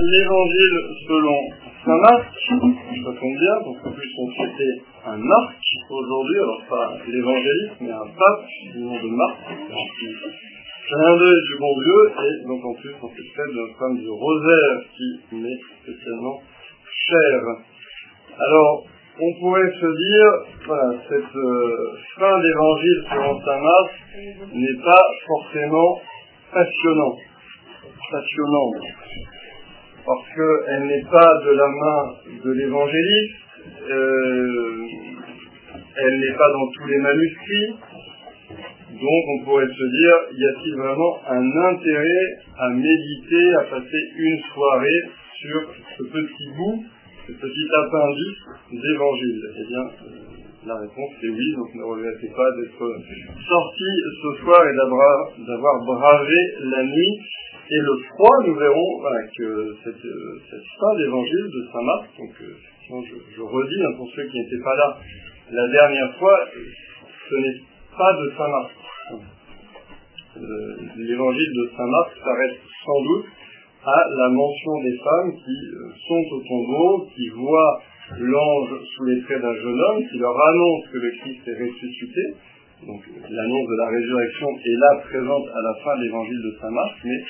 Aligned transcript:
l'évangile 0.00 0.78
selon 1.06 1.38
saint 1.84 2.00
Marc, 2.02 2.24
ça 2.48 3.12
tombe 3.18 3.38
bien, 3.38 3.56
donc 3.64 3.76
en 3.84 3.90
plus 3.92 4.10
on 4.18 4.30
fêtait 4.30 4.76
un 5.06 5.16
Marc 5.16 5.56
aujourd'hui, 5.90 6.36
alors 6.36 6.62
pas 6.68 6.96
l'évangéliste, 7.06 7.80
mais 7.80 7.90
un 7.90 8.06
pape 8.06 8.46
du 8.72 8.80
nom 8.80 8.94
de 8.94 9.10
Marc, 9.10 9.38
du 11.46 11.54
bon 11.58 11.74
Dieu, 11.80 12.00
et 12.24 12.46
donc 12.46 12.64
en 12.64 12.74
plus 12.74 12.94
on 13.02 13.08
fait 13.08 13.28
fête 13.36 13.52
d'une 13.52 13.74
femme 13.78 13.96
du 13.96 14.08
rosaire 14.08 14.82
qui 14.96 15.36
m'est 15.36 15.60
spécialement 15.82 16.42
chère. 17.06 17.44
Alors, 18.38 18.86
on 19.20 19.40
pourrait 19.40 19.72
se 19.72 19.86
dire, 19.86 20.30
voilà, 20.64 20.94
cette 21.08 21.36
euh, 21.36 21.98
fin 22.16 22.40
d'évangile 22.40 23.04
selon 23.10 23.40
saint 23.40 23.60
Marc 23.60 23.90
n'est 24.52 24.80
pas 24.84 25.02
forcément 25.26 26.00
passionnante 26.52 27.18
passionnante, 28.10 28.84
parce 30.08 30.24
qu'elle 30.34 30.86
n'est 30.86 31.04
pas 31.04 31.30
de 31.44 31.50
la 31.50 31.68
main 31.68 32.14
de 32.42 32.50
l'évangéliste, 32.52 33.34
euh, 33.90 34.86
elle 35.96 36.20
n'est 36.20 36.32
pas 36.32 36.50
dans 36.50 36.66
tous 36.72 36.86
les 36.86 36.96
manuscrits, 36.96 37.76
donc 38.92 39.22
on 39.28 39.44
pourrait 39.44 39.66
se 39.66 39.84
dire, 39.84 40.16
y 40.32 40.44
a-t-il 40.46 40.76
vraiment 40.76 41.18
un 41.28 41.74
intérêt 41.74 42.38
à 42.58 42.70
méditer, 42.70 43.54
à 43.56 43.64
passer 43.64 44.02
une 44.16 44.40
soirée 44.54 45.02
sur 45.42 45.74
ce 45.98 46.02
petit 46.04 46.48
bout, 46.56 46.84
ce 47.26 47.32
petit 47.32 47.68
appendice 47.84 48.82
d'évangile? 48.82 49.42
Eh 49.58 49.66
bien, 49.68 49.84
la 50.66 50.74
réponse 50.74 51.12
est 51.22 51.28
oui, 51.28 51.54
donc 51.56 51.74
ne 51.74 51.84
regrettez 51.84 52.28
pas 52.34 52.50
d'être 52.56 52.84
sorti 53.48 53.90
ce 54.22 54.42
soir 54.42 54.60
et 54.66 54.74
d'avoir 54.74 55.84
bravé 55.84 56.40
la 56.60 56.82
nuit 56.84 57.14
et 57.70 57.80
le 57.80 57.98
froid, 58.08 58.36
nous 58.46 58.54
verrons 58.54 59.02
que 59.36 59.76
cette, 59.84 60.00
cette 60.50 60.68
fin 60.80 60.96
d'évangile 60.96 61.46
de 61.52 61.68
Saint 61.70 61.84
Marc, 61.84 62.08
donc 62.16 62.34
euh, 62.40 62.56
je, 63.36 63.42
redis 63.42 63.82
hein, 63.84 63.92
pour 63.98 64.08
ceux 64.16 64.24
qui 64.24 64.40
n'étaient 64.40 64.64
pas 64.64 64.74
là 64.74 64.96
la 65.50 65.68
dernière 65.68 66.16
fois, 66.16 66.38
ce 67.28 67.34
n'est 67.34 67.60
pas 67.96 68.12
de 68.14 68.32
Saint 68.38 68.48
Marc. 68.48 68.70
Euh, 70.38 70.76
l'évangile 70.96 71.52
de 71.52 71.70
Saint 71.76 71.86
Marc 71.86 72.10
s'arrête 72.24 72.58
sans 72.86 73.02
doute 73.04 73.26
à 73.84 74.04
la 74.16 74.28
mention 74.30 74.72
des 74.82 74.96
femmes 75.04 75.32
qui 75.32 75.58
euh, 75.68 75.92
sont 76.08 76.24
au 76.36 76.40
tombeau, 76.40 77.08
qui 77.14 77.28
voient 77.36 77.82
l'ange 78.16 78.70
sous 78.94 79.04
les 79.04 79.20
traits 79.22 79.42
d'un 79.42 79.54
jeune 79.54 79.80
homme, 79.80 80.02
qui 80.10 80.18
leur 80.18 80.36
annonce 80.48 80.88
que 80.92 80.98
le 80.98 81.10
Christ 81.20 81.48
est 81.48 81.58
ressuscité. 81.60 82.22
Donc 82.86 83.02
l'annonce 83.28 83.68
de 83.68 83.76
la 83.76 83.88
résurrection 83.88 84.48
est 84.64 84.78
là 84.78 85.02
présente 85.04 85.48
à 85.48 85.60
la 85.60 85.74
fin 85.84 85.96
de 85.98 86.04
l'évangile 86.04 86.42
de 86.42 86.56
Saint 86.60 86.70
Marc, 86.70 86.94
mais 87.04 87.20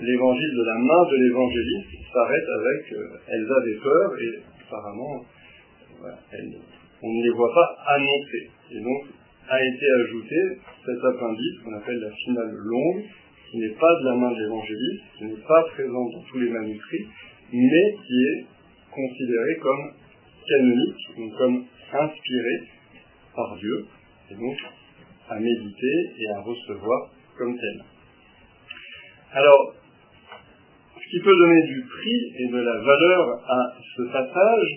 l'évangile 0.00 0.54
de 0.56 0.64
la 0.64 0.78
main 0.80 1.02
de 1.10 1.16
l'évangéliste 1.16 1.88
s'arrête 2.12 2.48
avec 2.60 2.92
euh, 2.92 3.18
elles 3.28 3.48
avaient 3.52 3.80
peur 3.82 4.12
et 4.20 4.30
apparemment 4.66 5.24
on 7.02 7.08
ne 7.08 7.22
les 7.22 7.30
voit 7.30 7.52
pas 7.54 7.76
annoncer. 7.94 8.50
Et 8.72 8.80
donc 8.80 9.04
a 9.48 9.58
été 9.62 9.86
ajouté 10.04 10.58
cet 10.84 11.04
appendice 11.04 11.58
qu'on 11.62 11.74
appelle 11.74 12.00
la 12.00 12.10
finale 12.10 12.50
longue, 12.50 13.02
qui 13.50 13.58
n'est 13.58 13.76
pas 13.78 13.94
de 14.00 14.04
la 14.06 14.14
main 14.16 14.30
de 14.32 14.42
l'évangéliste, 14.42 15.02
qui 15.16 15.24
n'est 15.24 15.46
pas 15.46 15.62
présente 15.74 16.12
dans 16.12 16.22
tous 16.22 16.38
les 16.38 16.50
manuscrits, 16.50 17.06
mais 17.52 17.94
qui 18.06 18.24
est 18.24 18.44
considéré 18.96 19.56
comme 19.60 19.92
canonique, 20.48 21.02
donc 21.16 21.38
comme 21.38 21.64
inspiré 21.92 22.54
par 23.34 23.56
Dieu, 23.56 23.86
et 24.30 24.34
donc 24.34 24.56
à 25.28 25.38
méditer 25.38 25.96
et 26.18 26.28
à 26.36 26.40
recevoir 26.40 27.10
comme 27.36 27.54
tel. 27.56 27.84
Alors, 29.32 29.74
ce 30.96 31.10
qui 31.10 31.20
peut 31.22 31.36
donner 31.36 31.62
du 31.66 31.82
prix 31.82 32.32
et 32.38 32.48
de 32.48 32.56
la 32.56 32.80
valeur 32.80 33.42
à 33.46 33.74
ce 33.96 34.02
passage, 34.12 34.68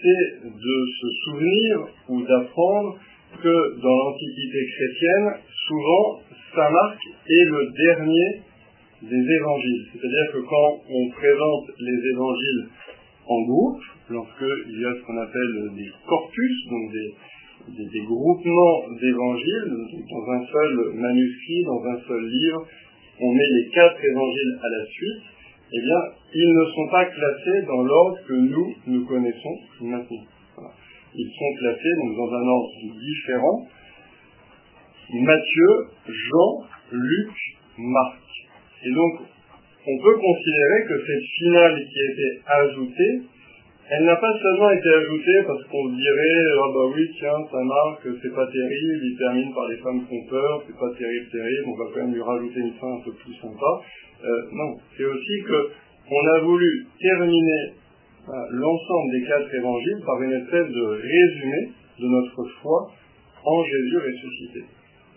c'est 0.00 0.44
de 0.44 0.76
se 1.00 1.08
souvenir 1.24 1.88
ou 2.08 2.22
d'apprendre 2.22 2.98
que 3.42 3.80
dans 3.82 3.96
l'Antiquité 3.96 4.58
chrétienne, 4.76 5.42
souvent, 5.66 6.22
Saint 6.54 6.70
Marc 6.70 6.98
est 7.28 7.44
le 7.44 7.72
dernier 7.86 8.42
des 9.02 9.34
évangiles. 9.34 9.86
C'est-à-dire 9.92 10.32
que 10.32 10.38
quand 10.38 10.80
on 10.88 11.10
présente 11.10 11.70
les 11.78 12.10
évangiles 12.12 12.68
en 13.28 13.42
groupe, 13.42 13.80
lorsqu'il 14.08 14.80
y 14.80 14.84
a 14.84 14.94
ce 14.94 15.02
qu'on 15.04 15.18
appelle 15.18 15.54
des 15.76 15.90
corpus, 16.08 16.56
donc 16.70 16.92
des, 17.76 18.04
groupements 18.06 18.78
d'évangiles, 19.00 19.68
dans 20.08 20.32
un 20.32 20.46
seul 20.46 20.94
manuscrit, 20.94 21.62
dans 21.64 21.84
un 21.84 21.98
seul 22.08 22.24
livre, 22.24 22.66
on 23.20 23.32
met 23.32 23.48
les 23.60 23.68
quatre 23.74 24.02
évangiles 24.02 24.58
à 24.62 24.68
la 24.68 24.84
suite, 24.86 25.22
eh 25.70 25.80
bien, 25.80 26.00
ils 26.32 26.54
ne 26.54 26.64
sont 26.64 26.88
pas 26.90 27.04
classés 27.04 27.66
dans 27.66 27.82
l'ordre 27.82 28.18
que 28.26 28.32
nous, 28.32 28.74
nous 28.86 29.04
connaissons 29.04 29.56
maintenant. 29.82 30.24
Ils 31.14 31.30
sont 31.30 31.58
classés 31.58 31.94
dans 32.16 32.32
un 32.32 32.48
ordre 32.48 32.70
différent. 32.98 33.66
Matthieu, 35.12 35.68
Jean, 36.06 36.64
Luc, 36.92 37.30
Marc. 37.78 38.20
Et 38.84 38.92
donc, 38.92 39.28
on 39.88 39.96
peut 40.02 40.18
considérer 40.20 40.78
que 40.88 40.96
cette 41.06 41.26
finale 41.38 41.74
qui 41.88 41.98
a 41.98 42.12
été 42.12 42.28
ajoutée 42.46 43.22
elle 43.90 44.04
n'a 44.04 44.16
pas 44.16 44.38
seulement 44.42 44.70
été 44.70 44.88
ajoutée 44.88 45.40
parce 45.46 45.64
qu'on 45.64 45.88
dirait, 45.88 46.44
ah 46.60 46.68
bah 46.74 46.92
oui, 46.94 47.08
tiens, 47.18 47.40
ça 47.50 47.56
marque, 47.64 48.04
c'est 48.20 48.34
pas 48.34 48.46
terrible, 48.46 49.00
il 49.02 49.16
termine 49.16 49.54
par 49.54 49.66
les 49.66 49.78
femmes 49.78 50.04
font 50.04 50.24
peur, 50.28 50.62
c'est 50.66 50.76
pas 50.76 50.92
terrible, 50.92 51.26
terrible, 51.32 51.64
on 51.68 51.76
va 51.76 51.84
quand 51.88 52.00
même 52.04 52.12
lui 52.12 52.20
rajouter 52.20 52.60
une 52.60 52.74
fin 52.74 52.92
un 52.92 53.00
peu 53.00 53.12
plus 53.12 53.32
sympa. 53.40 53.80
Euh, 54.24 54.42
non, 54.52 54.76
c'est 54.94 55.06
aussi 55.06 55.36
que 55.40 55.70
on 56.10 56.26
a 56.36 56.40
voulu 56.40 56.86
terminer 57.00 57.72
euh, 58.28 58.32
l'ensemble 58.50 59.10
des 59.12 59.26
quatre 59.26 59.54
évangiles 59.54 60.02
par 60.04 60.22
une 60.22 60.32
espèce 60.32 60.68
de 60.68 60.84
résumé 60.84 61.72
de 61.98 62.06
notre 62.08 62.44
foi 62.60 62.92
en 63.42 63.64
Jésus 63.64 63.96
ressuscité. 63.96 64.60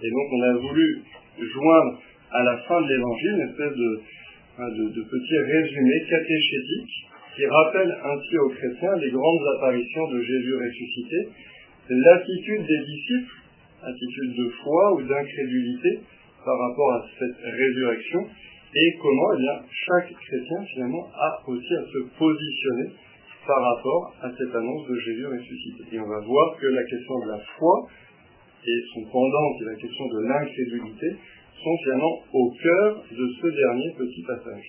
Et 0.01 0.09
donc 0.09 0.27
on 0.31 0.41
a 0.43 0.53
voulu 0.59 1.03
joindre 1.39 1.99
à 2.31 2.43
la 2.43 2.57
fin 2.59 2.81
de 2.81 2.87
l'évangile 2.87 3.31
une 3.31 3.49
espèce 3.49 3.75
de, 3.75 4.01
de, 4.69 4.89
de 4.89 5.01
petit 5.01 5.37
résumé 5.37 6.05
catéchétique 6.09 7.07
qui 7.35 7.45
rappelle 7.45 7.91
ainsi 8.03 8.37
aux 8.37 8.49
chrétiens 8.49 8.95
les 8.97 9.09
grandes 9.09 9.45
apparitions 9.57 10.07
de 10.11 10.21
Jésus 10.21 10.55
ressuscité, 10.55 11.17
l'attitude 11.89 12.65
des 12.67 12.85
disciples, 12.85 13.35
attitude 13.81 14.35
de 14.37 14.49
foi 14.63 14.93
ou 14.93 15.01
d'incrédulité 15.03 15.99
par 16.45 16.57
rapport 16.57 16.91
à 16.93 17.05
cette 17.17 17.37
résurrection, 17.41 18.19
et 18.73 18.97
comment 19.01 19.33
eh 19.35 19.41
bien, 19.41 19.57
chaque 19.69 20.13
chrétien 20.13 20.63
finalement 20.73 21.07
a 21.13 21.41
aussi 21.47 21.75
à 21.75 21.83
se 21.83 21.99
positionner 22.17 22.91
par 23.45 23.61
rapport 23.61 24.15
à 24.21 24.31
cette 24.31 24.55
annonce 24.55 24.87
de 24.87 24.95
Jésus 24.95 25.25
ressuscité. 25.25 25.83
Et 25.91 25.99
on 25.99 26.07
va 26.07 26.19
voir 26.19 26.57
que 26.57 26.67
la 26.67 26.83
question 26.83 27.19
de 27.25 27.31
la 27.31 27.39
foi 27.57 27.87
et 28.63 28.79
son 28.93 29.03
pendant, 29.11 29.57
qui 29.57 29.63
est 29.63 29.73
la 29.73 29.81
question 29.81 30.05
de 30.05 30.19
l'incrédulité, 30.27 31.07
sont 31.63 31.77
finalement 31.83 32.19
au 32.33 32.51
cœur 32.61 33.03
de 33.11 33.27
ce 33.41 33.47
dernier 33.47 33.91
petit 33.97 34.23
passage. 34.23 34.67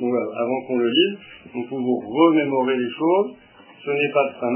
Donc 0.00 0.14
avant 0.14 0.62
qu'on 0.66 0.78
le 0.78 0.90
lise, 0.90 1.18
il 1.54 1.66
faut 1.66 1.78
vous 1.78 2.00
remémorer 2.00 2.76
les 2.76 2.90
choses. 2.90 3.34
Ce 3.84 3.90
n'est 3.90 4.12
pas 4.12 4.34
Saint 4.40 4.54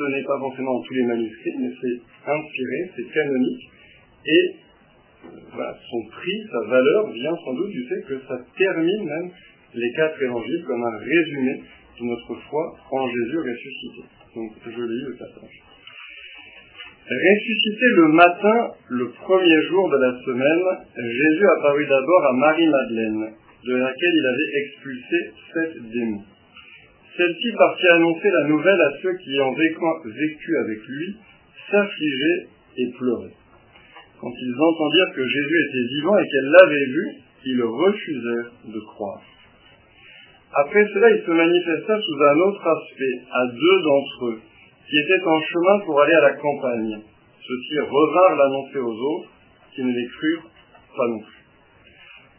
ce 0.00 0.04
n'est 0.04 0.24
pas 0.24 0.38
forcément 0.38 0.74
dans 0.74 0.82
tous 0.82 0.94
les 0.94 1.02
manuscrits, 1.02 1.56
mais 1.60 1.70
c'est 1.80 2.30
inspiré, 2.30 2.90
c'est 2.96 3.12
canonique. 3.12 3.68
Et 4.24 4.54
euh, 5.26 5.72
son 5.90 6.02
prix, 6.10 6.40
sa 6.50 6.68
valeur 6.68 7.10
vient 7.10 7.36
sans 7.44 7.52
doute 7.52 7.70
du 7.70 7.84
fait 7.86 8.02
que 8.08 8.20
ça 8.26 8.38
termine 8.56 9.04
même 9.04 9.30
les 9.74 9.92
quatre 9.92 10.22
évangiles 10.22 10.64
comme 10.66 10.82
un 10.82 10.98
résumé 10.98 11.62
de 12.00 12.04
notre 12.04 12.34
foi 12.48 12.76
en 12.90 13.08
Jésus 13.08 13.38
ressuscité. 13.38 14.02
Donc 14.34 14.52
je 14.64 14.82
lis 14.82 15.04
le 15.08 15.16
passage. 15.18 15.69
Ressuscité 17.10 17.86
le 17.96 18.08
matin, 18.12 18.70
le 18.88 19.10
premier 19.10 19.62
jour 19.66 19.90
de 19.90 19.96
la 19.98 20.12
semaine, 20.24 20.62
Jésus 20.94 21.46
apparut 21.58 21.86
d'abord 21.86 22.24
à 22.24 22.32
Marie-Madeleine 22.34 23.34
de 23.66 23.74
laquelle 23.74 24.14
il 24.14 24.26
avait 24.26 24.52
expulsé 24.62 25.16
sept 25.52 25.90
démons. 25.90 26.22
Celle-ci 27.16 27.52
partit 27.58 27.88
annoncer 27.88 28.30
la 28.30 28.48
nouvelle 28.48 28.80
à 28.80 28.92
ceux 29.02 29.12
qui, 29.24 29.34
ayant 29.34 29.52
vécu 29.52 30.56
avec 30.56 30.78
lui, 30.86 31.16
s'affligeaient 31.68 32.46
et 32.78 32.90
pleuraient. 32.96 33.34
Quand 34.20 34.32
ils 34.40 34.54
entendirent 34.54 35.14
que 35.16 35.26
Jésus 35.26 35.66
était 35.68 35.88
vivant 35.94 36.16
et 36.16 36.28
qu'elle 36.28 36.50
l'avait 36.60 36.86
vu, 36.86 37.06
ils 37.44 37.62
refusèrent 37.62 38.52
de 38.66 38.80
croire. 38.94 39.22
Après 40.54 40.86
cela, 40.94 41.10
il 41.10 41.22
se 41.26 41.30
manifesta 41.32 42.00
sous 42.00 42.22
un 42.22 42.38
autre 42.38 42.66
aspect 42.66 43.20
à 43.32 43.46
deux 43.46 43.82
d'entre 43.82 44.26
eux, 44.26 44.40
qui 44.88 44.98
étaient 44.98 45.26
en 45.26 45.40
chemin 45.40 45.78
pour 45.86 46.00
aller 46.00 46.14
à 46.14 46.20
la 46.20 46.34
campagne. 46.34 47.00
Ceux-ci 47.46 47.80
revinrent 47.80 48.36
l'annoncer 48.36 48.78
aux 48.78 48.96
autres, 48.96 49.30
qui 49.74 49.82
ne 49.82 49.92
les 49.92 50.06
crurent 50.06 50.50
pas 50.96 51.08
non 51.08 51.20
plus. 51.20 51.40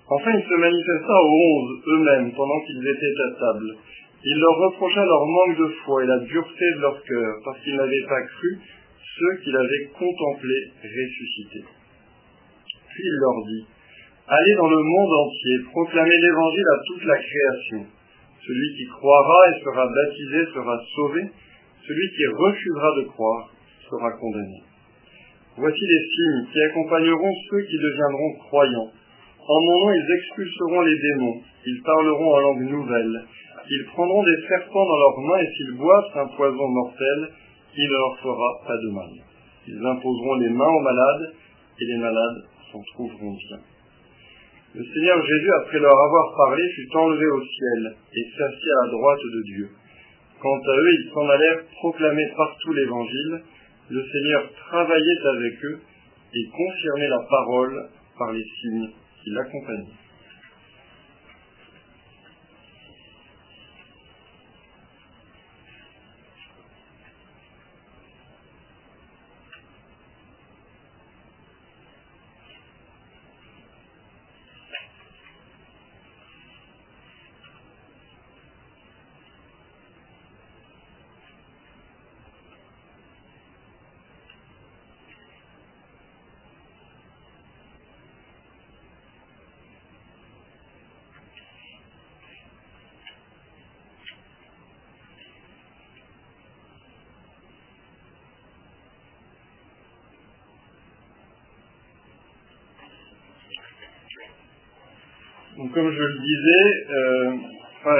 Enfin, 0.09 0.31
il 0.35 0.43
se 0.43 0.53
manifesta 0.53 1.13
aux 1.13 1.33
onze 1.33 1.81
eux-mêmes 1.87 2.31
pendant 2.33 2.59
qu'ils 2.65 2.87
étaient 2.87 3.21
à 3.23 3.39
table. 3.39 3.75
Il 4.23 4.37
leur 4.37 4.55
reprocha 4.57 5.03
leur 5.05 5.25
manque 5.25 5.57
de 5.57 5.67
foi 5.83 6.03
et 6.03 6.07
la 6.07 6.19
dureté 6.19 6.65
de 6.75 6.81
leur 6.81 7.03
cœur, 7.03 7.35
parce 7.45 7.59
qu'ils 7.61 7.75
n'avaient 7.75 8.07
pas 8.07 8.21
cru 8.21 8.59
ceux 9.17 9.43
qu'il 9.43 9.55
avait 9.55 9.89
contemplés 9.97 10.71
ressuscités. 10.83 11.65
Puis 12.89 13.03
il 13.03 13.17
leur 13.19 13.45
dit, 13.47 13.65
Allez 14.27 14.55
dans 14.55 14.69
le 14.69 14.77
monde 14.77 15.13
entier, 15.27 15.57
proclamez 15.71 16.17
l'évangile 16.21 16.67
à 16.71 16.79
toute 16.87 17.03
la 17.05 17.17
création. 17.17 17.85
Celui 18.45 18.75
qui 18.77 18.85
croira 18.87 19.49
et 19.49 19.63
sera 19.63 19.87
baptisé 19.87 20.45
sera 20.53 20.77
sauvé, 20.95 21.21
celui 21.87 22.09
qui 22.15 22.25
refusera 22.27 22.95
de 22.97 23.03
croire 23.09 23.49
sera 23.89 24.11
condamné. 24.11 24.70
Voici 25.57 25.81
les 25.81 26.05
signes 26.15 26.45
qui 26.51 26.61
accompagneront 26.61 27.33
ceux 27.49 27.61
qui 27.63 27.77
deviendront 27.77 28.33
croyants. 28.47 28.91
En 29.47 29.61
mon 29.61 29.79
nom, 29.79 29.91
ils 29.91 30.15
expulseront 30.17 30.81
les 30.81 30.99
démons, 30.99 31.41
ils 31.65 31.81
parleront 31.83 32.33
en 32.33 32.39
langue 32.39 32.69
nouvelle, 32.69 33.21
ils 33.69 33.85
prendront 33.93 34.23
des 34.23 34.47
serpents 34.47 34.85
dans 34.85 34.97
leurs 34.97 35.19
mains 35.21 35.41
et 35.41 35.49
s'ils 35.55 35.77
boivent 35.77 36.11
un 36.15 36.27
poison 36.35 36.67
mortel, 36.67 37.29
il 37.77 37.85
ne 37.85 37.93
leur 37.93 38.19
fera 38.19 38.49
pas 38.67 38.77
de 38.77 38.89
mal. 38.91 39.09
Ils 39.67 39.85
imposeront 39.85 40.35
les 40.35 40.49
mains 40.49 40.73
aux 40.73 40.81
malades 40.81 41.33
et 41.79 41.85
les 41.85 41.97
malades 41.97 42.43
s'en 42.71 42.81
trouveront 42.93 43.33
bien. 43.33 43.59
Le 44.73 44.83
Seigneur 44.83 45.19
Jésus, 45.25 45.51
après 45.61 45.79
leur 45.79 45.97
avoir 45.97 46.35
parlé, 46.37 46.63
fut 46.75 46.95
enlevé 46.95 47.25
au 47.27 47.41
ciel 47.43 47.95
et 48.13 48.23
s'assit 48.37 48.71
à 48.71 48.85
la 48.85 48.91
droite 48.91 49.19
de 49.19 49.43
Dieu. 49.53 49.69
Quant 50.41 50.57
à 50.57 50.75
eux, 50.77 50.91
ils 50.93 51.11
s'en 51.13 51.27
allèrent 51.27 51.63
proclamer 51.79 52.25
partout 52.37 52.73
l'Évangile. 52.73 53.41
Le 53.91 54.01
Seigneur 54.09 54.49
travaillait 54.53 55.27
avec 55.35 55.65
eux 55.65 55.79
et 56.33 56.49
confirmait 56.49 57.09
la 57.09 57.19
parole 57.29 57.89
par 58.17 58.31
les 58.31 58.43
signes 58.61 58.89
qui 59.21 59.31
l'accompagnaient. 59.31 60.00
Comme 105.73 105.89
je 105.89 106.03
le 106.03 106.19
disais, 106.19 106.85
euh, 106.91 107.31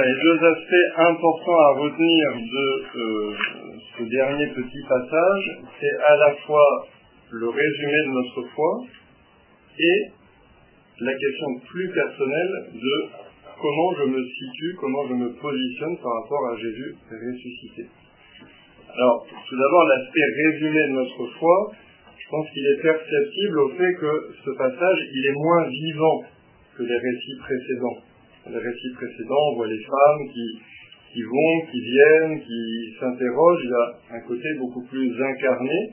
les 0.04 0.22
deux 0.22 0.44
aspects 0.44 0.98
importants 0.98 1.58
à 1.58 1.72
retenir 1.78 2.32
de 2.36 2.98
euh, 2.98 3.34
ce 3.96 4.02
dernier 4.02 4.46
petit 4.48 4.82
passage, 4.86 5.44
c'est 5.80 6.04
à 6.04 6.16
la 6.16 6.34
fois 6.44 6.86
le 7.30 7.48
résumé 7.48 7.98
de 8.06 8.10
notre 8.10 8.48
foi 8.54 8.84
et 9.78 10.04
la 11.00 11.12
question 11.12 11.46
plus 11.66 11.88
personnelle 11.94 12.52
de 12.74 13.08
comment 13.58 13.94
je 14.00 14.04
me 14.04 14.22
situe, 14.22 14.76
comment 14.78 15.08
je 15.08 15.14
me 15.14 15.32
positionne 15.40 15.96
par 15.96 16.12
rapport 16.20 16.48
à 16.52 16.56
Jésus 16.58 16.94
ressuscité. 17.10 17.86
Alors, 18.94 19.26
tout 19.48 19.56
d'abord, 19.56 19.84
l'aspect 19.84 20.24
résumé 20.44 20.88
de 20.88 20.92
notre 20.92 21.26
foi, 21.38 21.72
je 22.18 22.28
pense 22.28 22.50
qu'il 22.50 22.66
est 22.66 22.82
perceptible 22.82 23.58
au 23.60 23.68
fait 23.70 23.94
que 23.94 24.12
ce 24.44 24.50
passage, 24.58 24.98
il 25.14 25.26
est 25.26 25.38
moins 25.38 25.68
vivant 25.68 26.20
que 26.76 26.82
les 26.82 26.98
récits 26.98 27.38
précédents. 27.38 27.98
Les 28.48 28.58
récits 28.58 28.92
précédents, 28.94 29.52
on 29.52 29.56
voit 29.56 29.68
les 29.68 29.82
femmes 29.82 30.28
qui, 30.32 31.22
vont, 31.22 31.70
qui 31.70 31.80
viennent, 31.80 32.40
qui 32.40 32.94
s'interrogent. 32.98 33.64
Il 33.64 33.70
y 33.70 34.14
a 34.14 34.16
un 34.16 34.20
côté 34.20 34.48
beaucoup 34.58 34.82
plus 34.86 35.12
incarné 35.22 35.92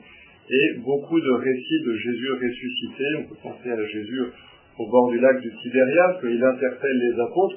et 0.50 0.78
beaucoup 0.78 1.20
de 1.20 1.30
récits 1.30 1.82
de 1.86 1.94
Jésus 1.94 2.32
ressuscité. 2.32 3.04
On 3.18 3.28
peut 3.28 3.40
penser 3.42 3.70
à 3.70 3.86
Jésus 3.86 4.20
au 4.78 4.90
bord 4.90 5.10
du 5.10 5.20
lac 5.20 5.40
du 5.40 5.52
Tibérias, 5.62 6.18
qu'il 6.20 6.42
interpelle 6.42 6.98
les 6.98 7.20
apôtres, 7.20 7.56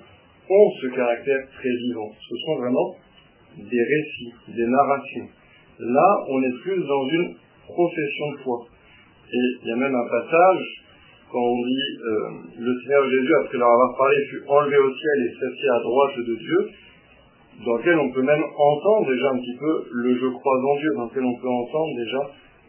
ont 0.49 0.71
ce 0.81 0.87
caractère 0.87 1.47
très 1.57 1.69
vivant. 1.69 2.11
Ce 2.19 2.35
sont 2.45 2.55
vraiment 2.59 2.95
des 3.57 3.83
récits, 3.83 4.33
des 4.49 4.67
narrations. 4.67 5.27
Là, 5.79 6.25
on 6.29 6.43
est 6.43 6.61
plus 6.61 6.83
dans 6.85 7.09
une 7.09 7.35
profession 7.65 8.31
de 8.31 8.37
foi. 8.43 8.67
Et 9.31 9.57
il 9.63 9.69
y 9.69 9.71
a 9.71 9.75
même 9.75 9.95
un 9.95 10.09
passage 10.09 10.83
quand 11.33 11.41
on 11.41 11.65
dit 11.65 11.87
euh, 11.97 12.61
le 12.61 12.73
Seigneur 12.81 13.09
Jésus, 13.09 13.33
après 13.41 13.57
leur 13.57 13.69
avoir 13.73 13.97
parlé, 13.97 14.15
fut 14.29 14.43
enlevé 14.47 14.77
au 14.77 14.93
ciel 14.93 15.17
et 15.25 15.33
s'assit 15.33 15.69
à 15.69 15.79
droite 15.79 16.17
de 16.17 16.35
Dieu, 16.35 16.59
dans 17.65 17.77
lequel 17.77 17.97
on 17.97 18.11
peut 18.11 18.21
même 18.21 18.43
entendre 18.55 19.09
déjà 19.09 19.31
un 19.31 19.39
petit 19.39 19.57
peu 19.57 19.83
le 19.93 20.13
je 20.13 20.27
crois 20.27 20.57
en 20.61 20.75
Dieu, 20.77 20.89
dans 20.95 21.05
lequel 21.05 21.23
on 21.25 21.41
peut 21.41 21.49
entendre 21.49 21.95
déjà 21.97 22.21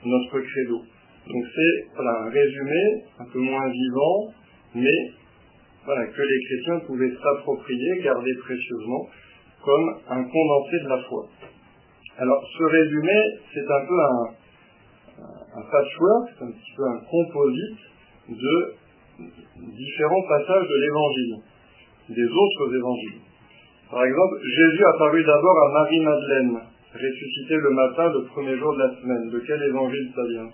notre 0.06 0.40
credo. 0.40 0.80
Donc 1.28 1.44
c'est 1.54 1.94
voilà, 1.94 2.24
un 2.24 2.30
résumé 2.30 3.04
un 3.20 3.26
peu 3.30 3.38
moins 3.40 3.68
vivant, 3.68 4.32
mais 4.74 5.12
voilà, 5.84 6.06
que 6.06 6.22
les 6.22 6.40
chrétiens 6.48 6.80
pouvaient 6.86 7.12
s'approprier, 7.22 8.00
garder 8.02 8.32
précieusement, 8.46 9.08
comme 9.62 9.94
un 10.08 10.24
condensé 10.24 10.76
de 10.84 10.88
la 10.88 11.02
foi. 11.02 11.28
Alors 12.16 12.42
ce 12.56 12.64
résumé, 12.64 13.20
c'est 13.52 13.70
un 13.70 13.86
peu 13.86 14.00
un, 14.00 14.24
un 15.58 15.62
patchwork, 15.70 16.28
c'est 16.38 16.44
un 16.44 16.50
petit 16.52 16.72
peu 16.74 16.84
un 16.84 17.00
composite 17.10 17.93
de 18.28 18.74
différents 19.56 20.22
passages 20.28 20.68
de 20.68 20.76
l'évangile, 20.80 21.36
des 22.10 22.26
autres 22.26 22.74
évangiles. 22.74 23.20
Par 23.90 24.04
exemple, 24.04 24.34
Jésus 24.42 24.84
apparut 24.94 25.24
d'abord 25.24 25.58
à 25.66 25.72
Marie-Madeleine, 25.72 26.58
ressuscité 26.92 27.54
le 27.56 27.70
matin, 27.70 28.12
le 28.12 28.24
premier 28.24 28.56
jour 28.56 28.74
de 28.74 28.78
la 28.78 28.90
semaine. 29.00 29.30
De 29.30 29.38
quel 29.46 29.62
évangile 29.62 30.10
ça 30.14 30.22
vient 30.26 30.48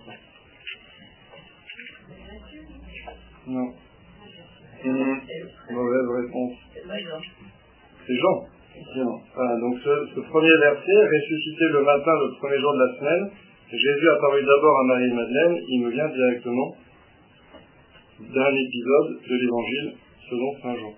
Non. 3.47 3.69
Mmh. 4.85 5.73
Mauvaise 5.73 6.09
réponse. 6.25 6.53
C'est 8.07 8.17
Jean. 8.17 8.47
Voilà, 9.35 9.61
donc 9.61 9.75
ce, 9.85 9.91
ce, 10.15 10.21
premier 10.21 10.57
verset, 10.57 10.99
ressuscité 11.05 11.65
le 11.73 11.83
matin, 11.83 12.13
le 12.13 12.39
premier 12.39 12.59
jour 12.59 12.73
de 12.73 12.79
la 12.79 12.99
semaine, 12.99 13.31
Jésus 13.71 14.09
apparut 14.17 14.43
d'abord 14.43 14.81
à 14.81 14.85
Marie-Madeleine, 14.85 15.57
il 15.69 15.83
nous 15.83 15.91
vient 15.91 16.09
directement 16.09 16.75
d'un 18.21 18.55
épisode 18.55 19.21
de 19.29 19.35
l'évangile 19.37 19.95
selon 20.29 20.61
Saint 20.63 20.77
Jean. 20.77 20.95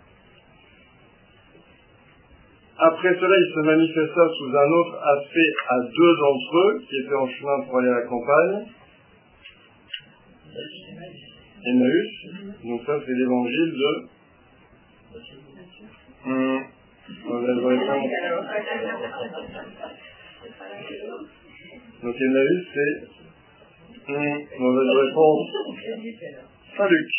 Après 2.79 3.15
cela, 3.15 3.37
il 3.39 3.55
se 3.55 3.61
manifesta 3.61 4.29
sous 4.39 4.57
un 4.57 4.71
autre 4.73 4.99
aspect 5.01 5.53
à 5.69 5.79
deux 5.81 6.17
d'entre 6.17 6.57
eux 6.59 6.83
qui 6.89 6.97
étaient 6.97 7.15
en 7.15 7.29
chemin 7.29 7.61
pour 7.65 7.79
aller 7.79 7.89
à 7.89 7.95
la 7.95 8.03
campagne. 8.03 8.67
Emmaüs. 11.65 12.11
Donc 12.65 12.81
ça, 12.85 12.99
c'est 13.07 13.13
l'évangile 13.13 13.73
de... 13.73 14.09
Hum, 16.27 16.61
Donc 22.03 22.17
Emmaüs, 22.21 22.67
c'est... 22.75 22.95
Hum, 24.09 24.39
mauvaise 24.59 24.91
réponse. 25.07 25.51
Saint-Luc. 26.77 27.11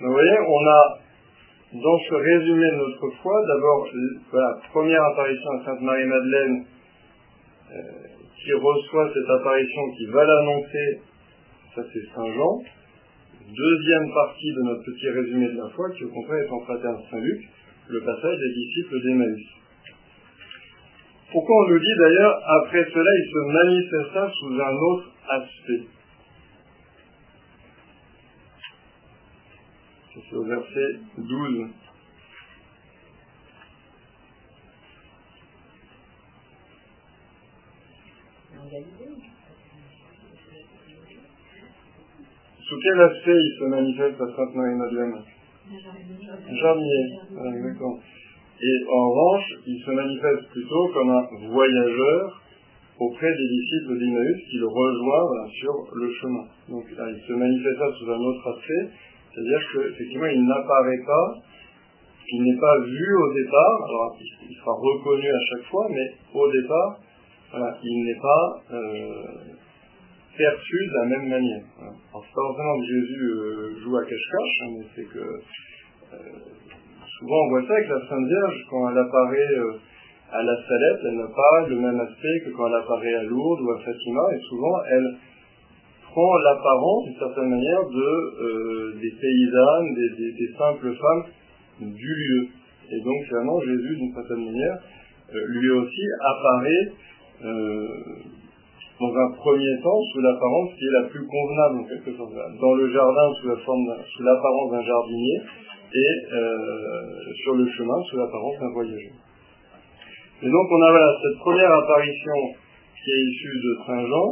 vous 0.00 0.12
voyez, 0.12 0.38
on 0.46 0.66
a 0.66 0.98
dans 1.72 1.98
ce 1.98 2.14
résumé 2.14 2.70
de 2.70 2.76
notre 2.76 3.10
foi, 3.22 3.32
d'abord 3.46 3.88
la 4.34 4.60
première 4.70 5.02
apparition 5.12 5.50
à 5.52 5.64
Sainte 5.64 5.80
Marie-Madeleine 5.80 6.66
euh, 7.72 7.80
qui 8.44 8.52
reçoit 8.52 9.10
cette 9.14 9.30
apparition, 9.40 9.80
qui 9.96 10.06
va 10.06 10.24
l'annoncer, 10.24 11.00
ça 11.74 11.82
c'est 11.92 12.14
Saint 12.14 12.32
Jean. 12.34 12.58
Deuxième 13.48 14.12
partie 14.12 14.52
de 14.52 14.62
notre 14.62 14.84
petit 14.84 15.08
résumé 15.08 15.48
de 15.48 15.56
la 15.56 15.68
foi, 15.70 15.90
qui 15.96 16.04
au 16.04 16.10
contraire 16.10 16.44
est 16.44 16.50
en 16.50 16.60
fraterne 16.60 16.98
Saint-Luc, 17.10 17.48
le 17.88 18.00
passage 18.00 18.38
des 18.38 18.52
disciples 18.52 19.02
d'Emmaüs. 19.02 19.46
Pourquoi 21.32 21.64
on 21.64 21.68
nous 21.70 21.78
dit 21.78 21.96
d'ailleurs, 21.98 22.42
après 22.60 22.84
cela, 22.84 23.10
il 23.16 23.30
se 23.32 23.52
manifesta 23.52 24.30
sous 24.38 24.60
un 24.60 24.76
autre 24.76 25.10
aspect? 25.30 26.01
Au 30.34 30.42
verset 30.44 30.98
12. 31.18 31.68
Sous 42.62 42.78
quel 42.82 43.00
aspect 43.00 43.36
il 43.36 43.56
se 43.58 43.64
manifeste 43.64 44.20
à 44.20 44.26
Sainte 44.34 44.54
Marie-Madeleine 44.54 45.22
Jardinier. 46.50 47.06
Exactement. 47.30 48.00
Et 48.62 48.76
en 48.88 49.10
revanche, 49.10 49.52
il 49.66 49.82
se 49.84 49.90
manifeste 49.90 50.48
plutôt 50.50 50.88
comme 50.94 51.10
un 51.10 51.26
voyageur 51.50 52.42
auprès 52.98 53.30
des 53.30 53.48
disciples 53.48 53.98
d'Emmaüs 53.98 54.40
qui 54.50 54.56
le 54.58 54.66
rejoignent 54.68 55.50
sur 55.60 55.74
le 55.94 56.10
chemin. 56.14 56.46
Donc 56.68 56.84
là, 56.96 57.10
il 57.10 57.20
se 57.26 57.32
manifesta 57.32 57.92
sous 57.98 58.10
un 58.10 58.20
autre 58.20 58.48
aspect, 58.56 58.90
C'est-à-dire 59.32 59.60
qu'effectivement, 59.72 60.26
il 60.26 60.44
n'apparaît 60.44 61.02
pas, 61.06 61.34
il 62.28 62.42
n'est 62.44 62.60
pas 62.60 62.78
vu 62.80 63.16
au 63.16 63.32
départ, 63.32 63.76
alors 63.88 64.16
il 64.20 64.56
sera 64.56 64.72
reconnu 64.72 65.28
à 65.28 65.44
chaque 65.50 65.66
fois, 65.70 65.86
mais 65.90 66.12
au 66.34 66.50
départ, 66.50 66.98
il 67.82 68.04
n'est 68.04 68.20
pas 68.20 68.62
euh, 68.72 69.22
perçu 70.36 70.76
de 70.86 70.94
la 70.94 71.06
même 71.06 71.28
manière. 71.28 71.62
Voilà. 71.76 71.92
Alors 71.92 72.24
c'est 72.24 72.34
pas 72.34 72.46
forcément 72.46 72.78
que 72.78 72.86
Jésus 72.86 73.24
euh, 73.24 73.80
joue 73.82 73.96
à 73.96 74.04
cache-cache, 74.04 74.56
hein, 74.62 74.70
mais 74.78 74.86
c'est 74.94 75.08
que 75.12 75.18
euh, 75.18 76.16
souvent 77.18 77.36
on 77.44 77.48
voit 77.50 77.62
ça 77.66 77.74
avec 77.74 77.88
la 77.88 78.00
Sainte 78.08 78.26
Vierge, 78.26 78.66
quand 78.70 78.90
elle 78.90 78.98
apparaît 78.98 79.56
à 80.32 80.42
la 80.42 80.56
Salette, 80.56 81.00
elle 81.04 81.16
n'a 81.16 81.28
pas 81.34 81.68
le 81.68 81.76
même 81.76 82.00
aspect 82.00 82.40
que 82.44 82.50
quand 82.56 82.68
elle 82.68 82.80
apparaît 82.82 83.14
à 83.14 83.22
Lourdes 83.24 83.60
ou 83.60 83.70
à 83.72 83.78
Fatima, 83.78 84.22
et 84.34 84.40
souvent 84.48 84.82
elle 84.90 85.16
prend 86.12 86.36
l'apparence 86.38 87.04
d'une 87.04 87.18
certaine 87.18 87.48
manière 87.48 87.82
de 87.88 89.00
des 89.00 89.12
paysannes, 89.20 89.94
des, 89.94 90.50
simples 90.58 90.92
femmes 90.94 91.24
du 91.80 92.14
lieu. 92.14 92.48
Et 92.92 93.00
donc 93.00 93.24
finalement 93.28 93.60
Jésus 93.60 93.96
d'une 93.96 94.14
certaine 94.14 94.44
manière 94.44 94.78
lui 95.32 95.70
aussi 95.70 96.04
apparaît 96.20 96.92
euh, 97.44 97.88
dans 99.00 99.14
un 99.16 99.30
premier 99.32 99.80
temps 99.82 100.00
sous 100.12 100.20
l'apparence 100.20 100.70
qui 100.78 100.84
est 100.84 101.02
la 101.02 101.08
plus 101.08 101.26
convenable 101.26 101.80
en 101.80 101.84
quelque 101.84 102.16
sorte. 102.16 102.32
Dans 102.60 102.74
le 102.74 102.92
jardin 102.92 103.32
sous 103.40 104.22
l'apparence 104.22 104.70
d'un 104.70 104.82
jardinier 104.82 105.40
et 105.94 106.32
euh, 106.32 107.34
sur 107.42 107.54
le 107.54 107.68
chemin 107.68 108.00
sous 108.08 108.16
l'apparence 108.16 108.58
d'un 108.60 108.72
voyageur. 108.72 109.12
Et 110.42 110.50
donc 110.50 110.66
on 110.70 110.82
a 110.82 111.14
cette 111.22 111.38
première 111.40 111.72
apparition 111.72 112.38
qui 113.02 113.10
est 113.10 113.22
issue 113.30 113.58
de 113.58 113.76
Saint 113.86 114.06
Jean, 114.06 114.28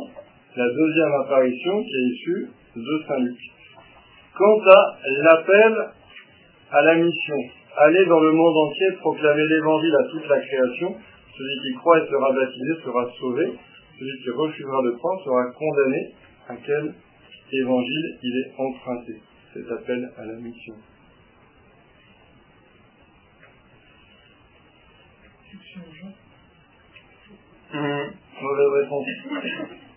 la 0.56 0.68
deuxième 0.68 1.12
apparition 1.24 1.84
qui 1.84 1.94
est 1.94 2.14
issue 2.14 2.48
de 2.76 3.04
Saint 3.06 3.18
Luc. 3.20 3.38
Quant 4.36 4.60
à 4.66 4.96
l'appel 5.22 5.74
à 6.72 6.82
la 6.82 6.94
mission, 6.96 7.36
aller 7.76 8.06
dans 8.06 8.20
le 8.20 8.32
monde 8.32 8.56
entier 8.56 8.86
proclamer 9.00 9.46
l'évangile 9.46 9.94
à 9.94 10.08
toute 10.10 10.28
la 10.28 10.40
création, 10.40 10.96
celui 11.36 11.60
qui 11.62 11.78
croit 11.78 11.98
et 11.98 12.06
sera 12.06 12.32
baptisé 12.32 12.74
sera 12.84 13.10
sauvé. 13.18 13.52
Celui 13.98 14.22
qui 14.22 14.30
refusera 14.30 14.82
de 14.82 14.90
croire 14.92 15.24
sera 15.24 15.46
condamné. 15.52 16.14
À 16.48 16.56
quel 16.56 16.94
évangile 17.52 18.18
il 18.22 18.36
est 18.38 18.60
emprunté 18.60 19.20
Cet 19.54 19.70
appel 19.70 20.10
à 20.16 20.24
la 20.24 20.34
mission? 20.34 20.74
Mmh, 27.72 28.42
mauvaise 28.42 28.82
réponse. 28.82 29.06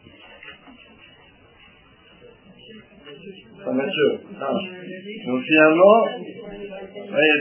Saint 3.64 3.74
Mathieu. 3.74 4.20
Ah. 4.40 4.54
Donc 5.28 5.42
finalement, 5.42 6.06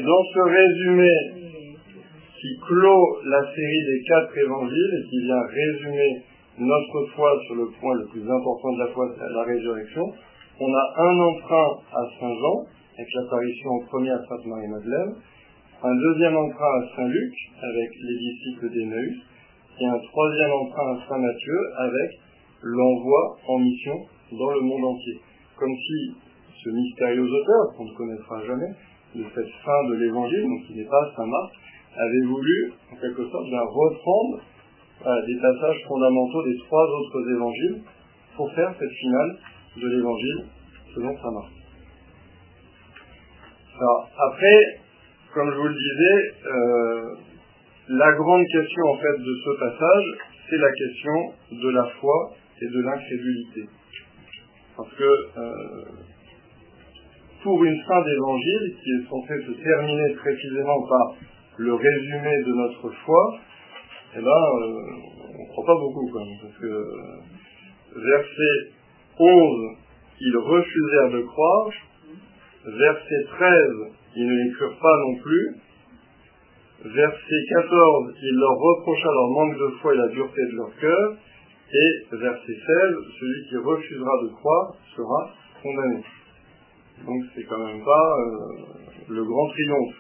dans 0.06 0.24
ce 0.34 0.40
résumé 0.40 1.10
qui 2.40 2.58
clôt 2.66 3.18
la 3.24 3.40
série 3.54 3.84
des 3.86 4.02
quatre 4.08 4.36
évangiles 4.36 4.94
et 4.98 5.08
qui 5.08 5.18
vient 5.22 5.42
résumer 5.46 6.22
notre 6.58 7.06
foi 7.14 7.40
sur 7.46 7.54
le 7.54 7.66
point 7.80 7.94
le 7.94 8.06
plus 8.06 8.22
important 8.22 8.72
de 8.72 8.78
la 8.80 8.88
foi, 8.88 9.08
c'est 9.16 9.32
la 9.32 9.42
résurrection. 9.44 10.12
On 10.60 10.74
a 10.74 10.84
un 10.98 11.18
emprunt 11.20 11.78
à 11.92 12.02
Saint 12.18 12.34
Jean, 12.34 12.66
avec 12.98 13.08
l'apparition 13.14 13.70
en 13.70 13.86
premier 13.86 14.10
à 14.10 14.18
Sainte 14.28 14.44
Marie-Madeleine, 14.46 15.14
un 15.82 15.94
deuxième 15.94 16.36
emprunt 16.36 16.74
à 16.78 16.96
Saint 16.96 17.08
Luc, 17.08 17.34
avec 17.62 17.90
les 17.94 18.18
disciples 18.18 18.70
d'Emmaüs, 18.70 19.18
et 19.80 19.86
un 19.86 19.98
troisième 19.98 20.52
emprunt 20.52 20.94
à 20.94 21.08
Saint 21.08 21.18
Matthieu, 21.18 21.58
avec 21.78 22.10
l'envoi 22.62 23.36
en 23.48 23.58
mission 23.58 23.96
dans 24.32 24.50
le 24.50 24.60
monde 24.60 24.84
entier. 24.84 25.20
Comme 25.62 25.76
si 25.76 26.16
ce 26.64 26.70
mystérieux 26.70 27.22
auteur, 27.22 27.76
qu'on 27.76 27.84
ne 27.84 27.94
connaîtra 27.94 28.44
jamais, 28.44 28.74
de 29.14 29.24
cette 29.32 29.52
fin 29.64 29.88
de 29.90 29.94
l'évangile, 29.94 30.42
donc 30.42 30.66
qui 30.66 30.74
n'est 30.74 30.90
pas 30.90 31.12
Saint 31.14 31.26
Marc, 31.26 31.52
avait 31.94 32.26
voulu, 32.26 32.72
en 32.90 32.96
quelque 32.96 33.22
sorte, 33.30 33.46
reprendre 33.46 34.40
des 35.24 35.40
passages 35.40 35.84
fondamentaux 35.86 36.42
des 36.42 36.58
trois 36.66 36.84
autres 36.84 37.30
évangiles 37.30 37.82
pour 38.34 38.52
faire 38.54 38.74
cette 38.76 38.90
finale 38.90 39.38
de 39.76 39.86
l'évangile 39.86 40.46
selon 40.96 41.16
saint 41.16 41.30
Marc. 41.30 41.52
Alors, 43.78 44.08
après, 44.18 44.80
comme 45.34 45.48
je 45.48 45.56
vous 45.58 45.68
le 45.68 45.74
disais, 45.74 46.34
euh, 46.44 47.14
la 47.90 48.12
grande 48.14 48.44
question 48.46 48.82
en 48.88 48.96
fait 48.96 49.16
de 49.16 49.34
ce 49.44 49.60
passage, 49.60 50.04
c'est 50.50 50.58
la 50.58 50.72
question 50.72 51.34
de 51.52 51.68
la 51.70 51.84
foi 52.00 52.34
et 52.60 52.66
de 52.66 52.80
l'incrédulité. 52.80 53.68
Parce 54.76 54.92
que 54.94 55.04
euh, 55.04 55.84
pour 57.42 57.62
une 57.64 57.82
fin 57.86 58.02
d'évangile 58.04 58.74
qui 58.82 58.90
est 58.90 59.08
censée 59.08 59.46
se 59.46 59.62
terminer 59.62 60.14
précisément 60.14 60.80
par 60.88 61.14
le 61.58 61.74
résumé 61.74 62.42
de 62.46 62.52
notre 62.54 62.90
foi, 63.04 63.38
eh 64.14 64.20
ben, 64.20 64.28
euh, 64.28 65.12
on 65.38 65.42
ne 65.42 65.48
croit 65.48 65.66
pas 65.66 65.80
beaucoup 65.80 66.10
quand 66.12 66.24
même, 66.24 66.38
parce 66.40 66.58
que 66.58 68.00
verset 68.00 68.72
11, 69.18 69.76
ils 70.20 70.36
refusèrent 70.36 71.10
de 71.10 71.22
croire, 71.22 71.70
verset 72.64 73.24
13, 73.28 73.56
ils 74.16 74.26
ne 74.26 74.44
les 74.44 74.52
crurent 74.52 74.78
pas 74.78 74.96
non 74.98 75.14
plus, 75.16 75.56
verset 76.84 77.44
14, 77.50 78.14
il 78.22 78.36
leur 78.36 78.56
reprocha 78.56 79.08
leur 79.08 79.28
manque 79.30 79.58
de 79.58 79.68
foi 79.80 79.94
et 79.94 79.98
la 79.98 80.08
dureté 80.08 80.40
de 80.40 80.56
leur 80.56 80.76
cœur, 80.80 81.16
et 81.72 82.16
verset 82.16 82.52
16, 82.52 82.94
celui 83.18 83.48
qui 83.48 83.56
refusera 83.56 84.10
de 84.24 84.28
croire 84.34 84.74
sera 84.94 85.30
condamné. 85.62 86.02
Donc 87.06 87.22
c'est 87.34 87.44
quand 87.44 87.64
même 87.66 87.82
pas 87.82 88.16
euh, 88.18 89.08
le 89.08 89.24
grand 89.24 89.48
triomphe. 89.48 89.96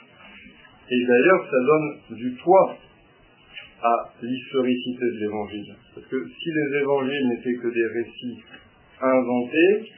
Et 0.90 1.06
d'ailleurs, 1.06 1.44
ça 1.50 1.56
donne 1.56 2.16
du 2.18 2.30
poids 2.44 2.76
à 3.82 4.12
l'historicité 4.22 5.04
de 5.04 5.18
l'évangile. 5.20 5.74
Parce 5.94 6.06
que 6.06 6.28
si 6.28 6.50
les 6.50 6.78
évangiles 6.80 7.28
n'étaient 7.28 7.56
que 7.56 7.68
des 7.68 7.86
récits 7.86 8.42
inventés, 9.00 9.90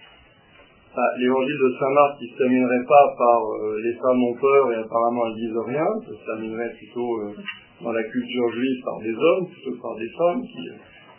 bah, 0.95 1.02
l'évangile 1.19 1.59
de 1.59 1.75
Saint 1.78 1.90
Marc, 1.90 2.23
ne 2.23 2.26
se 2.28 2.38
terminerait 2.38 2.87
pas 2.87 3.14
par 3.19 3.40
euh, 3.43 3.81
les 3.83 3.95
femmes 3.95 4.23
ont 4.23 4.38
peur 4.40 4.73
et 4.73 4.76
apparemment 4.76 5.26
elles 5.26 5.43
disent 5.43 5.62
rien, 5.66 5.87
ça 6.07 6.12
se 6.14 6.25
terminerait 6.25 6.73
plutôt 6.78 7.19
euh, 7.19 7.35
dans 7.83 7.93
la 7.93 8.04
culture 8.04 8.49
juive 8.52 8.81
par 8.85 8.99
des 9.00 9.12
hommes 9.12 9.49
plutôt 9.50 9.73
que 9.73 9.83
par 9.83 9.97
des 9.97 10.09
femmes, 10.16 10.43
qui, 10.43 10.71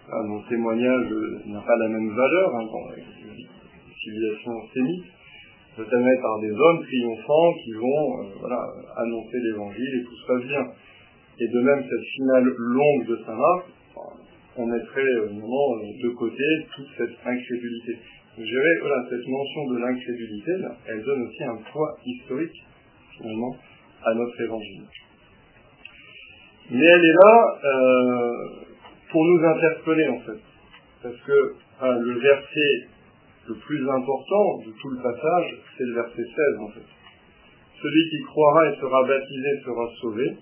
euh, 0.09 0.27
dont 0.27 0.41
témoignage 0.49 1.07
n'a 1.47 1.61
pas 1.61 1.77
la 1.77 1.89
même 1.89 2.09
valeur 2.09 2.55
hein, 2.55 2.65
dans 2.65 2.89
la 2.89 2.95
civilisation 4.03 4.51
sémite 4.73 5.05
notamment 5.77 6.21
par 6.21 6.39
des 6.39 6.51
hommes 6.51 6.83
triomphants 6.83 7.53
qui 7.63 7.73
vont 7.73 8.19
euh, 8.19 8.23
voilà, 8.39 8.65
annoncer 8.97 9.37
l'évangile 9.43 9.99
et 9.99 10.03
tout 10.03 10.15
se 10.15 10.27
passe 10.27 10.47
bien. 10.47 10.67
Et 11.39 11.47
de 11.47 11.59
même, 11.61 11.83
cette 11.83 12.07
finale 12.15 12.45
longue 12.45 13.07
de 13.07 13.15
Saint-Marc, 13.25 13.65
on 14.57 14.65
mettrait 14.67 15.01
euh, 15.01 15.27
euh, 15.27 16.03
de 16.03 16.09
côté 16.15 16.43
toute 16.75 16.87
cette 16.97 17.17
incrédulité. 17.25 17.97
Je 18.37 18.43
dirais, 18.43 18.75
voilà, 18.81 19.05
cette 19.09 19.27
mention 19.27 19.65
de 19.71 19.77
l'incrédulité, 19.79 20.51
elle 20.87 21.03
donne 21.03 21.21
aussi 21.23 21.43
un 21.43 21.57
poids 21.71 21.97
historique, 22.05 22.63
finalement, 23.17 23.55
à 24.03 24.13
notre 24.13 24.41
évangile. 24.41 24.83
Mais 26.71 26.85
elle 26.85 27.05
est 27.05 27.13
là 27.13 27.59
euh, 27.63 28.64
pour 29.15 29.23
nous 29.23 29.45
interpeller, 29.45 30.07
en 30.09 30.19
fait. 30.27 30.41
Parce 31.01 31.21
que 31.21 31.55
le 31.79 32.19
verset 32.19 32.87
le 33.47 33.55
plus 33.55 33.89
important 33.89 34.57
de 34.65 34.71
tout 34.81 34.89
le 34.89 34.97
passage, 34.97 35.57
c'est 35.77 35.85
le 35.85 35.93
verset 35.93 36.23
16 36.23 36.35
en 36.59 36.67
fait. 36.71 36.87
Celui 37.81 38.09
qui 38.09 38.23
croira 38.25 38.69
et 38.69 38.75
sera 38.75 39.07
baptisé 39.07 39.61
sera 39.63 39.87
sauvé, 40.01 40.35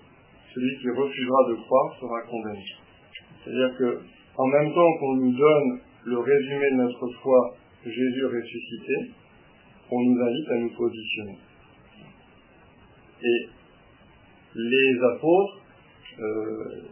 celui 0.54 0.78
qui 0.80 0.90
refusera 0.90 1.50
de 1.50 1.54
croire 1.54 1.96
sera 2.00 2.20
condamné. 2.22 2.64
C'est-à-dire 3.44 3.78
que, 3.78 4.00
en 4.38 4.46
même 4.46 4.74
temps 4.74 4.92
qu'on 4.98 5.16
nous 5.16 5.36
donne 5.36 5.80
le 6.06 6.18
résumé 6.18 6.70
de 6.72 6.76
notre 6.76 7.08
foi, 7.22 7.54
Jésus 7.84 8.26
ressuscité, 8.26 9.12
on 9.92 10.02
nous 10.02 10.20
invite 10.20 10.48
à 10.48 10.56
nous 10.56 10.74
positionner. 10.74 11.38
Et 13.22 13.48
les 14.56 14.98
apôtres 15.14 15.60
euh, 16.18 16.82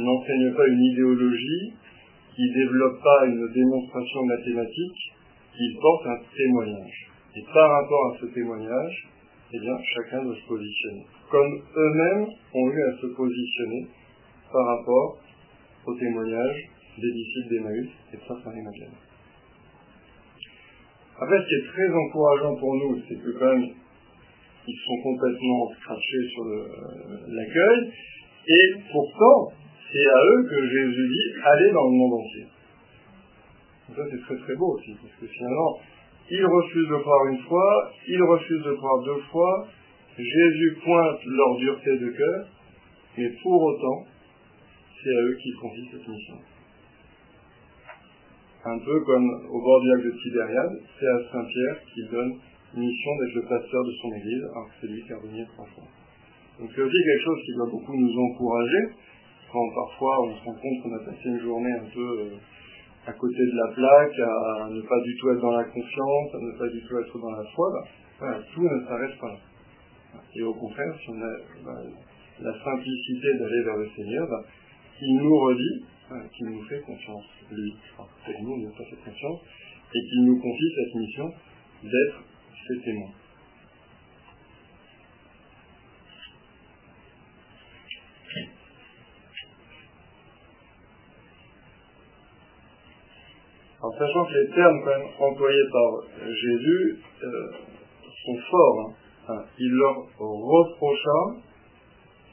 n'enseignent 0.00 0.54
pas 0.54 0.66
une 0.66 0.84
idéologie, 0.92 1.74
qui 2.34 2.52
développe 2.52 3.02
pas 3.02 3.26
une 3.26 3.48
démonstration 3.52 4.24
mathématique, 4.24 5.12
il 5.58 5.78
porte 5.80 6.06
un 6.06 6.18
témoignage. 6.36 7.08
Et 7.34 7.42
par 7.52 7.70
rapport 7.70 8.12
à 8.12 8.18
ce 8.20 8.26
témoignage, 8.26 9.08
eh 9.52 9.60
bien, 9.60 9.76
chacun 9.94 10.22
doit 10.22 10.34
se 10.34 10.46
positionner. 10.46 11.06
Comme 11.30 11.62
eux-mêmes 11.76 12.26
ont 12.54 12.70
eu 12.70 12.82
à 12.82 12.96
se 13.00 13.06
positionner 13.06 13.86
par 14.52 14.66
rapport 14.66 15.18
au 15.86 15.94
témoignage 15.94 16.68
des 16.98 17.12
disciples 17.12 17.54
d'Emmaüs 17.54 17.88
et 18.12 18.16
de 18.16 18.22
Sainte 18.26 18.44
Marie-Madeleine. 18.44 18.96
Après, 21.18 21.40
ce 21.40 21.48
qui 21.48 21.54
est 21.54 21.72
très 21.72 21.88
encourageant 21.94 22.56
pour 22.56 22.74
nous, 22.74 23.00
c'est 23.08 23.16
que 23.16 23.38
quand 23.38 23.56
même, 23.56 23.68
ils 24.68 24.78
sont 24.84 25.02
complètement 25.02 25.70
crachés 25.80 26.28
sur 26.32 26.44
l'accueil, 27.28 27.92
et 28.48 28.74
pourtant, 28.92 29.52
c'est 29.96 30.10
à 30.10 30.20
eux 30.20 30.42
que 30.48 30.68
Jésus 30.68 31.08
dit, 31.08 31.40
allez 31.42 31.72
dans 31.72 31.88
le 31.88 31.96
monde 31.96 32.20
entier. 32.20 32.46
Ça, 33.94 34.02
c'est 34.10 34.20
très 34.20 34.36
très 34.36 34.54
beau 34.56 34.76
aussi, 34.76 34.94
parce 35.00 35.14
que 35.20 35.26
finalement, 35.26 35.78
ils 36.28 36.44
refusent 36.44 36.88
de 36.88 36.96
croire 36.96 37.26
une 37.28 37.38
fois, 37.38 37.92
ils 38.08 38.22
refusent 38.22 38.64
de 38.64 38.72
croire 38.74 39.02
deux 39.04 39.22
fois, 39.30 39.68
Jésus 40.18 40.78
pointe 40.84 41.20
leur 41.24 41.56
dureté 41.56 41.98
de 41.98 42.10
cœur, 42.10 42.48
mais 43.16 43.30
pour 43.42 43.62
autant, 43.62 44.04
c'est 45.02 45.16
à 45.16 45.20
eux 45.22 45.36
qu'il 45.40 45.54
confie 45.56 45.88
cette 45.92 46.08
mission. 46.08 46.36
Un 48.64 48.78
peu 48.78 49.00
comme 49.04 49.30
au 49.48 49.60
bord 49.62 49.80
du 49.80 49.88
lac 49.88 50.02
de 50.02 50.10
Tibériade, 50.22 50.80
c'est 50.98 51.06
à 51.06 51.18
Saint-Pierre 51.30 51.80
qu'il 51.94 52.08
donne 52.10 52.32
mission 52.74 53.10
d'être 53.16 53.34
le 53.36 53.42
pasteur 53.42 53.84
de 53.84 53.92
son 54.02 54.12
église, 54.12 54.42
alors 54.50 54.66
que 54.66 54.72
c'est 54.80 54.86
lui 54.88 55.02
qui 55.04 55.12
a 55.12 55.16
revenu 55.16 55.46
trois 55.54 55.66
fois. 55.66 55.84
Donc 56.58 56.70
c'est 56.74 56.82
aussi 56.82 56.96
quelque 56.96 57.24
chose 57.24 57.40
qui 57.46 57.54
doit 57.54 57.70
beaucoup 57.70 57.96
nous 57.96 58.18
encourager, 58.18 58.82
parfois 59.74 60.22
on 60.22 60.34
se 60.34 60.44
rend 60.44 60.54
compte 60.54 60.82
qu'on 60.82 60.94
a 60.94 61.04
passé 61.04 61.28
une 61.28 61.40
journée 61.40 61.72
un 61.72 61.88
peu 61.92 62.08
euh, 62.20 62.36
à 63.06 63.12
côté 63.12 63.38
de 63.38 63.56
la 63.56 63.72
plaque, 63.72 64.18
à 64.18 64.68
ne 64.68 64.80
pas 64.82 65.00
du 65.00 65.16
tout 65.16 65.30
être 65.30 65.40
dans 65.40 65.56
la 65.56 65.64
confiance, 65.64 66.34
à 66.34 66.38
ne 66.38 66.58
pas 66.58 66.68
du 66.68 66.82
tout 66.82 66.98
être 66.98 67.18
dans 67.18 67.30
la 67.30 67.44
foi, 67.54 67.72
bah, 68.20 68.38
tout 68.52 68.62
ne 68.62 68.86
s'arrête 68.86 69.18
pas 69.18 69.28
là. 69.28 69.38
Et 70.34 70.42
au 70.42 70.54
contraire, 70.54 70.94
si 71.00 71.10
on 71.10 71.22
a 71.22 71.32
bah, 71.64 71.82
la 72.40 72.64
simplicité 72.64 73.34
d'aller 73.38 73.62
vers 73.62 73.76
le 73.76 73.88
Seigneur, 73.96 74.26
bah, 74.28 74.44
il 75.00 75.16
nous 75.16 75.38
redit 75.38 75.84
hein, 76.10 76.22
qu'il 76.32 76.46
nous 76.46 76.62
fait 76.64 76.80
confiance, 76.80 77.24
lui. 77.50 77.74
nous, 78.42 78.56
nous 78.56 78.70
pas 78.70 78.84
fait 78.84 78.96
confiance, 79.04 79.40
et 79.94 80.00
qu'il 80.08 80.24
nous 80.24 80.40
confie 80.40 80.72
cette 80.74 80.94
mission 80.94 81.32
d'être 81.84 82.24
ses 82.66 82.80
témoins. 82.82 83.12
Sachant 93.98 94.24
que 94.26 94.32
les 94.34 94.54
termes 94.54 94.80
quand 94.84 94.98
même 94.98 95.08
employés 95.18 95.64
par 95.72 96.28
Jésus 96.28 96.98
euh, 97.22 97.50
sont 98.24 98.38
forts, 98.50 98.92
hein. 99.28 99.44
il 99.58 99.70
leur 99.70 99.96
reprocha 100.18 101.40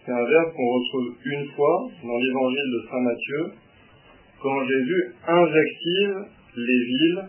c'est 0.06 0.12
un 0.12 0.26
verbe 0.26 0.54
qu'on 0.54 0.74
retrouve 0.80 1.16
une 1.24 1.48
fois 1.56 1.88
dans 2.04 2.18
l'évangile 2.18 2.72
de 2.74 2.88
Saint 2.90 3.00
Matthieu, 3.00 3.52
quand 4.42 4.66
Jésus 4.66 5.16
invective 5.26 6.26
les 6.58 6.84
villes 6.84 7.24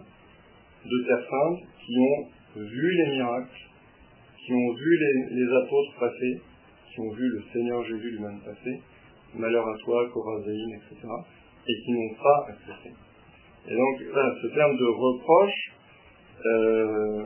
de 0.85 1.07
Terre 1.07 1.25
Sainte 1.31 1.61
qui 1.87 1.99
ont 2.01 2.61
vu 2.61 2.97
les 2.97 3.11
miracles, 3.13 3.61
qui 4.45 4.53
ont 4.53 4.73
vu 4.73 4.99
les, 5.31 5.57
apôtres 5.63 6.01
passer, 6.01 6.41
qui 6.93 7.01
ont 7.01 7.13
vu 7.13 7.29
le 7.29 7.43
Seigneur 7.53 7.85
Jésus 7.85 8.11
lui-même 8.11 8.41
passer, 8.45 8.83
malheur 9.37 9.69
à 9.69 9.79
toi, 9.79 10.11
Corazéine, 10.13 10.75
etc., 10.75 11.09
et 11.69 11.81
qui 11.85 11.93
n'ont 11.93 12.15
pas 12.21 12.47
accepté. 12.49 12.91
Et 13.67 13.75
donc, 13.75 13.99
ce 14.43 14.47
terme 14.55 14.77
de 14.77 14.85
reproche, 14.85 15.73
euh, 16.47 17.25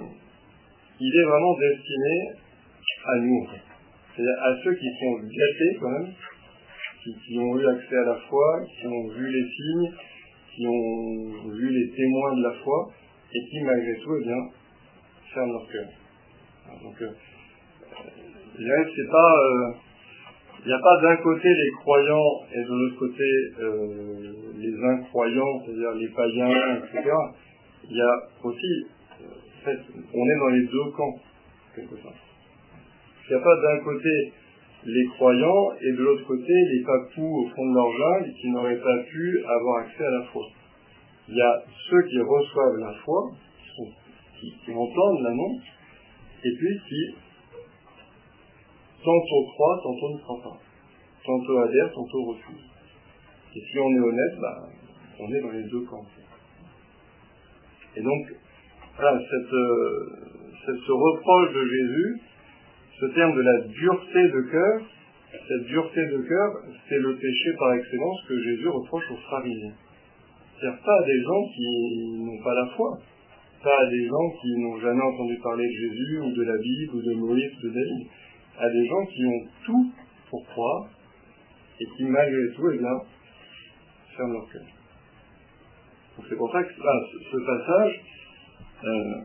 il 1.00 1.20
est 1.20 1.24
vraiment 1.24 1.56
destiné 1.58 2.32
à 3.04 3.16
nous 3.18 3.48
c'est-à-dire 4.18 4.42
à 4.42 4.64
ceux 4.64 4.74
qui 4.74 4.88
sont 4.98 5.14
gâtés 5.22 5.78
quand 5.80 5.90
même, 5.90 6.12
qui, 7.04 7.38
ont 7.38 7.56
eu 7.56 7.66
accès 7.68 7.96
à 7.96 8.04
la 8.04 8.16
foi, 8.28 8.64
qui 8.66 8.86
ont 8.88 9.08
vu 9.08 9.30
les 9.30 9.48
signes, 9.48 9.92
qui 10.52 10.66
ont 10.66 11.48
vu 11.52 11.70
les 11.70 11.90
témoins 11.94 12.36
de 12.36 12.42
la 12.42 12.52
foi, 12.64 12.90
et 13.32 13.48
qui 13.48 13.60
malgré 13.62 13.94
tout, 14.00 14.16
eh 14.20 14.24
bien, 14.24 14.36
ferment 15.32 15.52
leur 15.52 15.68
cœur. 15.68 15.86
Donc, 16.82 17.02
euh, 17.02 17.10
je 18.58 18.64
dirais 18.64 18.84
que 18.84 18.90
c'est 18.96 19.10
pas, 19.10 19.38
euh, 19.38 19.72
n'y 20.68 20.74
a 20.74 20.78
pas 20.78 21.00
d'un 21.02 21.16
côté 21.16 21.48
les 21.48 21.70
croyants 21.80 22.42
et 22.52 22.62
de 22.62 22.68
l'autre 22.68 22.98
côté 22.98 23.24
euh, 23.60 24.32
les 24.56 24.84
incroyants, 24.84 25.62
c'est-à-dire 25.64 25.92
les 25.92 26.08
païens, 26.08 26.76
etc. 26.76 27.10
Il 27.90 27.96
y 27.96 28.00
a 28.00 28.14
aussi, 28.44 28.86
en 29.20 29.64
fait, 29.64 29.78
on 30.14 30.28
est 30.28 30.38
dans 30.38 30.48
les 30.48 30.66
deux 30.66 30.90
camps, 30.96 31.18
quelque 31.74 31.96
sorte. 31.96 32.16
Il 33.28 33.34
n'y 33.34 33.40
a 33.40 33.44
pas 33.44 33.56
d'un 33.56 33.84
côté 33.84 34.32
les 34.84 35.06
croyants 35.06 35.72
et 35.80 35.92
de 35.92 36.02
l'autre 36.02 36.26
côté 36.26 36.52
les 36.72 36.82
papous 36.84 37.44
au 37.44 37.48
fond 37.48 37.68
de 37.68 37.74
leur 37.74 37.90
jungle 37.92 38.32
qui 38.34 38.50
n'auraient 38.50 38.80
pas 38.80 38.98
pu 39.04 39.44
avoir 39.44 39.84
accès 39.84 40.04
à 40.04 40.10
la 40.10 40.22
foi. 40.24 40.42
Il 41.28 41.36
y 41.36 41.40
a 41.40 41.62
ceux 41.90 42.02
qui 42.08 42.20
reçoivent 42.20 42.76
la 42.78 42.92
foi, 43.04 43.30
qui, 44.40 44.72
entendent 44.72 45.22
l'annonce, 45.22 45.62
et 46.44 46.56
puis 46.56 46.80
qui 46.88 47.14
tantôt 49.04 49.44
croient, 49.52 49.80
tantôt 49.82 50.10
ne 50.14 50.18
croient 50.18 50.42
pas. 50.42 50.58
Tantôt 51.24 51.58
adhèrent, 51.58 51.92
tantôt 51.92 52.24
refusent. 52.24 52.70
Et 53.54 53.60
si 53.60 53.78
on 53.78 53.90
est 53.90 54.00
honnête, 54.00 54.38
bah, 54.40 54.68
on 55.20 55.32
est 55.32 55.40
dans 55.40 55.50
les 55.50 55.64
deux 55.64 55.84
camps. 55.84 56.06
Et 57.96 58.02
donc, 58.02 58.26
voilà, 58.96 59.18
cette, 59.18 59.52
euh, 59.52 60.18
ce 60.66 60.92
reproche 60.92 61.52
de 61.54 61.64
Jésus, 61.64 62.20
ce 63.00 63.06
terme 63.14 63.34
de 63.36 63.42
la 63.42 63.60
dureté 63.62 64.28
de 64.28 64.40
cœur, 64.50 64.82
cette 65.30 65.66
dureté 65.66 66.06
de 66.06 66.22
cœur, 66.28 66.50
c'est 66.88 66.98
le 66.98 67.16
péché 67.16 67.50
par 67.58 67.72
excellence 67.74 68.22
que 68.28 68.42
Jésus 68.42 68.68
reproche 68.68 69.10
aux 69.10 69.30
pharisiens. 69.30 69.74
C'est-à-dire 70.58 70.80
pas 70.84 70.98
à 70.98 71.04
des 71.04 71.20
gens 71.22 71.48
qui 71.54 72.24
n'ont 72.24 72.42
pas 72.42 72.54
la 72.54 72.66
foi, 72.74 72.98
pas 73.62 73.78
à 73.78 73.86
des 73.90 74.06
gens 74.06 74.30
qui 74.40 74.56
n'ont 74.58 74.78
jamais 74.80 75.02
entendu 75.02 75.36
parler 75.42 75.66
de 75.66 75.72
Jésus 75.72 76.20
ou 76.20 76.32
de 76.32 76.42
la 76.42 76.56
Bible 76.56 76.94
ou 76.94 77.02
de 77.02 77.14
Moïse 77.14 77.52
ou 77.58 77.68
de 77.68 77.74
David, 77.74 78.06
à 78.58 78.68
des 78.70 78.86
gens 78.86 79.06
qui 79.06 79.24
ont 79.24 79.46
tout 79.64 79.92
pour 80.30 80.44
croire 80.46 80.88
et 81.80 81.86
qui 81.96 82.04
malgré 82.04 82.54
tout, 82.54 82.70
eh 82.72 82.78
bien, 82.78 83.00
ferment 84.16 84.32
leur 84.34 84.48
cœur. 84.50 84.62
Donc 86.16 86.26
c'est 86.28 86.36
pour 86.36 86.50
ça 86.50 86.62
que 86.64 86.72
ce 86.72 87.36
passage, 87.46 88.00
euh, 88.84 89.20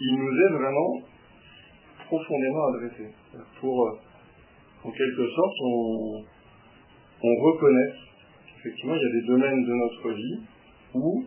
il 0.00 0.18
nous 0.18 0.46
aide 0.46 0.52
vraiment 0.52 1.00
profondément 2.06 2.66
adressé. 2.74 3.14
Pour, 3.60 3.86
euh, 3.86 3.98
en 4.84 4.90
quelque 4.90 5.28
sorte, 5.30 5.56
on, 5.62 6.24
on 7.22 7.34
reconnaisse 7.42 7.94
qu'effectivement, 8.46 8.96
il 8.96 9.02
y 9.02 9.04
a 9.04 9.20
des 9.20 9.26
domaines 9.26 9.64
de 9.64 9.72
notre 9.72 10.10
vie 10.10 10.40
où 10.94 11.24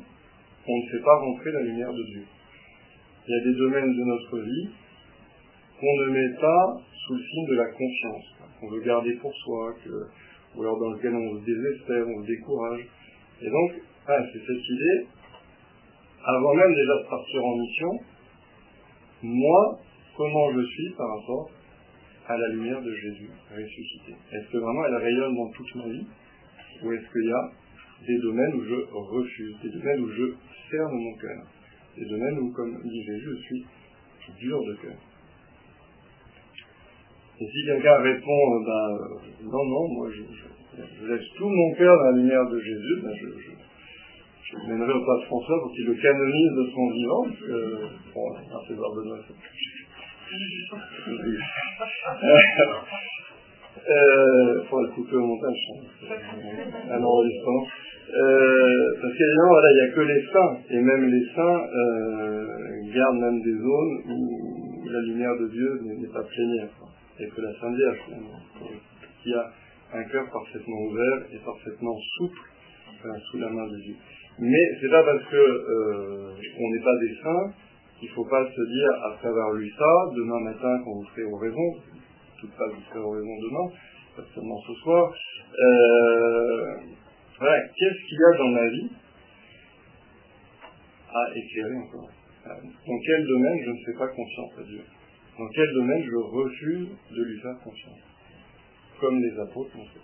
on 0.67 0.77
ne 0.77 0.91
fait 0.91 1.03
pas 1.03 1.17
rentrer 1.19 1.51
la 1.53 1.61
lumière 1.61 1.93
de 1.93 2.03
Dieu. 2.03 2.25
Il 3.27 3.31
y 3.31 3.39
a 3.39 3.43
des 3.43 3.57
domaines 3.57 3.93
de 3.95 4.03
notre 4.03 4.39
vie 4.39 4.69
qu'on 5.79 5.95
ne 6.05 6.09
met 6.11 6.39
pas 6.39 6.81
sous 7.05 7.13
le 7.13 7.21
signe 7.21 7.47
de 7.47 7.55
la 7.55 7.65
confiance, 7.65 8.25
qu'on 8.59 8.69
veut 8.69 8.81
garder 8.81 9.13
pour 9.15 9.33
soi, 9.33 9.75
que, 9.83 10.07
ou 10.55 10.61
alors 10.61 10.79
dans 10.79 10.91
lequel 10.91 11.13
on 11.13 11.39
se 11.39 11.45
désespère, 11.45 12.07
on 12.07 12.21
se 12.21 12.27
décourage. 12.27 12.87
Et 13.41 13.49
donc, 13.49 13.71
ah, 14.07 14.23
c'est 14.31 14.39
cette 14.39 14.69
idée, 14.69 15.07
avant 16.23 16.53
même 16.55 16.73
déjà 16.73 17.03
de 17.03 17.09
partir 17.09 17.45
en 17.45 17.57
mission, 17.57 17.91
moi, 19.21 19.79
comment 20.17 20.53
je 20.53 20.61
suis 20.65 20.89
par 20.97 21.07
rapport 21.07 21.51
à 22.27 22.37
la 22.37 22.49
lumière 22.49 22.81
de 22.81 22.93
Jésus 22.93 23.29
ressuscité? 23.51 24.15
Est-ce 24.31 24.51
que 24.51 24.57
vraiment 24.57 24.85
elle 24.85 24.95
rayonne 24.95 25.35
dans 25.35 25.49
toute 25.51 25.75
ma 25.75 25.87
vie 25.87 26.05
ou 26.83 26.91
est-ce 26.91 27.11
qu'il 27.11 27.29
y 27.29 27.31
a 27.31 27.51
des 28.07 28.17
domaines 28.19 28.53
où 28.55 28.63
je 28.63 28.75
refuse, 28.91 29.55
des 29.63 29.69
domaines 29.69 30.01
où 30.01 30.09
je 30.09 30.23
ferme 30.69 30.93
mon 30.93 31.13
cœur, 31.15 31.43
des 31.97 32.05
domaines 32.05 32.39
où, 32.39 32.51
comme 32.51 32.81
dit 32.83 33.03
Jésus, 33.03 33.37
je 33.37 33.43
suis 33.45 33.65
dur 34.39 34.59
de 34.63 34.73
cœur? 34.75 34.97
Et 37.39 37.45
si 37.45 37.65
quelqu'un 37.65 37.97
répond, 37.97 38.61
ben, 38.65 38.97
non, 39.43 39.65
non, 39.65 39.87
moi 39.89 40.09
je, 40.09 40.23
laisse 41.05 41.29
tout 41.37 41.49
mon 41.49 41.73
cœur 41.75 41.95
dans 41.97 42.11
la 42.11 42.17
lumière 42.17 42.49
de 42.49 42.59
Jésus, 42.59 43.01
ben, 43.03 43.13
je, 43.13 43.27
je, 43.27 43.51
je 44.51 44.57
mènerai 44.69 44.93
au 44.93 45.05
pape 45.05 45.23
François 45.25 45.59
pour 45.61 45.71
qu'il 45.73 45.85
le 45.85 45.95
canonise 45.95 46.51
de 46.51 46.65
son 46.73 46.89
vivant, 46.91 47.23
parce 47.23 47.39
que, 47.39 47.79
bon, 48.13 48.37
un 48.37 48.61
César 48.67 48.93
Benoît, 48.95 49.19
euh, 53.89 54.63
faut 54.69 54.81
le 54.81 54.89
couper 54.95 55.15
au 55.15 55.25
montage, 55.25 55.67
à 56.89 56.97
l'enregistrement. 56.97 57.67
Euh, 58.13 58.93
parce 59.01 59.17
qu'évidemment, 59.17 59.49
voilà, 59.49 59.71
il 59.71 59.75
n'y 59.75 59.81
a 59.81 59.89
que 59.93 60.01
les 60.01 60.23
saints, 60.31 60.57
et 60.69 60.79
même 60.79 61.09
les 61.09 61.25
saints 61.35 61.67
euh, 61.75 62.45
gardent 62.93 63.19
même 63.19 63.41
des 63.41 63.57
zones 63.57 64.03
où 64.09 64.87
la 64.89 65.01
lumière 65.01 65.35
de 65.37 65.47
Dieu 65.49 65.81
n'est 65.83 66.13
pas 66.13 66.23
plénière. 66.23 66.69
Et 67.19 67.27
que 67.29 67.41
la 67.41 67.53
Sainte 67.59 67.75
Vierge, 67.75 67.99
qui 69.23 69.33
a 69.33 69.51
un 69.93 70.03
cœur 70.03 70.29
parfaitement 70.31 70.81
ouvert 70.89 71.25
et 71.31 71.37
parfaitement 71.45 71.97
souple 72.17 72.39
sous 73.31 73.37
la 73.37 73.49
main 73.49 73.67
de 73.67 73.77
Dieu. 73.77 73.95
Mais 74.39 74.65
c'est 74.81 74.89
pas 74.89 75.03
parce 75.03 75.23
que 75.25 75.35
euh, 75.35 76.33
on 76.59 76.69
n'est 76.71 76.83
pas 76.83 76.97
des 76.99 77.15
saints 77.23 77.53
il 78.01 78.09
ne 78.09 78.13
faut 78.13 78.25
pas 78.25 78.45
se 78.45 78.61
dire, 78.61 78.89
après 79.05 79.29
avoir 79.29 79.53
lu 79.53 79.71
ça, 79.71 80.11
demain 80.15 80.39
matin, 80.41 80.81
quand 80.83 80.91
vous 80.91 81.05
serez 81.05 81.23
au 81.23 81.37
raison, 81.37 81.73
tout 82.39 82.47
ça, 82.57 82.63
vous 82.67 82.81
serez 82.89 82.99
au 82.99 83.11
raison 83.11 83.35
demain, 83.41 83.75
pas 84.17 84.23
seulement 84.33 84.59
ce 84.67 84.73
soir, 84.75 85.13
euh, 85.59 86.75
voilà, 87.39 87.61
qu'est-ce 87.67 88.07
qu'il 88.07 88.19
y 88.19 88.23
a 88.23 88.37
dans 88.37 88.49
ma 88.49 88.67
vie 88.69 88.89
à 91.09 91.23
éclairer 91.35 91.77
encore? 91.77 92.09
Dans 92.45 92.99
quel 93.05 93.27
domaine 93.27 93.59
je 93.63 93.69
ne 93.71 93.85
fais 93.85 93.97
pas 93.97 94.07
confiance 94.09 94.51
à 94.59 94.63
Dieu? 94.63 94.81
Dans 95.37 95.49
quel 95.49 95.73
domaine 95.73 96.01
je 96.01 96.15
refuse 96.15 96.87
de 97.11 97.23
lui 97.23 97.41
faire 97.41 97.59
confiance? 97.61 97.99
Comme 99.01 99.19
les 99.19 99.39
apôtres 99.39 99.75
l'ont 99.75 99.85
fait. 99.85 99.99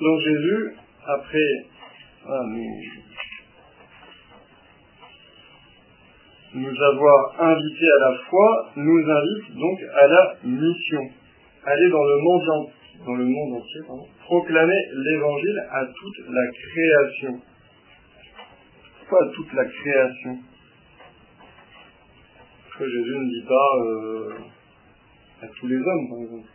Donc 0.00 0.20
Jésus, 0.20 0.74
après 1.06 1.66
ah, 2.26 2.42
nous 6.54 6.82
avoir 6.82 7.40
invités 7.40 7.90
à 7.96 8.10
la 8.10 8.18
foi, 8.28 8.72
nous 8.76 8.98
invite 8.98 9.54
donc 9.54 9.78
à 9.94 10.06
la 10.06 10.34
mission. 10.44 11.00
Aller 11.64 11.88
dans 11.90 12.04
le 12.04 12.18
monde 12.22 12.48
entier 12.48 12.78
dans 13.04 13.14
le 13.14 13.24
monde 13.24 13.60
entier, 13.60 13.80
proclamer 14.24 14.80
l'évangile 14.92 15.66
à 15.70 15.86
toute 15.86 16.18
la 16.28 16.42
création. 16.52 17.40
Pas 19.10 19.24
à 19.24 19.28
toute 19.34 19.52
la 19.54 19.64
création. 19.64 20.38
Que 22.78 22.88
Jésus 22.88 23.18
ne 23.18 23.24
dit 23.24 23.46
pas 23.48 23.76
euh, 23.86 24.34
à 25.42 25.46
tous 25.48 25.66
les 25.66 25.76
hommes, 25.76 26.08
par 26.08 26.18
exemple. 26.22 26.48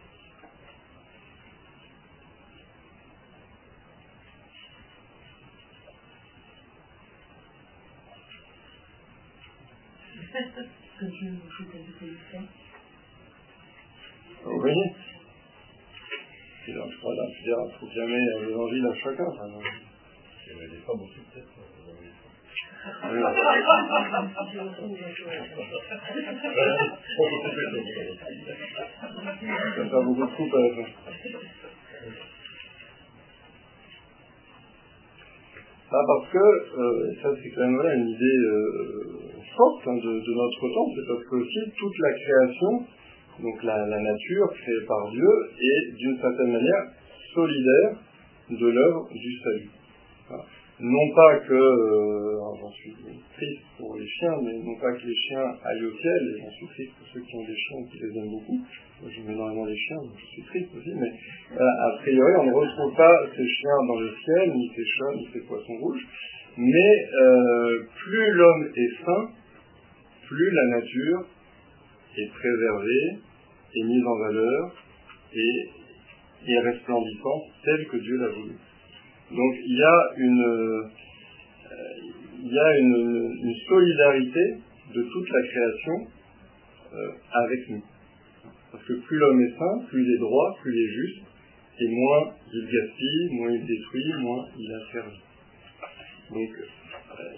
Voyez 14.45 15.12
C'est 16.65 16.71
là, 16.71 16.85
voilà, 17.01 17.23
c'est-à-dire, 17.27 17.59
il 17.67 17.73
faut 17.79 17.91
jamais 17.93 18.21
l'évangile 18.45 18.85
à 18.87 18.95
chacun. 18.95 19.27
Il 20.47 20.55
n'y 20.55 20.63
avait 20.63 20.77
pas 20.85 20.93
beaucoup 20.93 21.19
de 21.19 21.27
têtes. 21.33 21.47
Ça 22.83 23.09
fait 29.83 30.03
beaucoup 30.03 30.25
de 30.25 30.35
coups 30.35 30.53
à 30.53 30.59
la 30.59 30.69
fin. 30.75 30.87
Ah, 35.95 36.01
parce 36.07 36.27
que, 36.31 36.37
euh, 36.39 37.13
ça 37.21 37.29
c'est 37.41 37.51
quand 37.51 37.61
même 37.61 37.75
voilà, 37.75 37.93
une 37.93 38.09
idée 38.09 38.37
euh, 38.47 39.29
forte 39.55 39.87
hein, 39.87 39.93
de, 39.93 40.33
notre 40.33 40.67
temps, 40.73 40.89
c'est 40.95 41.07
parce 41.07 41.23
que 41.29 41.35
aussi 41.35 41.71
toute 41.77 41.97
la 41.99 42.13
création, 42.13 42.87
donc 43.41 43.63
la, 43.63 43.85
nature 43.87 44.49
créée 44.53 44.85
par 44.87 45.09
Dieu, 45.11 45.29
est 45.59 45.95
d'une 45.95 46.17
certaine 46.19 46.51
manière 46.51 46.83
solidaire 47.33 47.97
de 48.49 48.67
l'œuvre 48.67 49.09
du 49.11 49.39
salut. 49.43 49.69
Non 50.79 51.15
pas 51.15 51.37
que, 51.39 51.53
euh, 51.53 52.39
j'en 52.59 52.71
suis 52.71 52.93
triste 53.35 53.61
pour 53.77 53.95
les 53.95 54.07
chiens, 54.07 54.35
mais 54.43 54.53
non 54.53 54.75
pas 54.81 54.91
que 54.91 55.05
les 55.05 55.15
chiens 55.15 55.45
aillent 55.63 55.85
au 55.85 55.97
ciel, 55.97 56.33
et 56.35 56.41
j'en 56.41 56.51
suis 56.51 56.67
triste 56.67 56.91
pour 56.97 57.07
ceux 57.13 57.21
qui 57.21 57.35
ont 57.35 57.45
des 57.45 57.55
chiens 57.55 57.77
et 57.79 57.89
qui 57.89 57.99
les 58.03 58.19
aiment 58.19 58.31
beaucoup. 58.31 58.59
J'aime 59.07 59.29
énormément 59.29 59.65
les 59.65 59.77
chiens, 59.77 59.97
donc 59.97 60.17
je 60.17 60.25
suis 60.25 60.43
triste 60.43 60.69
aussi, 60.75 60.93
mais 60.95 61.11
a 61.59 61.97
priori 62.01 62.33
on 62.39 62.45
ne 62.45 62.53
retrouve 62.53 62.95
pas 62.95 63.23
ces 63.35 63.47
chiens 63.47 63.79
dans 63.87 63.99
le 63.99 64.09
ciel, 64.23 64.53
ni 64.53 64.71
ces 64.75 64.85
chats, 64.85 65.15
ni 65.15 65.27
ces 65.33 65.41
poissons 65.41 65.77
rouges. 65.79 66.07
Mais 66.57 67.07
euh, 67.21 67.83
plus 68.03 68.31
l'homme 68.31 68.69
est 68.75 69.05
saint, 69.05 69.29
plus 70.27 70.51
la 70.51 70.65
nature 70.77 71.25
est 72.17 72.29
préservée, 72.29 73.17
est 73.75 73.83
mise 73.83 74.05
en 74.05 74.17
valeur 74.19 74.75
et 75.33 75.69
est 76.47 76.59
resplendissante 76.59 77.43
telle 77.63 77.87
que 77.87 77.97
Dieu 77.97 78.17
l'a 78.17 78.29
voulu. 78.29 78.53
Donc 79.31 79.53
il 79.65 79.77
y 79.77 79.83
a 79.83 80.09
une, 80.17 80.43
euh, 80.43 80.83
il 82.43 82.53
y 82.53 82.59
a 82.59 82.77
une, 82.77 83.53
solidarité 83.67 84.57
de 84.93 85.01
toute 85.01 85.29
la 85.29 85.41
création 85.47 86.07
euh, 86.93 87.11
avec 87.31 87.69
nous. 87.69 87.83
Parce 88.71 88.83
que 88.85 88.93
plus 88.93 89.17
l'homme 89.17 89.41
est 89.41 89.57
saint, 89.57 89.85
plus 89.87 90.03
il 90.03 90.13
est 90.13 90.19
droit, 90.19 90.55
plus 90.61 90.73
il 90.73 90.83
est 90.83 90.93
juste, 90.93 91.23
et 91.79 91.87
moins 91.87 92.33
il 92.53 92.65
gaspille, 92.65 93.29
moins 93.31 93.51
il 93.51 93.65
détruit, 93.65 94.13
moins 94.19 94.45
il 94.57 94.73
a 94.73 94.91
servi. 94.91 95.17
Donc 96.31 96.49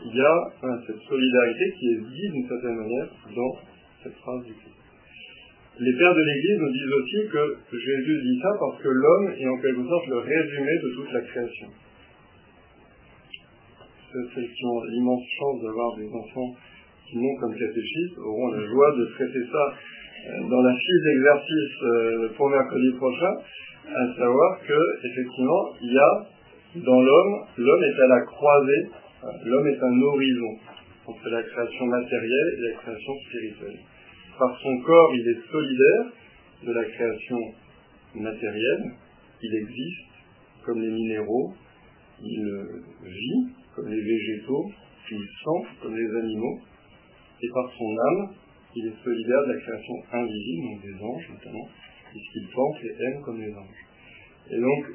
il 0.06 0.16
y 0.16 0.22
a 0.22 0.52
cette 0.88 1.02
solidarité 1.02 1.74
qui 1.80 1.88
est 1.88 2.00
dite 2.00 2.32
d'une 2.34 2.48
certaine 2.48 2.76
manière 2.76 3.08
dans 3.36 3.60
phrase 4.14 4.46
du. 4.46 4.54
Les 5.78 5.94
pères 5.98 6.16
de 6.16 6.22
l'Église 6.22 6.60
nous 6.60 6.72
disent 6.72 6.94
aussi 6.94 7.20
que 7.32 7.78
Jésus 7.78 8.22
dit 8.22 8.40
ça 8.42 8.50
parce 8.60 8.82
que 8.82 8.88
l'homme 8.88 9.34
est 9.38 9.48
en 9.48 9.58
quelque 9.58 9.84
sorte 9.88 10.08
le 10.08 10.18
résumé 10.20 10.72
de 10.84 10.90
toute 10.96 11.12
la 11.12 11.22
création. 11.22 11.68
Celles 14.14 14.50
qui 14.50 14.64
l'immense 14.92 15.24
chance 15.38 15.62
d'avoir 15.62 15.98
des 15.98 16.08
enfants 16.08 16.56
qui 17.10 17.18
n'ont 17.18 17.36
comme 17.42 17.54
catéchistes 17.54 18.18
auront 18.18 18.48
la 18.52 18.66
joie 18.66 18.92
de 18.96 19.06
traiter 19.16 19.44
ça 19.52 19.74
euh, 19.74 20.50
dans 20.50 20.62
la 20.62 20.74
fiche 20.74 21.04
d'exercice 21.04 21.84
euh, 21.84 22.30
pour 22.38 22.50
mercredi 22.50 22.92
prochain, 22.96 23.34
à 23.90 24.16
savoir 24.18 24.62
que 24.66 24.80
effectivement 25.04 25.74
il 25.82 25.94
y 25.94 25.98
a 25.98 26.28
dans 26.76 27.02
l'homme, 27.02 27.46
l'homme 27.58 27.84
est 27.84 28.02
à 28.02 28.08
la 28.08 28.22
croisée 28.22 28.90
L'homme 29.44 29.68
est 29.68 29.82
un 29.82 30.02
horizon 30.02 30.58
entre 31.08 31.30
la 31.30 31.42
création 31.42 31.86
matérielle 31.88 32.56
et 32.58 32.62
la 32.70 32.76
création 32.78 33.14
spirituelle. 33.28 33.80
Par 34.38 34.60
son 34.62 34.82
corps, 34.82 35.12
il 35.16 35.28
est 35.30 35.52
solidaire 35.52 36.06
de 36.64 36.72
la 36.74 36.84
création 36.84 37.40
matérielle, 38.16 38.92
il 39.42 39.56
existe 39.56 40.12
comme 40.66 40.82
les 40.82 40.92
minéraux, 40.92 41.54
il 42.22 42.44
vit 43.04 43.48
comme 43.76 43.88
les 43.88 44.02
végétaux, 44.02 44.72
il 45.12 45.18
sent 45.18 45.68
comme 45.82 45.96
les 45.96 46.20
animaux, 46.20 46.60
et 47.42 47.50
par 47.54 47.72
son 47.78 47.98
âme, 47.98 48.36
il 48.76 48.88
est 48.88 49.04
solidaire 49.04 49.42
de 49.48 49.54
la 49.54 49.60
création 49.60 49.96
invisible, 50.12 50.64
donc 50.64 50.82
des 50.82 51.04
anges 51.04 51.30
notamment, 51.30 51.68
puisqu'il 52.12 52.48
pense 52.54 52.76
et 52.84 53.04
aime 53.04 53.22
comme 53.24 53.40
les 53.40 53.54
anges. 53.54 53.86
Et 54.52 54.60
donc, 54.60 54.86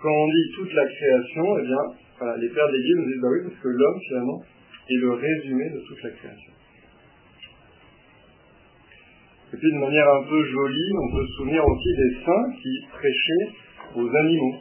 quand 0.00 0.12
on 0.12 0.28
dit 0.28 0.50
toute 0.54 0.72
la 0.72 0.86
création, 0.86 1.58
eh 1.58 1.66
bien, 1.66 2.36
les 2.38 2.48
pères 2.48 2.70
d'Église 2.70 2.96
nous 2.96 3.06
disent, 3.06 3.22
bah 3.22 3.28
oui, 3.32 3.40
parce 3.48 3.60
que 3.60 3.68
l'homme, 3.68 4.00
finalement, 4.08 4.40
est 4.88 5.00
le 5.00 5.10
résumé 5.12 5.70
de 5.70 5.80
toute 5.80 6.02
la 6.02 6.10
création. 6.10 6.52
Et 9.54 9.56
puis, 9.56 9.70
de 9.70 9.78
manière 9.78 10.08
un 10.10 10.24
peu 10.24 10.42
jolie, 10.42 10.90
on 10.98 11.14
peut 11.14 11.26
se 11.28 11.32
souvenir 11.34 11.62
aussi 11.62 11.90
des 11.94 12.24
saints 12.26 12.50
qui 12.60 12.74
prêchaient 12.90 13.54
aux 13.94 14.10
animaux. 14.10 14.56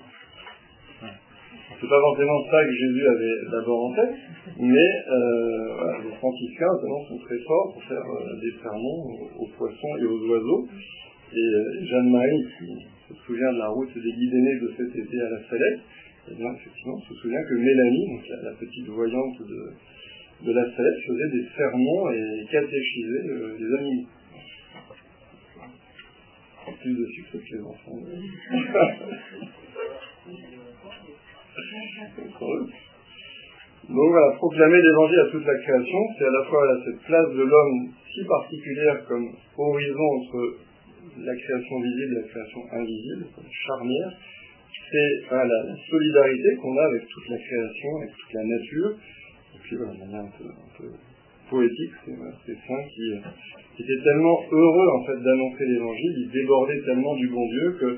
C'est 1.82 1.90
pas 1.90 2.00
forcément 2.00 2.38
ça 2.52 2.64
que 2.64 2.72
Jésus 2.72 3.02
avait 3.02 3.50
d'abord 3.50 3.90
en 3.90 3.96
tête, 3.96 4.16
mais 4.60 4.90
euh, 5.10 5.98
les 6.06 6.16
franciscains, 6.22 6.70
notamment, 6.78 7.04
sont 7.10 7.18
très 7.26 7.40
forts 7.40 7.74
pour 7.74 7.84
faire 7.86 8.06
euh, 8.06 8.40
des 8.40 8.54
sermons 8.62 9.02
aux, 9.40 9.48
poissons 9.58 9.98
et 10.00 10.06
aux 10.06 10.30
oiseaux. 10.30 10.68
Et 11.34 11.42
euh, 11.42 11.86
Jeanne-Marie, 11.90 12.46
qui 12.60 12.70
se 13.10 13.16
souvient 13.26 13.52
de 13.52 13.58
la 13.58 13.70
route 13.70 13.98
des 13.98 14.14
guidés 14.14 14.60
de 14.62 14.74
cet 14.78 14.96
été 14.96 15.22
à 15.22 15.30
la 15.32 15.42
Salette, 15.50 15.82
eh 16.30 16.36
bien, 16.36 16.54
effectivement, 16.54 17.00
se 17.10 17.16
souvient 17.16 17.42
que 17.50 17.56
Mélanie, 17.56 18.08
donc 18.14 18.30
la, 18.44 18.52
petite 18.52 18.88
voyante 18.90 19.40
de, 19.42 20.46
de 20.46 20.52
la 20.54 20.64
Salette, 20.70 21.00
faisait 21.08 21.32
des 21.34 21.48
sermons 21.58 22.12
et 22.12 22.46
catéchisait 22.52 23.24
les 23.58 23.74
animaux. 23.80 24.08
Plus 26.82 26.94
de 26.94 27.06
succès 27.06 27.38
que 27.38 27.56
les 27.56 27.64
enfants. 27.64 27.98
Donc 33.90 34.10
voilà, 34.10 34.32
proclamer 34.38 34.82
l'évangile 34.82 35.20
à 35.20 35.30
toute 35.30 35.46
la 35.46 35.60
création, 35.60 36.00
c'est 36.18 36.26
à 36.26 36.32
la 36.32 36.44
fois 36.46 36.82
cette 36.86 37.02
place 37.04 37.30
de 37.34 37.44
l'homme 37.44 37.92
si 38.14 38.24
particulière 38.26 39.06
comme 39.08 39.36
horizon 39.58 40.16
entre 40.16 40.58
la 41.18 41.36
création 41.36 41.82
visible 41.82 42.14
et 42.14 42.22
la 42.22 42.28
création 42.28 42.62
invisible, 42.72 43.26
comme 43.36 43.52
charnière, 43.52 44.14
c'est 44.90 45.22
la, 45.32 45.76
solidarité 45.90 46.56
qu'on 46.62 46.78
a 46.78 46.86
avec 46.86 47.06
toute 47.08 47.28
la 47.30 47.38
création, 47.38 47.98
avec 47.98 48.12
toute 48.12 48.34
la 48.34 48.44
nature. 48.44 48.92
Et 49.56 49.60
puis 49.64 49.76
voilà, 49.76 49.94
de 49.94 50.00
manière 50.00 50.22
un 50.22 50.32
peu, 50.78 50.86
poétique, 51.54 51.94
ces 52.46 52.58
saints 52.66 52.86
qui, 52.90 53.14
étaient 53.84 54.04
tellement 54.04 54.38
heureux 54.52 54.90
en 54.98 55.06
fait 55.06 55.18
d'annoncer 55.22 55.66
l'évangile, 55.66 56.14
ils 56.26 56.32
débordaient 56.32 56.82
tellement 56.82 57.16
du 57.16 57.28
bon 57.30 57.46
Dieu 57.46 57.78
que 57.80 57.98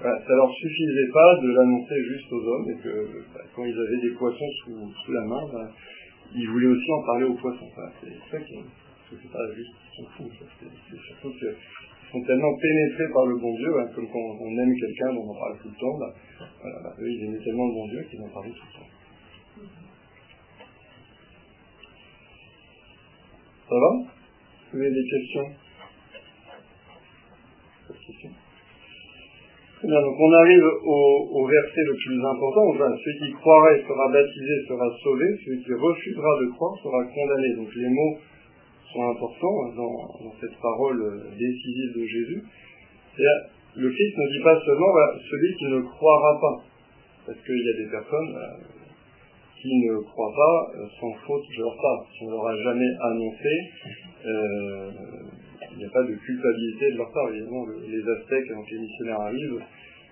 ça 0.00 0.12
ça 0.20 0.32
leur 0.36 0.50
suffisait 0.52 1.10
pas 1.12 1.30
de 1.42 1.48
l'annoncer 1.48 1.96
juste 2.04 2.32
aux 2.32 2.44
hommes 2.44 2.68
et 2.70 2.82
que 2.82 2.94
bah, 3.32 3.40
quand 3.54 3.64
ils 3.64 3.78
avaient 3.78 4.00
des 4.00 4.14
poissons 4.16 4.50
sous, 4.64 5.12
la 5.12 5.24
main, 5.24 5.44
bah, 5.52 5.70
ils 6.34 6.48
voulaient 6.48 6.72
aussi 6.72 6.92
en 6.92 7.02
parler 7.04 7.24
aux 7.24 7.34
poissons. 7.34 7.68
c'est 8.00 8.36
ça 8.36 8.38
qui 8.44 8.54
c'est 9.10 9.32
pas 9.32 9.46
juste 9.56 9.74
c'est 9.96 11.00
surtout 11.08 11.32
que 11.40 11.48
sont 12.12 12.22
tellement 12.22 12.54
pénétrés 12.60 13.08
par 13.12 13.26
le 13.26 13.36
bon 13.36 13.54
Dieu, 13.56 13.70
hein, 13.78 13.86
comme 13.94 14.08
quand 14.08 14.36
on 14.40 14.58
aime 14.58 14.74
quelqu'un 14.74 15.14
dont 15.14 15.26
on 15.30 15.34
parle 15.38 15.58
tout 15.62 15.68
le 15.68 15.78
temps, 15.78 15.98
bah, 15.98 16.12
bah, 16.82 16.94
eux 16.98 17.08
ils 17.08 17.24
aimaient 17.24 17.44
tellement 17.44 17.66
le 17.68 17.74
bon 17.74 17.86
Dieu 17.88 18.02
qu'ils 18.10 18.20
en 18.22 18.28
parlaient 18.28 18.50
tout 18.50 18.66
le 18.66 18.78
temps. 18.78 18.99
Ça 23.70 23.76
va? 23.78 24.02
Vous 24.72 24.80
avez 24.80 24.90
des 24.90 25.06
questions? 25.06 25.46
Bien, 29.84 30.02
donc 30.02 30.16
on 30.18 30.32
arrive 30.32 30.64
au, 30.82 31.46
verset 31.46 31.82
le 31.86 31.94
plus 31.94 32.18
important, 32.18 32.74
celui 32.74 33.18
qui 33.18 33.32
croirait 33.38 33.80
sera 33.86 34.10
baptisé 34.10 34.66
sera 34.66 34.90
sauvé, 35.04 35.24
celui 35.44 35.62
qui 35.62 35.72
refusera 35.72 36.40
de 36.40 36.50
croire 36.50 36.74
sera 36.82 37.04
condamné. 37.14 37.54
Donc 37.54 37.68
les 37.76 37.88
mots 37.88 38.18
sont 38.92 39.08
importants 39.08 39.72
dans, 39.76 40.34
cette 40.40 40.58
parole 40.60 41.30
décisive 41.38 41.94
de 41.94 42.04
Jésus. 42.06 42.42
Le 43.76 43.88
Christ 43.88 44.18
ne 44.18 44.32
dit 44.32 44.42
pas 44.42 44.60
seulement 44.66 44.92
celui 45.30 45.54
qui 45.54 45.64
ne 45.66 45.80
croira 45.82 46.40
pas. 46.40 46.64
parce 47.26 47.38
qu'il 47.46 47.54
y 47.54 47.70
a 47.70 47.84
des 47.84 47.90
personnes 47.92 48.79
qui 49.60 49.68
ne 49.86 50.00
croient 50.02 50.34
pas 50.34 50.72
sans 51.00 51.12
faute 51.26 51.42
de 51.56 51.62
leur 51.62 51.76
part. 51.76 52.06
Si 52.12 52.24
on 52.24 52.26
ne 52.26 52.32
leur 52.32 52.46
a 52.46 52.56
jamais 52.62 52.90
annoncé, 53.02 53.52
il 55.72 55.78
n'y 55.78 55.84
a 55.84 55.90
pas 55.92 56.02
de 56.02 56.14
culpabilité 56.14 56.92
de 56.92 56.96
leur 56.98 57.12
part. 57.12 57.28
Évidemment, 57.30 57.66
les 57.86 58.00
Aztèques, 58.00 58.48
quand 58.54 58.64
les 58.70 58.78
missionnaires 58.78 59.20
arrivent, 59.20 59.60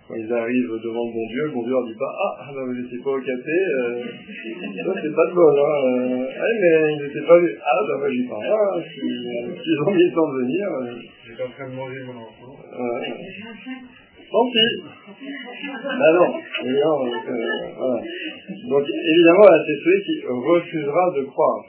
quand 0.08 0.14
ils 0.16 0.32
arrivent 0.32 0.72
devant 0.82 1.04
le 1.04 1.12
bon 1.12 1.26
Dieu, 1.28 1.44
le 1.44 1.52
bon 1.52 1.62
Dieu 1.64 1.72
leur 1.72 1.84
dit 1.84 1.98
pas 1.98 2.08
Ah, 2.08 2.50
bah, 2.54 2.64
vous 2.64 2.72
n'étiez 2.72 2.98
pas 3.04 3.10
au 3.10 3.20
café, 3.20 3.58
euh, 3.76 4.04
ça 4.04 4.92
c'est 5.02 5.14
pas 5.14 5.26
de 5.28 5.34
bol, 5.34 5.58
hein. 5.58 5.76
Euh, 5.84 6.24
ah, 6.32 6.48
mais 6.62 6.92
ils 6.94 7.02
n'étaient 7.04 7.26
pas 7.28 7.36
venus. 7.36 7.56
Ah, 7.60 7.80
bah 7.88 7.98
moi 7.98 8.08
j'y 8.10 8.24
parle 8.26 8.48
pas, 8.48 8.80
si, 8.88 9.00
ils 9.04 9.80
ont 9.84 9.90
mis 9.92 10.04
le 10.04 10.14
temps 10.14 10.32
de 10.32 10.38
venir. 10.40 10.64
Euh, 10.64 10.96
J'étais 11.28 11.42
en 11.42 11.50
train 11.50 11.68
de 11.68 11.74
manger 11.76 12.00
mon 12.06 12.16
enfant. 12.24 12.56
Euh, 14.28 14.32
tant 14.32 14.50
pis. 14.50 14.82
Ah 15.84 16.12
non, 16.12 16.34
évidemment, 16.64 17.04
donc, 17.04 17.24
euh, 17.28 17.72
voilà. 17.76 18.00
donc 18.68 18.84
évidemment, 18.84 19.48
c'est 19.66 19.78
celui 19.84 20.02
qui 20.04 20.26
refusera 20.26 21.10
de 21.16 21.22
croire. 21.24 21.64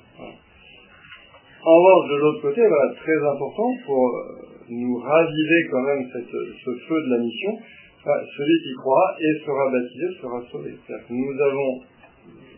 En 1.62 1.76
revanche, 1.76 2.10
de 2.10 2.16
l'autre 2.16 2.42
côté, 2.42 2.62
très 3.02 3.28
important 3.28 3.70
pour 3.86 4.24
nous 4.70 4.98
raviver 4.98 5.68
quand 5.72 5.82
même 5.82 6.04
ce 6.14 6.72
feu 6.88 7.02
de 7.06 7.16
la 7.16 7.18
mission, 7.20 7.58
celui 8.04 8.62
qui 8.64 8.74
croira 8.80 9.16
et 9.20 9.46
sera 9.46 9.72
baptisé 9.72 10.06
sera 10.22 10.42
sauvé. 10.52 10.72
C'est-à-dire 10.88 11.08
que 11.08 11.14
nous 11.14 11.42
avons 11.42 11.82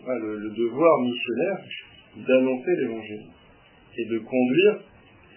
le, 0.07 0.49
devoir 0.49 0.99
missionnaire 1.01 1.57
d'annoncer 2.27 2.75
l'évangile 2.79 3.23
et 3.97 4.05
de 4.05 4.19
conduire 4.19 4.79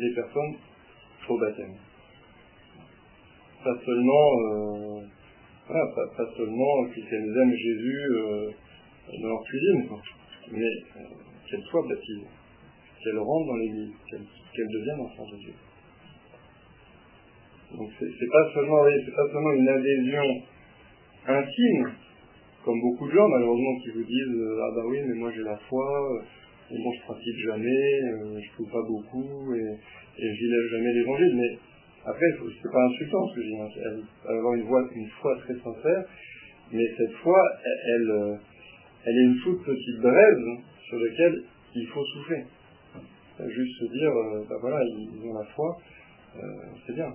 les 0.00 0.14
personnes 0.14 0.54
au 1.28 1.38
baptême. 1.38 1.74
Pas 3.64 3.74
seulement, 3.82 4.28
euh, 4.52 5.00
voilà, 5.66 5.86
pas, 5.94 6.26
seulement 6.36 6.84
qu'elles 6.94 7.34
aiment 7.34 7.56
Jésus 7.56 8.02
euh, 8.10 8.50
dans 9.22 9.28
leur 9.28 9.42
cuisine, 9.42 9.88
mais 10.52 10.60
euh, 10.60 11.00
qu'elles 11.48 11.62
soient 11.70 11.86
baptisées, 11.88 12.26
qu'elles 13.02 13.18
rentrent 13.18 13.46
dans 13.46 13.56
l'église, 13.56 13.94
qu'elles 14.10 14.68
deviennent 14.68 15.00
enfants 15.00 15.24
de 15.32 15.38
Dieu. 15.38 15.54
Donc 17.74 17.88
c'est 17.98 18.30
pas 18.30 18.52
seulement, 18.52 18.84
c'est 18.84 19.16
pas 19.16 19.28
seulement 19.32 19.52
une 19.52 19.68
adhésion 19.68 20.42
intime, 21.26 21.92
comme 22.66 22.80
beaucoup 22.82 23.08
de 23.08 23.14
gens 23.14 23.28
malheureusement 23.28 23.80
qui 23.82 23.90
vous 23.92 24.04
disent 24.04 24.42
ah 24.60 24.70
bah 24.76 24.82
oui 24.86 24.98
mais 25.08 25.14
moi 25.14 25.32
j'ai 25.34 25.42
la 25.42 25.56
foi, 25.56 26.22
et 26.70 26.76
bon 26.76 26.92
je 26.92 27.00
pratique 27.00 27.38
jamais, 27.46 28.00
je 28.42 28.52
trouve 28.52 28.70
pas 28.70 28.82
beaucoup 28.86 29.54
et, 29.54 29.72
et 30.18 30.34
je 30.34 30.46
lève 30.46 30.70
jamais 30.70 30.92
l'évangile. 30.92 31.34
Mais 31.34 31.58
après 32.06 32.26
c'est 32.62 32.70
pas 32.70 32.84
insultant 32.86 33.28
ce 33.28 33.34
que 33.34 33.40
hein. 33.40 33.68
elle, 33.84 34.36
avoir 34.36 34.54
une, 34.54 34.62
voix, 34.62 34.88
une 34.94 35.08
foi 35.20 35.36
très 35.38 35.54
sincère, 35.54 36.04
mais 36.72 36.84
cette 36.96 37.12
foi 37.22 37.40
elle, 37.64 38.10
euh, 38.10 38.36
elle, 39.06 39.16
est 39.16 39.24
une 39.24 39.40
toute 39.42 39.64
petite 39.64 40.00
braise 40.00 40.44
sur 40.88 40.98
laquelle 40.98 41.42
il 41.74 41.86
faut 41.88 42.04
souffler. 42.04 42.44
Juste 43.48 43.80
se 43.80 43.84
dire 43.86 44.12
bah 44.48 44.56
voilà 44.60 44.80
ils 44.84 45.28
ont 45.28 45.34
la 45.34 45.44
foi, 45.46 45.76
c'est 46.86 46.94
bien 46.94 47.12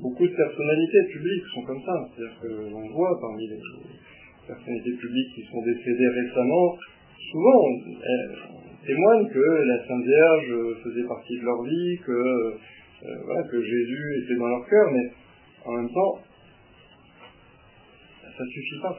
beaucoup 0.00 0.26
de 0.26 0.34
personnalités 0.34 1.04
publiques 1.12 1.44
sont 1.54 1.62
comme 1.62 1.82
ça. 1.82 2.08
C'est-à-dire 2.14 2.36
que 2.40 2.70
l'on 2.70 2.88
voit 2.94 3.18
parmi 3.20 3.48
les 3.48 3.58
personnalités 4.46 4.96
publiques 4.96 5.34
qui 5.34 5.44
sont 5.50 5.62
décédées 5.62 6.08
récemment, 6.08 6.76
souvent 7.30 7.62
elles 8.02 8.36
témoignent 8.86 9.28
que 9.28 9.46
la 9.66 9.86
Sainte 9.86 10.04
Vierge 10.04 10.82
faisait 10.84 11.06
partie 11.06 11.38
de 11.38 11.44
leur 11.44 11.62
vie, 11.62 11.98
que, 12.06 12.52
euh, 13.04 13.22
voilà, 13.24 13.42
que 13.48 13.62
Jésus 13.62 14.22
était 14.24 14.36
dans 14.36 14.48
leur 14.48 14.66
cœur, 14.68 14.90
mais 14.90 15.12
en 15.64 15.72
même 15.72 15.88
temps, 15.88 16.18
ça 18.22 18.44
ne 18.44 18.50
suffit 18.50 18.80
pas. 18.82 18.96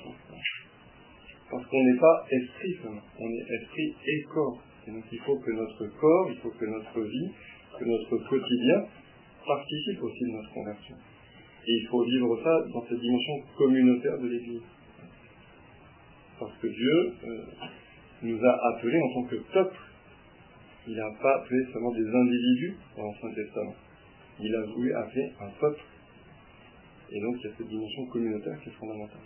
Parce 1.52 1.66
qu'on 1.66 1.84
n'est 1.84 2.00
pas 2.00 2.26
esprit 2.30 2.78
on 3.20 3.30
est 3.30 3.54
esprit 3.56 3.96
et 4.06 4.24
corps. 4.34 4.62
Et 4.88 4.92
donc 4.92 5.04
il 5.12 5.20
faut 5.20 5.38
que 5.40 5.52
notre 5.52 5.88
corps, 6.00 6.30
il 6.30 6.38
faut 6.38 6.52
que 6.52 6.66
notre 6.66 7.02
vie, 7.02 7.32
que 7.80 7.86
notre 7.86 8.18
quotidien 8.30 8.86
participe 9.46 10.04
aussi 10.04 10.24
de 10.24 10.32
notre 10.32 10.54
conversion. 10.54 10.96
Et 11.68 11.72
il 11.72 11.88
faut 11.88 12.04
vivre 12.04 12.40
ça 12.44 12.66
dans 12.74 12.86
cette 12.88 13.00
dimension 13.00 13.34
communautaire 13.58 14.18
de 14.20 14.28
l'Église. 14.28 14.62
Parce 16.40 16.56
que 16.58 16.68
Dieu 16.68 17.14
euh, 17.24 17.46
nous 18.24 18.40
a 18.44 18.74
appelés 18.74 19.00
en 19.02 19.14
tant 19.14 19.28
que 19.30 19.36
peuple. 19.54 19.78
Il 20.88 20.96
n'a 20.96 21.12
pas 21.22 21.42
appelé 21.42 21.66
seulement 21.72 21.92
des 21.92 22.08
individus 22.08 22.78
dans 22.96 23.04
l'Ancien 23.04 23.34
Testament. 23.36 23.76
Il 24.41 24.56
a 24.56 24.62
voulu 24.65 24.93
appeler 24.93 25.32
un 25.41 25.49
peuple. 25.60 25.82
Et 27.12 27.19
donc 27.21 27.36
il 27.39 27.49
y 27.49 27.52
a 27.52 27.56
cette 27.58 27.67
dimension 27.67 28.06
communautaire 28.06 28.60
qui 28.62 28.69
est 28.69 28.73
fondamentale. 28.73 29.21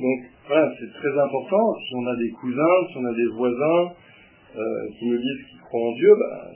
Donc 0.00 0.20
voilà, 0.48 0.72
c'est 0.78 0.92
très 0.92 1.18
important. 1.18 1.74
Si 1.86 1.94
on 1.94 2.06
a 2.06 2.16
des 2.16 2.30
cousins, 2.30 2.86
si 2.90 2.96
on 2.98 3.04
a 3.04 3.14
des 3.14 3.26
voisins 3.26 3.92
euh, 4.56 4.88
qui 4.98 5.06
nous 5.06 5.18
disent 5.18 5.46
qu'ils 5.48 5.60
croient 5.60 5.88
en 5.88 5.92
Dieu, 5.92 6.10
bah, 6.18 6.50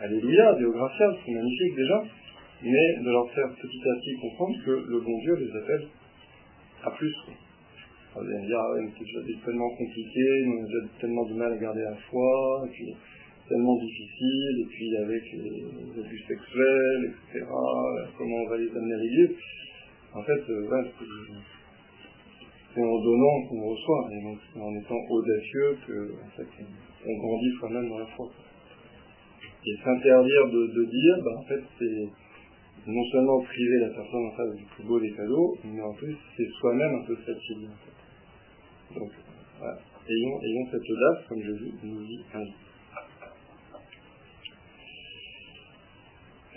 Alléluia, 0.00 0.54
Déo 0.54 0.72
c'est 0.96 1.32
magnifique 1.32 1.74
déjà, 1.74 2.04
mais 2.62 3.02
de 3.02 3.10
leur 3.10 3.28
faire 3.32 3.48
petit 3.60 3.80
à 3.88 3.94
petit 3.96 4.14
comprendre 4.20 4.54
que 4.64 4.70
le 4.70 5.00
bon 5.00 5.18
Dieu 5.22 5.34
les 5.34 5.58
appelle 5.58 5.88
à 6.84 6.90
plus. 6.92 7.12
vous 8.14 8.20
allez 8.20 8.38
me 8.38 8.46
dire, 8.46 8.58
ah 8.60 8.74
c'est 8.78 9.44
tellement 9.44 9.70
compliqué, 9.70 10.20
on 10.46 10.64
a 10.64 11.00
tellement 11.00 11.24
de 11.24 11.34
mal 11.34 11.52
à 11.52 11.56
garder 11.56 11.82
la 11.82 11.96
foi, 12.08 12.64
et 12.66 12.70
puis 12.70 12.94
tellement 13.48 13.76
difficile, 13.76 14.60
et 14.60 14.66
puis 14.66 14.96
avec 14.96 15.22
les, 15.32 15.64
abus 16.00 16.22
sexuels, 16.28 17.12
etc., 17.12 17.46
comment 18.16 18.36
on 18.36 18.48
va 18.48 18.56
les 18.58 18.70
amener 18.70 18.94
à 18.94 18.98
l'église. 18.98 19.36
En 20.14 20.22
fait, 20.22 20.40
euh, 20.50 20.84
c'est 22.74 22.82
en 22.82 22.98
donnant 23.02 23.46
qu'on 23.48 23.70
reçoit, 23.70 24.08
et 24.12 24.22
donc 24.22 24.38
c'est 24.52 24.60
en 24.60 24.74
étant 24.74 25.00
audacieux 25.10 25.78
que, 25.86 26.12
en 26.24 26.30
fait, 26.36 26.48
on 27.06 27.18
grandit 27.18 27.52
soi-même 27.58 27.88
dans 27.88 27.98
la 27.98 28.06
foi. 28.06 28.30
Et 29.66 29.76
s'interdire 29.84 30.48
de, 30.50 30.84
dire, 30.84 31.16
bah, 31.24 31.38
en 31.38 31.42
fait, 31.42 31.62
c'est 31.78 32.08
non 32.86 33.04
seulement 33.12 33.40
priver 33.42 33.80
la 33.80 33.88
personne 33.88 34.26
en 34.26 34.36
face 34.36 34.54
du 34.56 34.64
plus 34.64 34.84
beau 34.84 35.00
des 35.00 35.12
cadeaux, 35.12 35.56
mais 35.64 35.82
en 35.82 35.92
plus, 35.94 36.16
c'est 36.36 36.48
soi-même 36.60 36.94
un 36.94 37.04
peu 37.04 37.16
fatigué. 37.16 37.68
Donc, 38.94 39.10
voilà. 39.58 39.78
ayons, 40.08 40.42
ayons 40.42 40.66
cette 40.70 40.90
audace, 40.90 41.26
comme 41.28 41.42
Jésus 41.42 41.72
nous 41.82 42.04
dit 42.06 42.20
ainsi. 42.32 42.67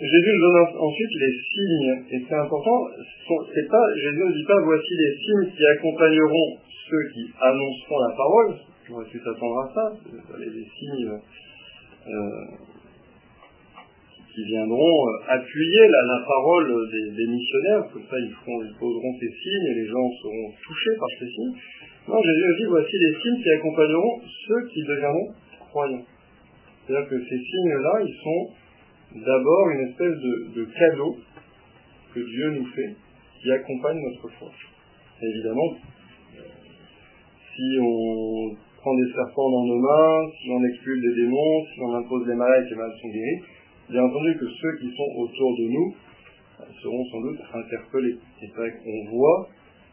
Jésus 0.00 0.32
nous 0.34 0.40
donne 0.40 0.66
ensuite 0.80 1.14
les 1.20 1.32
signes, 1.52 2.04
et 2.10 2.24
c'est 2.26 2.34
important, 2.34 2.88
Jésus 3.96 4.24
ne 4.24 4.32
dit 4.32 4.44
pas 4.44 4.60
voici 4.64 4.94
les 4.96 5.16
signes 5.16 5.52
qui 5.54 5.64
accompagneront 5.66 6.58
ceux 6.88 7.08
qui 7.12 7.30
annonceront 7.40 7.98
la 8.08 8.16
parole, 8.16 8.54
on 8.90 8.94
aurait 8.94 9.10
pu 9.10 9.18
s'attendre 9.18 9.58
à 9.60 9.72
ça, 9.74 9.92
les, 10.38 10.64
signes 10.64 11.12
euh, 12.08 12.44
qui 14.34 14.44
viendront 14.44 15.08
euh, 15.08 15.18
appuyer 15.28 15.88
la, 15.88 16.24
parole 16.26 16.66
des, 16.90 17.26
missionnaires, 17.28 17.84
comme 17.92 18.02
ça 18.10 18.16
ils, 18.18 18.34
poseront 18.42 19.14
ces 19.20 19.28
signes 19.28 19.66
et 19.70 19.74
les 19.74 19.86
gens 19.86 20.08
seront 20.22 20.50
touchés 20.66 20.96
par 20.98 21.08
ces 21.18 21.28
signes. 21.28 21.54
Non, 22.08 22.20
Jésus 22.20 22.56
dit, 22.58 22.64
voici 22.68 22.96
les 22.98 23.14
signes 23.20 23.42
qui 23.42 23.50
accompagneront 23.50 24.20
ceux 24.48 24.68
qui 24.68 24.82
deviendront 24.82 25.34
croyants. 25.70 26.04
C'est-à-dire 26.86 27.08
que 27.08 27.20
ces 27.20 27.38
signes-là, 27.38 28.02
ils 28.04 28.16
sont 28.24 28.61
d'abord 29.14 29.70
une 29.70 29.88
espèce 29.88 30.16
de, 30.54 30.64
cadeau 30.64 31.16
que 32.14 32.20
Dieu 32.20 32.50
nous 32.58 32.66
fait, 32.66 32.96
qui 33.40 33.50
accompagne 33.50 33.98
notre 34.00 34.28
foi. 34.38 34.50
évidemment, 35.20 35.76
si 37.54 37.78
on 37.80 38.56
prend 38.76 38.94
des 38.96 39.12
serpents 39.12 39.50
dans 39.50 39.64
nos 39.66 39.78
mains, 39.78 40.30
si 40.40 40.50
on 40.50 40.64
expulse 40.64 41.00
des 41.02 41.22
démons, 41.22 41.66
si 41.72 41.80
on 41.80 41.94
impose 41.94 42.26
des 42.26 42.34
malades 42.34 42.66
et 42.66 42.70
les 42.70 42.76
malades 42.76 42.98
sont 43.00 43.08
guéris, 43.08 43.42
bien 43.90 44.02
entendu 44.04 44.36
que 44.38 44.48
ceux 44.48 44.76
qui 44.80 44.90
sont 44.96 45.08
autour 45.18 45.56
de 45.58 45.68
nous 45.68 45.94
euh, 46.60 46.64
seront 46.82 47.04
sans 47.10 47.20
doute 47.20 47.40
interpellés. 47.52 48.18
C'est 48.40 48.50
vrai 48.54 48.72
qu'on 48.72 49.10
voit 49.10 49.48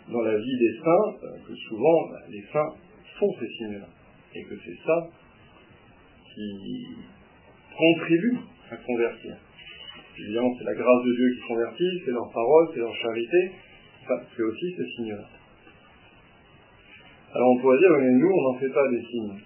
dans 0.09 0.21
la 0.21 0.37
vie 0.37 0.57
des 0.57 0.73
saints 0.83 1.15
euh, 1.23 1.37
que 1.47 1.55
souvent 1.67 2.07
bah, 2.09 2.19
les 2.29 2.43
saints 2.51 2.73
font 3.19 3.33
ces 3.39 3.47
signes-là. 3.47 3.87
Et 4.35 4.43
que 4.43 4.55
c'est 4.63 4.85
ça 4.85 5.09
qui 6.33 6.85
contribue 7.77 8.37
à 8.71 8.77
convertir. 8.77 9.35
Évidemment, 10.17 10.53
c'est 10.57 10.65
la 10.65 10.73
grâce 10.73 11.03
de 11.05 11.13
Dieu 11.15 11.35
qui 11.35 11.47
convertit, 11.47 12.01
c'est 12.05 12.11
leur 12.11 12.29
parole, 12.31 12.67
c'est 12.73 12.79
leur 12.79 12.95
charité, 12.95 13.51
c'est 14.07 14.43
aussi 14.43 14.75
ces 14.75 14.85
signes-là. 14.95 15.25
Alors 17.35 17.51
on 17.51 17.59
pourrait 17.61 17.77
dire, 17.77 17.91
mais 17.99 18.11
nous, 18.11 18.29
on 18.29 18.51
n'en 18.51 18.59
fait 18.59 18.69
pas 18.69 18.87
des 18.89 19.03
signes 19.05 19.39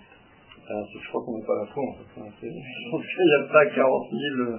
je 0.68 1.08
crois 1.10 1.24
qu'on 1.26 1.38
n'a 1.38 1.46
pas 1.46 1.60
la 1.60 1.66
foi 1.68 1.84
en 1.84 1.94
fait. 1.94 2.22
Hein. 2.22 2.30
Il 2.42 3.26
n'y 3.26 3.34
a 3.34 3.48
pas 3.52 3.66
40 3.66 4.10
000 4.12 4.22
euh, 4.42 4.58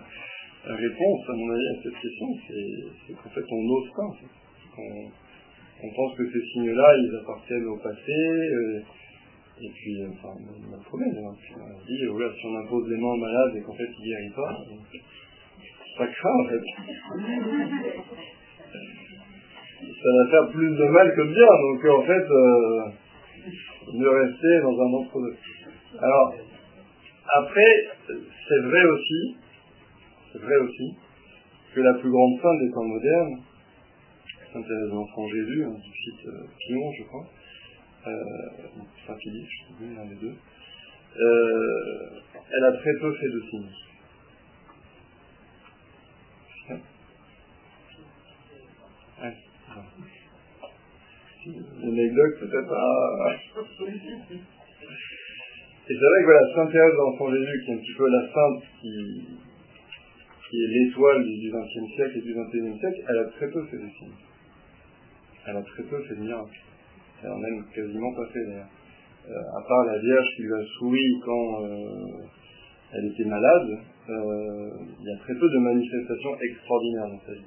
réponses 0.75 1.29
à 1.29 1.33
mon 1.33 1.51
avis 1.51 1.69
à 1.69 1.83
cette 1.83 2.01
question. 2.01 2.27
C'est 2.47 3.15
qu'en 3.15 3.31
fait 3.31 3.45
on 3.51 3.63
n'ose 3.63 3.91
pas. 3.97 4.11
On, 5.83 5.91
pense 5.95 6.17
que 6.17 6.31
ces 6.33 6.41
signes-là, 6.53 6.95
ils 6.97 7.17
appartiennent 7.23 7.67
au 7.67 7.77
passé. 7.77 8.13
Euh, 8.13 8.81
et 9.61 9.71
puis, 9.71 10.03
euh, 10.03 10.09
enfin, 10.13 10.35
le 10.39 10.79
problème. 10.85 11.17
Hein. 11.17 11.35
On 11.57 11.85
dit, 11.87 12.07
voilà, 12.11 12.33
si 12.35 12.47
on 12.47 12.57
impose 12.57 12.89
les 12.91 12.97
mains 12.97 13.17
malades 13.17 13.57
et 13.57 13.63
qu'en 13.63 13.75
fait 13.75 13.89
ils 13.99 14.05
n'y 14.05 14.15
arrivent 14.15 14.35
pas, 14.35 14.59
c'est 14.89 15.99
pas 15.99 16.07
grave 16.07 16.37
en 16.41 16.49
fait. 16.49 16.65
ça 19.81 20.09
va 20.19 20.31
faire 20.31 20.49
plus 20.51 20.71
de 20.71 20.85
mal 20.87 21.15
que 21.15 21.21
de 21.21 21.35
bien. 21.35 21.47
Donc 21.47 21.85
en 21.99 22.03
fait, 22.03 22.27
euh, 22.31 22.91
de 23.93 24.07
rester 24.07 24.61
dans 24.63 24.81
un 24.81 24.93
entre-deux. 24.95 25.37
Alors, 26.01 26.35
après, 27.37 27.73
c'est 28.07 28.61
vrai 28.63 28.85
aussi, 28.85 29.37
c'est 30.33 30.41
vrai 30.41 30.57
aussi, 30.57 30.97
que 31.75 31.81
la 31.81 31.95
plus 31.95 32.11
grande 32.11 32.41
sainte 32.41 32.61
des 32.61 32.71
temps 32.71 32.85
modernes, 32.85 33.41
Sainte 34.53 34.67
Thérèse 34.67 34.91
Jésus, 35.33 35.65
un 35.65 35.75
du 35.75 35.81
site 35.81 36.27
euh, 36.27 36.47
Pion, 36.59 36.93
je 36.99 37.05
crois, 37.05 37.27
euh, 38.07 39.15
Philippe, 39.21 39.49
je 39.49 40.15
deux, 40.21 40.35
euh, 41.17 42.21
elle 42.51 42.65
a 42.65 42.73
très 42.73 42.93
peu 43.01 43.15
fait 43.15 43.29
de 43.29 43.41
signes. 43.51 43.71
L'anecdote 51.83 52.41
peut-être 52.41 52.73
à... 52.73 53.37
Et 55.87 55.93
c'est 55.93 55.95
vrai 55.95 56.21
que 56.21 56.25
voilà, 56.25 56.55
Sainte 56.55 56.73
Thérèse 56.73 56.95
d'Enfant 56.97 57.31
Jésus, 57.31 57.63
qui 57.65 57.71
est 57.71 57.75
un 57.75 57.79
petit 57.79 57.95
peu 57.95 58.09
la 58.09 58.23
sainte 58.33 58.63
qui, 58.81 59.29
qui 60.49 60.57
est 60.57 60.69
l'étoile 60.69 61.23
du 61.23 61.51
XXe 61.51 61.95
siècle 61.95 62.19
et 62.19 62.23
du 62.23 62.35
XXIe 62.35 62.79
siècle, 62.81 63.05
elle 63.07 63.19
a 63.19 63.25
très 63.25 63.51
peu 63.51 63.63
fait 63.67 63.77
de 63.77 63.89
signes. 63.99 64.17
Elle 65.47 65.57
a 65.59 65.63
très 65.63 65.83
peu 65.83 66.03
fait 66.05 66.15
de 66.15 66.21
miracles. 66.21 66.64
En 67.27 67.43
a 67.43 67.51
même 67.51 67.65
quasiment 67.75 68.13
pas 68.13 68.27
fait 68.33 68.45
d'ailleurs. 68.45 68.69
Euh, 69.27 69.41
à 69.57 69.63
part 69.67 69.85
la 69.87 69.99
Vierge 69.99 70.27
qui 70.37 70.43
lui 70.43 70.53
a 70.53 70.63
souri 70.77 71.21
quand 71.25 71.65
euh, 71.65 72.29
elle 72.93 73.07
était 73.07 73.25
malade, 73.25 73.79
euh, 74.11 74.71
il 75.01 75.07
y 75.07 75.11
a 75.11 75.17
très 75.21 75.33
peu 75.33 75.49
de 75.49 75.59
manifestations 75.61 76.37
extraordinaires 76.43 77.09
dans 77.09 77.21
sa 77.25 77.33
vie. 77.33 77.47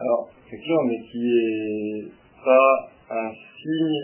Alors, 0.00 0.30
quelque 0.48 0.66
chose, 0.66 0.86
mais 0.86 0.98
qui 1.10 1.28
est 1.28 2.04
pas 2.42 2.90
un 3.10 3.30
signe 3.60 4.00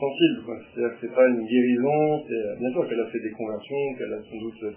sensible. 0.00 0.40
C'est-à-dire 0.74 0.94
que 0.94 1.06
c'est 1.06 1.14
pas 1.14 1.28
une 1.28 1.44
guérison. 1.44 2.24
C'est, 2.26 2.58
bien 2.58 2.70
sûr 2.72 2.88
qu'elle 2.88 3.00
a 3.00 3.10
fait 3.10 3.20
des 3.20 3.32
conversions, 3.32 3.94
qu'elle 3.98 4.14
a 4.14 4.22
sans 4.22 4.40
doute 4.40 4.74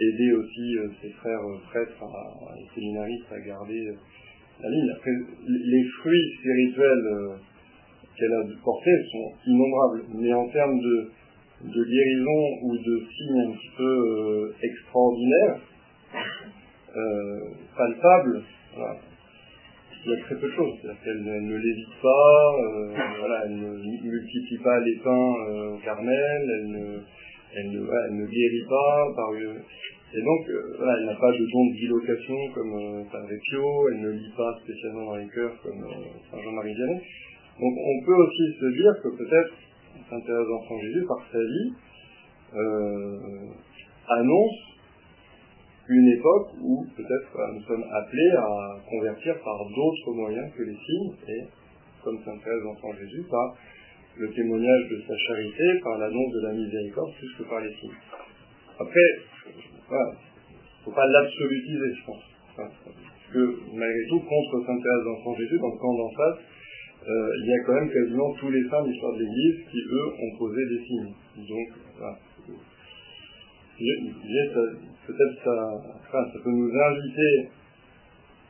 aidé 0.00 0.32
aussi 0.32 0.76
ses 1.02 1.10
frères 1.10 1.42
prêtres, 1.68 2.02
à, 2.02 2.54
les 2.56 2.66
séminaristes 2.74 3.30
à 3.30 3.40
garder 3.40 3.94
les 4.62 5.84
fruits 6.00 6.34
spirituels 6.38 7.06
euh, 7.06 7.36
qu'elle 8.16 8.32
a 8.32 8.42
portés 8.62 9.04
sont 9.10 9.32
innombrables. 9.46 10.04
Mais 10.14 10.32
en 10.32 10.48
termes 10.48 10.78
de, 10.78 11.10
guérison 11.62 12.58
ou 12.62 12.76
de 12.76 13.02
signes 13.10 13.40
un 13.48 13.52
petit 13.52 13.70
peu 13.76 13.82
euh, 13.82 14.54
extraordinaires, 14.62 15.60
euh, 16.96 17.40
palpables, 17.76 18.42
il 20.06 20.10
y 20.10 20.14
a 20.14 20.20
très 20.20 20.34
peu 20.36 20.46
de 20.46 20.52
choses. 20.52 20.74
C'est-à-dire 20.80 21.00
qu'elle 21.02 21.26
elle 21.26 21.46
ne 21.46 21.56
lévite 21.56 22.00
pas, 22.02 22.56
voilà, 23.18 23.42
elle 23.46 23.56
ne 23.56 23.70
multiplie 23.78 24.58
pas 24.62 24.78
les 24.80 24.96
pains 25.02 25.34
au 25.72 25.78
Carmel, 25.78 26.42
elle 26.60 26.68
ne, 26.68 27.00
elle 27.56 27.70
ne, 27.70 27.80
elle 27.80 28.16
ne 28.16 28.26
guérit 28.26 28.66
pas 28.68 29.06
par 29.16 29.30
et 30.12 30.22
donc 30.22 30.48
euh, 30.48 30.94
elle 30.96 31.06
n'a 31.06 31.14
pas 31.14 31.32
de 31.32 31.44
don 31.50 31.66
de 31.66 31.74
bilocation 31.74 32.36
comme 32.54 32.74
euh, 32.74 33.38
Pio, 33.50 33.88
elle 33.88 34.00
ne 34.00 34.10
lit 34.10 34.32
pas 34.36 34.56
spécialement 34.62 35.06
dans 35.06 35.16
les 35.16 35.28
cœurs 35.28 35.54
comme 35.62 35.82
euh, 35.82 36.30
Saint 36.30 36.40
Jean-Marie 36.40 36.74
Vianney. 36.74 37.00
Donc 37.58 37.74
on 37.74 38.04
peut 38.04 38.14
aussi 38.14 38.46
se 38.60 38.66
dire 38.66 38.92
que 39.02 39.08
peut-être 39.08 39.54
Sainte 40.08 40.24
Thérèse 40.26 40.46
d'Enfant 40.46 40.78
Jésus, 40.80 41.04
par 41.06 41.18
sa 41.32 41.38
vie, 41.38 41.72
annonce 44.08 44.58
une 45.88 46.08
époque 46.08 46.48
où 46.60 46.86
peut-être 46.96 47.52
nous 47.54 47.62
sommes 47.62 47.84
appelés 47.92 48.30
à 48.36 48.76
convertir 48.88 49.34
par 49.42 49.58
d'autres 49.68 50.12
moyens 50.14 50.52
que 50.56 50.62
les 50.62 50.76
signes, 50.76 51.14
et 51.28 51.42
comme 52.02 52.18
Sainte 52.24 52.42
Thérèse 52.42 52.62
d'Enfant 52.62 52.92
Jésus, 53.00 53.24
par 53.30 53.56
le 54.16 54.30
témoignage 54.32 54.88
de 54.90 55.02
sa 55.08 55.16
charité, 55.16 55.64
par 55.82 55.98
l'annonce 55.98 56.32
de 56.32 56.46
la 56.46 56.52
miséricorde, 56.52 57.12
plus 57.18 57.34
que 57.36 57.48
par 57.48 57.60
les 57.60 57.72
signes. 57.74 57.98
Après, 58.78 59.08
voilà, 59.88 60.12
faut 60.84 60.92
pas 60.92 61.06
l'absolutiser, 61.06 61.94
je 61.94 62.04
pense. 62.06 62.22
Parce 62.56 62.72
que 63.32 63.42
malgré 63.74 64.06
tout, 64.08 64.20
contre 64.20 64.66
Sainte 64.66 64.82
Thérèse 64.82 65.04
d'Enfant 65.04 65.34
Jésus, 65.36 65.58
dans 65.58 65.72
le 65.72 65.78
camp 65.78 65.94
d'en 65.94 66.10
face, 66.10 66.38
euh, 67.06 67.30
il 67.42 67.46
y 67.48 67.52
a 67.52 67.64
quand 67.66 67.74
même 67.74 67.90
quasiment 67.90 68.32
tous 68.34 68.50
les 68.50 68.62
saints 68.68 68.82
de 68.82 68.88
l'histoire 68.88 69.12
de 69.12 69.20
l'Église 69.20 69.68
qui, 69.70 69.78
eux, 69.78 70.08
ont 70.22 70.38
posé 70.38 70.64
des 70.64 70.80
signes. 70.84 71.12
Donc, 71.36 71.68
voilà. 71.98 72.18
Peut-être 75.06 75.44
ça, 75.44 75.80
ça 76.12 76.38
peut 76.42 76.50
nous 76.50 76.72
inviter 76.72 77.48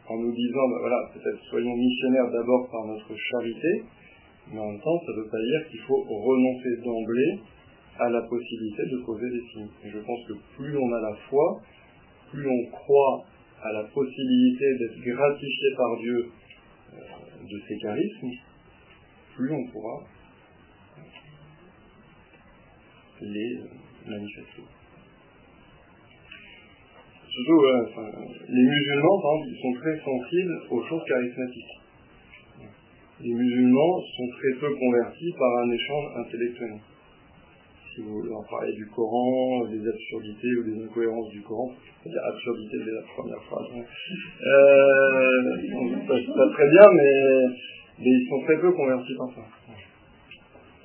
en 0.06 0.18
nous 0.18 0.32
disant, 0.32 0.68
ben 0.68 0.78
voilà, 0.80 1.10
peut-être 1.14 1.40
soyons 1.48 1.74
missionnaires 1.74 2.30
d'abord 2.30 2.68
par 2.70 2.86
notre 2.86 3.16
charité, 3.16 3.82
mais 4.52 4.60
en 4.60 4.70
même 4.70 4.80
temps, 4.80 5.00
ça 5.06 5.12
ne 5.12 5.22
veut 5.22 5.30
pas 5.30 5.40
dire 5.40 5.68
qu'il 5.70 5.80
faut 5.80 6.04
renoncer 6.04 6.76
d'emblée 6.84 7.40
à 7.98 8.08
la 8.08 8.22
possibilité 8.22 8.82
de 8.90 9.04
poser 9.04 9.30
des 9.30 9.42
signes. 9.52 9.68
Et 9.84 9.90
je 9.90 9.98
pense 9.98 10.26
que 10.26 10.32
plus 10.56 10.76
on 10.76 10.92
a 10.92 11.00
la 11.00 11.14
foi, 11.28 11.60
plus 12.30 12.46
on 12.46 12.70
croit 12.70 13.24
à 13.62 13.72
la 13.72 13.84
possibilité 13.84 14.64
d'être 14.78 15.00
gratifié 15.00 15.68
par 15.76 15.96
Dieu 15.98 16.30
euh, 16.92 16.96
de 17.50 17.60
ses 17.68 17.78
charismes, 17.78 18.30
plus 19.36 19.52
on 19.52 19.66
pourra 19.68 20.04
les 23.20 23.60
manifester. 24.06 24.62
Surtout, 27.28 27.62
les 28.48 28.62
musulmans, 28.62 29.20
par 29.20 29.32
exemple, 29.34 29.60
sont 29.60 29.72
très 29.80 29.98
sensibles 29.98 30.62
aux 30.70 30.84
choses 30.86 31.02
charismatiques. 31.08 31.80
Les 33.20 33.32
musulmans 33.32 34.00
sont 34.00 34.28
très 34.38 34.60
peu 34.60 34.74
convertis 34.76 35.32
par 35.36 35.58
un 35.58 35.70
échange 35.70 36.04
intellectuel 36.16 36.80
si 37.94 38.02
vous 38.02 38.22
leur 38.22 38.42
parlez 38.50 38.72
du 38.72 38.86
Coran, 38.88 39.64
des 39.66 39.88
absurdités 39.88 40.52
ou 40.58 40.64
des 40.64 40.84
incohérences 40.84 41.30
du 41.30 41.42
Coran, 41.42 41.70
c'est-à-dire 42.02 42.22
absurdité 42.26 42.76
dès 42.84 42.92
la 42.92 43.02
première 43.14 43.42
phrase. 43.44 43.66
Euh, 44.42 45.42
pas, 46.08 46.18
pas 46.34 46.48
très 46.50 46.70
bien, 46.70 46.86
mais, 46.92 47.46
ils 48.00 48.28
sont 48.28 48.40
très 48.44 48.58
peu 48.58 48.72
convertis 48.72 49.14
par 49.16 49.28
ça. 49.34 49.42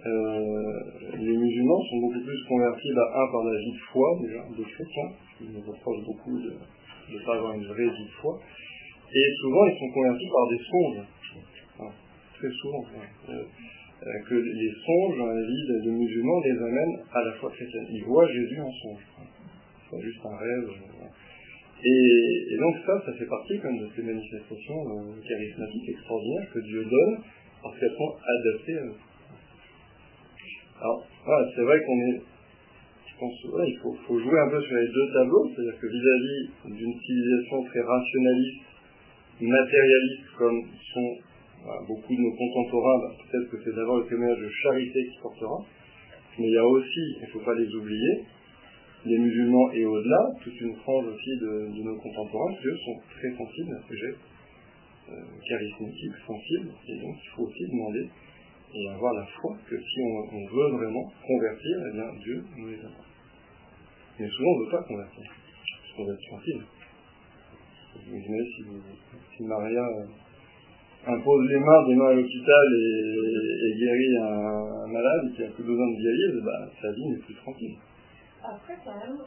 Euh, 0.05 0.79
les 1.17 1.35
musulmans 1.35 1.81
sont 1.89 1.97
beaucoup 1.97 2.23
plus 2.23 2.43
convertis, 2.47 2.93
bah, 2.95 3.11
un, 3.15 3.31
par 3.31 3.43
la 3.43 3.59
vie 3.59 3.71
de 3.71 3.83
foi, 3.91 4.17
déjà, 4.21 4.43
des 4.55 4.63
chrétiens, 4.63 5.11
qui 5.37 5.43
nous 5.51 5.59
reprochent 5.59 6.05
beaucoup 6.05 6.37
de 6.39 6.53
ne 7.11 7.25
pas 7.25 7.35
avoir 7.35 7.53
une 7.53 7.65
vraie 7.65 7.89
vie 7.89 8.05
de 8.05 8.15
foi, 8.21 8.39
et 9.11 9.33
souvent 9.41 9.65
ils 9.65 9.77
sont 9.77 9.91
convertis 9.93 10.29
par 10.31 10.47
des 10.47 10.59
songes. 10.59 11.05
Enfin, 11.73 11.91
très 12.37 12.51
souvent. 12.61 12.83
Euh, 12.93 13.33
euh, 13.33 13.43
que 13.99 14.35
les 14.35 14.71
songes 14.85 15.17
dans 15.17 15.27
la 15.27 15.41
vie 15.41 15.67
de, 15.67 15.91
musulmans 15.91 16.41
les 16.45 16.57
amènent 16.57 16.99
à 17.11 17.23
la 17.23 17.33
foi 17.33 17.51
chrétienne. 17.51 17.85
Ils 17.91 18.03
voient 18.05 18.27
Jésus 18.31 18.61
en 18.61 18.71
songe. 18.71 19.01
C'est 19.83 19.97
pas 19.97 20.01
juste 20.01 20.25
un 20.25 20.37
rêve. 20.37 20.69
Et, 21.83 22.53
et, 22.53 22.57
donc 22.57 22.75
ça, 22.85 23.01
ça 23.05 23.13
fait 23.13 23.25
partie 23.25 23.57
même 23.63 23.79
de 23.79 23.87
ces 23.95 24.03
manifestations 24.03 24.75
euh, 24.75 25.27
charismatiques 25.27 25.89
extraordinaires 25.89 26.47
que 26.53 26.59
Dieu 26.59 26.83
donne 26.83 27.23
parce 27.63 27.79
qu'elles 27.79 27.95
sont 27.95 28.15
adaptées 28.19 28.77
à 28.77 28.83
nous. 28.83 28.97
Alors, 30.81 31.07
voilà, 31.25 31.49
c'est 31.55 31.61
vrai 31.61 31.83
qu'on 31.83 31.99
est, 31.99 32.21
je 33.07 33.19
pense, 33.19 33.43
ouais, 33.45 33.69
il 33.69 33.77
faut, 33.79 34.19
jouer 34.19 34.39
un 34.39 34.49
peu 34.49 34.61
sur 34.61 34.75
les 34.75 34.87
deux 34.87 35.13
tableaux, 35.13 35.51
c'est-à-dire 35.53 35.79
que 35.79 35.87
vis-à-vis 35.87 36.77
d'une 36.77 36.99
civilisation 36.99 37.63
très 37.63 37.81
rationaliste, 37.81 38.61
matérialiste 39.41 40.25
comme 40.37 40.63
sont 40.93 41.17
beaucoup 41.87 42.15
de 42.15 42.21
nos 42.21 42.31
contemporains, 42.31 42.99
bah, 42.99 43.15
peut-être 43.23 43.51
que 43.51 43.57
c'est 43.63 43.75
d'abord 43.75 43.99
le 43.99 44.07
témoignage 44.07 44.39
de 44.39 44.49
charité 44.49 45.07
qui 45.11 45.19
portera, 45.21 45.65
mais 46.37 46.47
il 46.47 46.53
y 46.53 46.57
a 46.57 46.65
aussi, 46.65 46.99
il 47.17 47.21
ne 47.21 47.27
faut 47.27 47.39
pas 47.39 47.55
les 47.55 47.73
oublier, 47.75 48.23
les 49.05 49.17
musulmans 49.17 49.71
et 49.71 49.85
au-delà, 49.85 50.31
toute 50.41 50.59
une 50.59 50.75
frange 50.77 51.05
aussi 51.07 51.29
de, 51.39 51.83
nos 51.83 51.97
contemporains 51.97 52.53
qui 52.55 52.67
eux 52.67 52.77
sont 52.85 52.99
très 53.11 53.31
sensibles 53.35 53.75
à 53.75 53.81
ce 53.81 53.87
sujet, 53.87 54.15
euh, 55.09 55.13
charismatique, 55.47 56.13
sensible, 56.25 56.71
et 56.87 56.99
donc 56.99 57.15
il 57.23 57.29
faut 57.35 57.43
aussi 57.43 57.67
demander 57.67 58.09
et 58.71 58.87
avoir 58.89 59.13
la 59.13 59.25
foi 59.25 59.57
que 59.67 59.75
si 59.75 59.99
on, 60.01 60.45
veut 60.45 60.77
vraiment 60.77 61.11
convertir, 61.25 61.77
eh 61.89 61.93
bien 61.93 62.13
Dieu 62.21 62.43
nous 62.55 62.67
les 62.67 62.79
apporte. 62.79 63.07
Mais 64.19 64.27
souvent 64.29 64.51
on 64.51 64.59
ne 64.59 64.65
veut 64.65 64.71
pas 64.71 64.83
convertir, 64.83 65.23
parce 65.25 65.93
qu'on 65.95 66.05
veut 66.05 66.13
être 66.13 66.29
sensible. 66.29 66.65
Vous 67.95 68.15
imaginez 68.15 68.45
si, 68.55 68.63
si 69.35 69.43
Maria 69.43 69.83
impose 71.13 71.49
les 71.49 71.59
mains 71.59 71.87
des 71.87 71.95
mains 71.95 72.09
à 72.09 72.13
l'hôpital 72.13 72.65
et, 72.73 73.67
et, 73.67 73.75
guérit 73.75 74.17
un, 74.17 74.83
un, 74.83 74.87
malade 74.87 75.31
qui 75.35 75.43
a 75.43 75.47
plus 75.47 75.63
besoin 75.63 75.87
de 75.87 76.01
guérir, 76.01 76.43
bah, 76.43 76.69
sa 76.81 76.91
vie 76.91 77.07
n'est 77.09 77.19
plus 77.19 77.35
tranquille. 77.35 77.75
Après, 78.43 78.75
quand 78.83 78.95
même. 78.95 79.17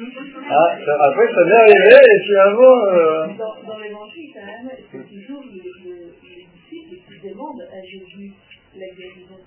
Ah, 0.00 0.78
ça, 0.84 0.96
après, 1.00 1.34
ça 1.34 1.44
m'est 1.44 1.54
arrivé, 1.54 1.96
et 1.96 2.22
finalement. 2.24 2.84
Euh... 2.86 3.26
Dans, 3.36 3.62
dans 3.66 3.78
l'évangile, 3.78 4.30
quand 4.32 4.46
même, 4.46 4.70
c'est 4.92 5.08
toujours 5.08 5.42
les, 5.52 5.90
les, 5.90 6.06
les 6.36 6.46
disciples 6.54 6.96
qui 7.06 7.28
demandent 7.28 7.62
à 7.62 7.82
Jésus 7.82 8.32
la 8.76 8.86
guérison. 8.94 9.40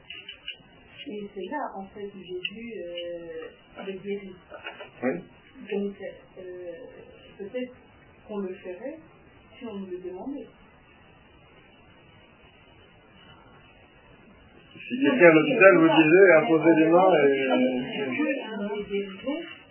Et 1.07 1.24
c'est 1.34 1.45
là, 1.49 1.72
en 1.76 1.86
fait, 1.86 2.05
où 2.05 2.22
Jésus 2.22 2.74
euh, 2.78 3.84
le 3.88 3.93
guérit. 3.93 4.36
Oui. 5.03 5.12
Donc, 5.72 5.95
euh, 6.01 6.72
peut-être 7.38 7.74
qu'on 8.28 8.38
le 8.39 8.53
ferait 8.53 8.99
si 9.57 9.66
on 9.66 9.76
nous 9.76 9.88
le 9.88 9.97
demandait. 9.97 10.47
Si 14.91 14.99
quelqu'un 14.99 15.29
à 15.29 15.31
l'hôpital 15.31 15.71
vous 15.77 15.87
disait 15.87 16.33
imposer 16.33 16.73
les 16.75 16.87
mains 16.91 17.11
et... 17.15 17.47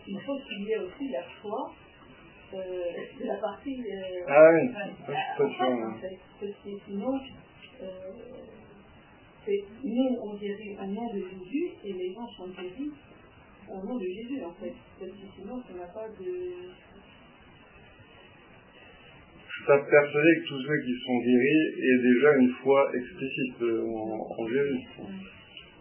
Il 0.06 0.18
faut 0.20 0.38
qu'il 0.38 0.62
y 0.64 0.72
ait 0.72 0.78
aussi 0.78 1.08
la 1.12 1.22
foi 1.42 1.70
euh, 2.54 2.58
de 3.20 3.26
la 3.26 3.34
partie 3.36 3.80
euh, 3.80 4.24
Ah 4.26 4.50
oui, 4.54 4.68
à- 4.68 4.72
ça, 4.74 4.84
en 4.88 5.36
pas 5.36 5.44
face, 5.44 5.56
sûr. 5.56 5.86
en 5.86 5.94
fait. 6.00 6.18
Parce 6.40 6.52
que 6.64 6.70
sinon, 6.86 7.14
euh, 7.82 7.86
c'est- 9.44 9.64
nous 9.84 10.18
on 10.22 10.34
guérit 10.36 10.76
au 10.82 10.86
nom 10.86 11.06
de 11.12 11.18
Jésus 11.20 11.68
et 11.84 11.92
les 11.92 12.12
gens 12.14 12.26
sont 12.36 12.48
guéris 12.48 12.90
au 13.68 13.86
nom 13.86 13.96
de 13.98 14.04
Jésus 14.06 14.42
en 14.42 14.52
fait. 14.54 14.72
Parce 14.98 15.12
que 15.12 15.26
sinon 15.36 15.62
ça 15.68 15.74
n'a 15.74 15.86
pas 15.92 16.08
de. 16.08 16.32
Persuadé 19.66 20.30
que 20.40 20.48
tous 20.48 20.62
ceux 20.62 20.78
qui 20.84 20.94
sont 21.06 21.18
guéris 21.18 21.68
aient 21.78 22.02
déjà 22.02 22.34
une 22.36 22.50
foi 22.62 22.90
explicite 22.94 23.62
euh, 23.62 23.86
en, 23.86 24.26
en 24.42 24.48
Jésus. 24.48 24.80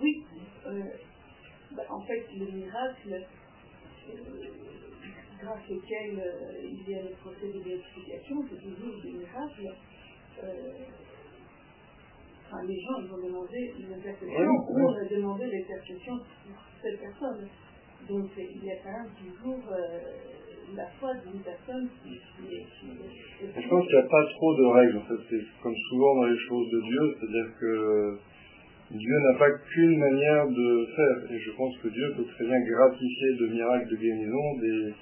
Oui, 0.01 0.23
euh, 0.67 0.83
bah, 1.75 1.83
en 1.89 2.01
fait 2.01 2.23
le 2.37 2.45
miracle 2.51 3.13
euh, 3.13 4.13
grâce 5.41 5.69
auquel 5.71 6.19
euh, 6.19 6.61
il 6.63 6.89
y 6.91 6.95
a 6.95 7.01
le 7.03 7.09
procès 7.21 7.47
de 7.47 7.63
béatification, 7.63 8.43
c'est 8.49 8.61
toujours 8.61 9.01
des 9.01 9.11
miracles. 9.11 9.73
Enfin, 12.45 12.63
les 12.67 12.79
gens 12.81 12.99
ils 13.01 13.07
vont 13.07 13.25
demander 13.27 13.73
une 13.79 13.93
intercession, 13.93 14.27
Oui, 14.39 14.45
ou 14.45 14.75
oui. 14.75 14.83
on 14.87 14.97
a 14.97 15.05
demandé 15.09 15.45
l'intercession 15.47 16.17
pour 16.17 16.61
cette 16.81 16.99
personne. 16.99 17.47
Donc 18.07 18.29
il 18.37 18.63
y 18.63 18.71
a 18.71 18.75
quand 18.83 18.91
même 18.91 19.11
toujours 19.17 19.63
la 20.75 20.87
foi 20.99 21.13
d'une 21.25 21.41
personne 21.41 21.87
qui, 22.03 22.15
est. 22.15 22.65
Je 23.61 23.67
pense 23.69 23.85
qu'il 23.85 23.95
n'y 23.95 24.03
a 24.03 24.07
pas 24.07 24.25
trop 24.25 24.55
de 24.55 24.65
règles, 24.65 24.97
en 24.97 25.01
fait. 25.01 25.21
C'est 25.29 25.43
comme 25.63 25.75
souvent 25.89 26.15
dans 26.15 26.25
les 26.25 26.37
choses 26.37 26.69
de 26.71 26.81
Dieu, 26.81 27.15
c'est-à-dire 27.19 27.47
que 27.59 28.17
Dieu 28.91 29.15
n'a 29.31 29.37
pas 29.37 29.51
qu'une 29.51 29.97
manière 29.99 30.47
de 30.47 30.87
faire. 30.95 31.31
Et 31.31 31.39
je 31.39 31.51
pense 31.51 31.77
que 31.77 31.87
Dieu 31.89 32.13
peut 32.17 32.25
très 32.25 32.45
bien 32.45 32.59
gratifier 32.59 33.35
de 33.39 33.47
miracles 33.47 33.89
de 33.89 33.95
guérison 33.95 34.57
des, 34.61 34.93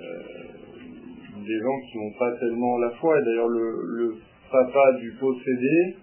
euh, 0.00 0.22
des 1.46 1.58
gens 1.60 1.80
qui 1.90 1.98
n'ont 1.98 2.18
pas 2.18 2.32
tellement 2.38 2.78
la 2.78 2.90
foi. 2.90 3.20
Et 3.20 3.24
d'ailleurs, 3.24 3.48
le, 3.48 4.16
papa 4.50 4.92
du 5.00 5.10
possédé, 5.18 5.96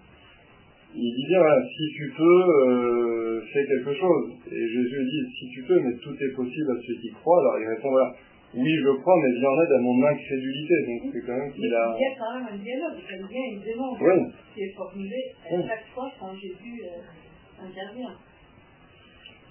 il 0.94 1.14
dit 1.14 1.26
bien, 1.26 1.40
si 1.62 1.94
tu 1.96 2.12
peux, 2.14 2.68
euh, 2.68 3.40
fais 3.52 3.64
quelque 3.66 3.94
chose. 3.94 4.32
Et 4.50 4.68
Jésus 4.68 5.04
dit, 5.04 5.34
si 5.38 5.48
tu 5.48 5.62
peux, 5.62 5.80
mais 5.80 5.94
tout 5.96 6.14
est 6.20 6.34
possible 6.34 6.70
à 6.70 6.80
ceux 6.86 6.94
qui 7.00 7.10
croient. 7.12 7.40
Alors 7.40 7.58
il 7.60 7.66
répond, 7.66 7.90
voilà, 7.90 8.14
oui, 8.54 8.72
je 8.84 8.90
crois, 9.00 9.16
mais 9.22 9.32
viens 9.38 9.48
en 9.48 9.62
aide 9.62 9.72
à 9.72 9.80
mon 9.80 10.04
incrédulité. 10.04 10.74
Donc 10.86 11.00
c'est 11.12 11.24
quand 11.26 11.36
même 11.36 11.52
qu'il 11.52 11.64
il 11.64 11.70
y 11.70 11.74
a... 11.74 11.88
a 11.88 12.14
quand 12.18 12.32
même 12.36 12.48
un 12.52 12.58
dialogue, 12.58 12.98
j'aime 13.08 13.26
bien 13.26 13.44
une 13.52 13.60
demande 13.60 13.96
Oui. 14.00 14.32
qui 14.54 14.60
est 14.62 14.74
formulée 14.76 15.32
à 15.48 15.56
Oui. 15.56 15.62
chaque 15.68 15.86
fois 15.94 16.10
quand 16.20 16.34
Jésus 16.34 16.82
euh, 16.84 17.64
intervient. 17.64 18.14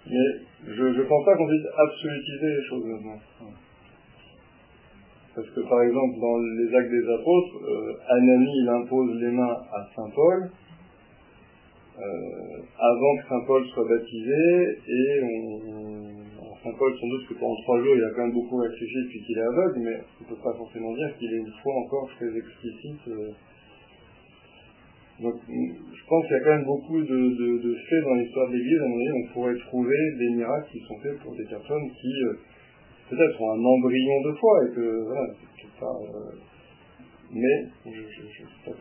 Mais 0.05 0.27
je 0.67 0.83
ne 0.83 1.03
pense 1.03 1.25
pas 1.25 1.35
qu'on 1.35 1.47
puisse 1.47 1.67
absolutiser 1.77 2.47
les 2.57 2.63
choses 2.69 2.85
maintenant. 2.85 3.19
Parce 5.33 5.49
que 5.49 5.61
par 5.61 5.81
exemple, 5.83 6.19
dans 6.19 6.37
les 6.37 6.75
actes 6.75 6.91
des 6.91 7.07
apôtres, 7.13 7.55
euh, 7.63 8.15
Anani 8.17 8.51
il 8.63 8.69
impose 8.69 9.15
les 9.21 9.31
mains 9.31 9.57
à 9.73 9.87
Saint 9.95 10.09
Paul 10.13 10.51
euh, 11.97 12.01
avant 12.79 13.17
que 13.17 13.27
Saint 13.29 13.45
Paul 13.47 13.65
soit 13.67 13.87
baptisé 13.87 14.77
et 14.87 15.21
on, 15.23 16.10
alors, 16.63 16.73
Saint 16.73 16.77
Paul 16.77 16.93
sans 16.99 17.07
doute 17.07 17.27
que 17.27 17.33
pendant 17.35 17.55
trois 17.63 17.81
jours 17.81 17.95
il 17.95 18.03
a 18.03 18.09
quand 18.15 18.21
même 18.21 18.33
beaucoup 18.33 18.57
réfléchi 18.57 18.95
depuis 19.05 19.21
qu'il 19.25 19.37
est 19.37 19.41
aveugle, 19.41 19.79
mais 19.79 19.97
on 20.19 20.23
ne 20.23 20.29
peut 20.29 20.41
pas 20.43 20.53
forcément 20.53 20.93
dire 20.93 21.17
qu'il 21.17 21.33
ait 21.33 21.37
une 21.37 21.53
foi 21.61 21.73
encore 21.73 22.09
très 22.15 22.37
explicite. 22.37 23.07
euh. 23.07 23.31
Donc 25.21 25.35
je 25.47 26.05
pense 26.07 26.25
qu'il 26.25 26.33
y 26.33 26.39
a 26.39 26.43
quand 26.43 26.55
même 26.57 26.65
beaucoup 26.65 27.01
de, 27.01 27.75
faits 27.89 28.03
dans 28.03 28.15
l'histoire 28.15 28.49
de 28.49 28.57
l'Église, 28.57 28.81
à 28.81 28.87
mon 28.87 28.95
avis, 28.95 29.11
on 29.11 29.33
pourrait 29.33 29.57
trouver 29.57 29.97
des 30.17 30.29
miracles 30.35 30.71
qui 30.71 30.79
sont 30.81 30.97
faits 30.99 31.19
pour 31.19 31.35
des 31.35 31.45
personnes 31.45 31.89
qui 31.99 32.13
euh, 32.25 32.33
peut-être 33.09 33.41
ont 33.41 33.51
un 33.51 33.63
embryon 33.63 34.21
de 34.21 34.33
foi 34.33 34.65
et 34.65 34.75
que 34.75 35.03
voilà, 35.05 35.33
euh, 35.83 36.31
mais 37.33 37.65
je 37.85 38.01
ne 38.01 38.07
suis 38.07 38.45
pas. 38.65 38.71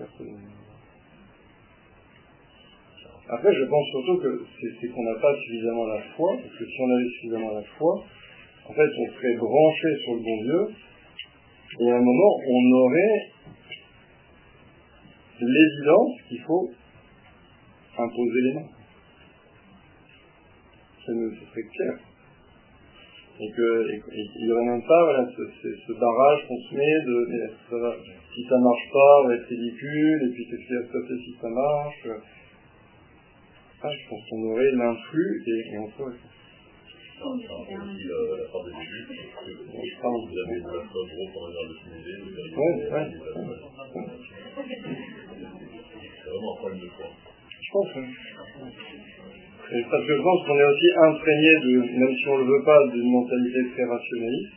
Après, 3.33 3.55
je 3.55 3.65
pense 3.65 3.87
surtout 3.91 4.19
que 4.19 4.45
c'est 4.59 4.89
qu'on 4.89 5.05
n'a 5.05 5.15
pas 5.21 5.33
suffisamment 5.37 5.87
la 5.87 6.03
foi, 6.17 6.37
parce 6.43 6.59
que 6.59 6.65
si 6.67 6.81
on 6.81 6.91
avait 6.91 7.11
suffisamment 7.11 7.55
la 7.55 7.63
foi, 7.79 8.05
en 8.67 8.73
fait, 8.73 8.91
on 8.99 9.13
serait 9.15 9.37
branché 9.37 9.89
sur 10.03 10.15
le 10.15 10.21
bon 10.21 10.43
Dieu, 10.43 10.75
et 11.81 11.91
à 11.91 11.97
un 11.97 12.01
moment, 12.01 12.37
on 12.49 12.73
aurait 12.73 13.31
l'évidence 15.41 16.21
qu'il 16.29 16.41
faut 16.41 16.71
imposer 17.99 18.41
les 18.43 18.55
mains. 18.55 18.69
Ça, 21.07 21.13
nous- 21.13 21.31
serait 21.31 21.69
clair. 21.77 21.99
Et 23.41 23.51
que, 23.53 23.91
et, 23.91 23.97
et 23.97 24.27
il 24.41 24.47
n'y 24.47 24.53
aurait 24.53 24.67
même 24.67 24.83
pas 24.83 25.05
voilà, 25.05 25.31
ce, 25.31 25.93
barrage 25.93 26.47
qu'on 26.49 26.59
se 26.59 26.75
met 26.75 27.01
de 27.07 27.51
si 28.35 28.45
ça 28.49 28.59
marche 28.59 28.91
pas, 28.93 29.23
on 29.23 29.29
va 29.29 29.35
être 29.37 29.47
ridicule, 29.47 30.29
et 30.29 30.35
puis 30.35 30.47
qu'est-ce 30.49 30.67
qui 30.67 30.75
va 30.75 30.83
se 30.83 30.93
passer 30.93 31.25
si 31.25 31.35
ça 31.41 31.49
marche 31.49 32.09
ah, 33.83 33.89
Je 33.93 34.09
pense 34.09 34.23
qu'on 34.29 34.43
aurait 34.53 34.71
l'influx 34.73 35.43
et, 35.47 35.75
et 35.75 35.79
on 35.79 35.89
ferait. 35.91 36.17
Non, 37.21 37.37
c'est 37.37 37.53
un 37.53 37.65
peu 37.69 37.77
aussi 37.85 38.05
la, 38.09 38.17
la 38.41 38.47
part 38.49 38.65
de 38.65 38.73
Jésus, 38.81 39.05
parce 39.09 39.45
que 39.45 39.53
Je 39.53 39.95
parle. 40.01 40.21
vous 40.25 40.39
avez 40.41 40.59
de 40.61 40.71
la 40.73 40.83
foi 40.89 41.01
gros 41.05 41.29
pour 41.33 41.43
un 41.45 41.51
verre 41.53 41.69
de 41.69 41.77
fumée, 41.81 42.17
vous 42.25 42.33
avez 42.33 42.51
Ouais, 42.57 42.75
ouais. 42.91 43.07
C'est 45.01 46.31
vraiment 46.31 46.53
un 46.53 46.57
problème 46.57 46.81
de 46.81 46.89
foi. 46.97 47.07
Je 47.61 47.71
pense, 47.73 47.89
oui. 47.97 48.09
Parce 49.71 50.05
que 50.07 50.13
je 50.17 50.23
pense 50.23 50.41
qu'on 50.47 50.59
est 50.59 50.65
aussi 50.65 50.89
imprégné 51.05 51.51
de, 51.63 51.73
même 52.01 52.15
si 52.17 52.25
on 52.29 52.39
ne 52.39 52.45
le 52.45 52.49
veut 52.57 52.65
pas, 52.65 52.81
d'une 52.93 53.11
mentalité 53.13 53.59
très 53.75 53.85
rationaliste, 53.85 54.53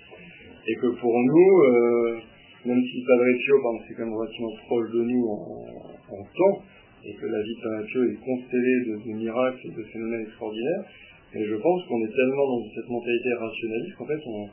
et 0.68 0.76
que 0.76 0.88
pour 1.00 1.14
nous, 1.20 1.54
euh, 1.68 2.18
même 2.66 2.82
si 2.82 3.02
le 3.02 3.06
Padre 3.06 3.28
Pio, 3.44 3.62
par 3.62 3.74
c'est 3.86 3.94
quand 3.94 4.06
même 4.08 4.16
relativement 4.16 4.56
proche 4.66 4.90
de 4.90 5.02
nous 5.04 5.24
en, 5.28 6.16
en 6.16 6.24
temps, 6.24 6.64
et 7.06 7.14
que 7.14 7.26
la 7.26 7.42
vie 7.42 7.56
de 7.56 7.86
Pio 7.86 8.04
est 8.04 8.26
constellée 8.26 8.80
de, 8.86 8.96
de 9.06 9.14
miracles 9.18 9.68
et 9.68 9.72
de 9.72 9.84
phénomènes 9.84 10.22
extraordinaires, 10.22 10.86
et 11.34 11.46
je 11.46 11.56
pense 11.56 11.86
qu'on 11.88 12.04
est 12.06 12.16
tellement 12.16 12.48
dans 12.48 12.70
cette 12.76 12.88
mentalité 12.88 13.34
rationaliste 13.34 13.96
qu'en 13.98 14.06
fait 14.06 14.22
on, 14.26 14.50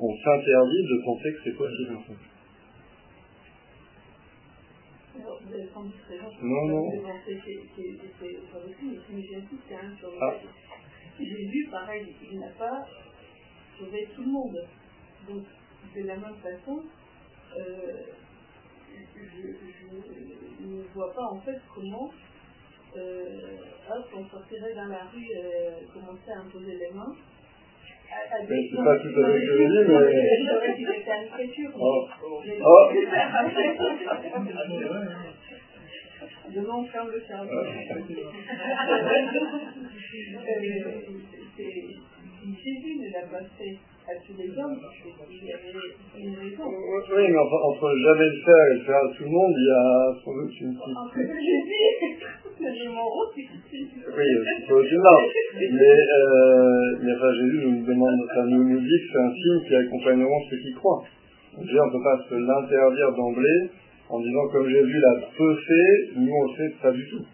on 0.00 0.16
s'interdit 0.16 0.82
de 0.82 1.04
penser 1.04 1.32
que 1.32 1.40
c'est 1.44 1.56
possible. 1.56 1.96
En 1.96 2.02
fait. 2.02 2.34
Non, 6.42 6.66
non. 6.66 6.90
Ah. 10.20 10.34
fait. 11.18 11.24
Jésus, 11.24 11.68
pareil, 11.70 12.14
il 12.32 12.38
n'a 12.40 12.48
pas 12.58 12.86
sauvé 13.78 14.08
tout 14.14 14.22
le 14.22 14.30
monde. 14.30 14.66
Donc, 15.28 15.44
de 15.94 16.02
la 16.02 16.16
même 16.16 16.34
façon, 16.42 16.82
euh, 17.56 18.02
je, 19.14 19.20
je 20.60 20.66
ne 20.66 20.82
vois 20.94 21.10
pas 21.14 21.26
en 21.32 21.38
fait 21.40 21.58
comment 21.74 22.08
euh, 22.96 23.56
hop, 23.90 24.04
on 24.16 24.24
sortirait 24.28 24.72
dans 24.74 24.86
la 24.86 25.02
rue, 25.12 25.28
euh, 25.36 25.80
commencer 25.92 26.30
à 26.30 26.38
imposer 26.46 26.76
les 26.78 26.90
mains. 26.94 27.12
À, 28.08 28.18
à 28.36 28.38
Mais 28.42 28.46
des- 28.46 28.68
c'est 28.70 28.76
non, 28.76 28.84
pas 28.84 28.96
tout 28.98 29.08
à 29.08 29.10
non, 29.10 29.16
fait 29.34 29.40
ce 29.40 29.46
que 29.46 29.50
je 29.50 29.56
dis, 29.66 29.72
mais- 29.82 30.78
une 30.78 30.86
écriture, 31.26 31.70
mais- 31.74 31.82
Oh. 31.82 32.06
mais- 32.46 32.60
Oh. 32.62 32.86
Demain, 36.54 36.76
on 36.76 36.84
ferme 36.84 37.10
le 37.10 37.20
cerveau. 37.26 37.50
Euh, 37.50 37.64
c'est- 41.56 41.56
si 41.56 42.48
Jésus 42.62 42.94
ne 43.00 43.06
l'a 43.12 43.24
pas 43.26 43.42
fait 43.58 43.74
à 44.04 44.14
tous 44.20 44.36
les 44.36 44.52
hommes, 44.60 44.76
c'est 44.76 45.26
qu'il 45.26 45.48
y 45.48 45.52
avait 45.52 45.72
une 46.20 46.36
raison. 46.36 46.64
Oui, 46.68 47.24
mais 47.24 47.38
enfin, 47.40 47.60
entre 47.64 47.88
jamais 47.88 48.28
le 48.28 48.40
faire 48.44 48.64
et 48.68 48.74
le 48.76 48.84
faire 48.84 49.00
à 49.00 49.08
tout 49.16 49.24
le 49.24 49.30
monde, 49.30 49.54
il 49.56 49.64
y 49.64 49.72
a 49.72 50.14
sans 50.22 50.34
doute 50.34 50.60
une 50.60 50.74
petite... 50.76 50.96
En 50.96 51.08
fait, 51.08 51.24
Jésus, 51.24 52.04
c'est 52.60 52.88
mon 52.92 53.08
rôle, 53.08 53.28
c'est 53.34 53.48
Oui, 53.48 54.28
c'est 54.44 54.68
pas 54.68 54.74
aussi 54.74 54.96
mal. 55.00 55.24
Mais, 55.56 55.98
euh, 56.04 56.98
mais 57.00 57.12
enfin, 57.16 57.32
Jésus 57.32 57.60
nous 57.64 57.86
demande, 57.86 58.20
enfin, 58.28 58.44
nous, 58.44 58.68
nous 58.68 58.80
dit 58.80 58.98
que 59.00 59.06
c'est 59.12 59.24
un 59.24 59.32
signe 59.32 59.68
qui 59.68 59.74
accompagneront 59.74 60.40
ceux 60.50 60.58
qui 60.58 60.72
croient. 60.74 61.04
Donc, 61.56 61.64
on 61.64 61.86
ne 61.86 61.92
peut 61.92 62.04
pas 62.04 62.18
se 62.28 62.34
l'interdire 62.34 63.12
d'emblée 63.16 63.70
en 64.10 64.20
disant 64.20 64.48
comme 64.52 64.68
Jésus 64.68 65.00
l'a 65.00 65.14
peu 65.36 65.54
fait, 65.66 66.16
nous 66.16 66.30
on 66.30 66.44
le 66.44 66.56
fait 66.56 66.74
pas 66.82 66.92
du 66.92 67.08
tout. 67.08 67.24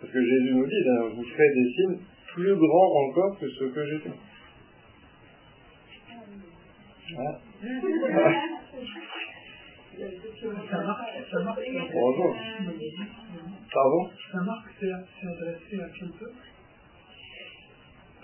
Parce 0.00 0.12
que 0.12 0.24
Jésus 0.24 0.54
nous 0.54 0.66
dit, 0.66 0.82
d'ailleurs, 0.84 1.10
vous 1.14 1.22
ferez 1.22 1.48
des 1.54 1.70
signes 1.72 1.98
plus 2.32 2.56
grands 2.56 3.06
encore 3.06 3.38
que 3.38 3.46
ceux 3.48 3.68
que 3.68 3.86
j'ai 3.86 3.98
fait. 3.98 4.31
Ça 13.72 13.80
c'est 14.80 15.26
adressé 15.26 15.76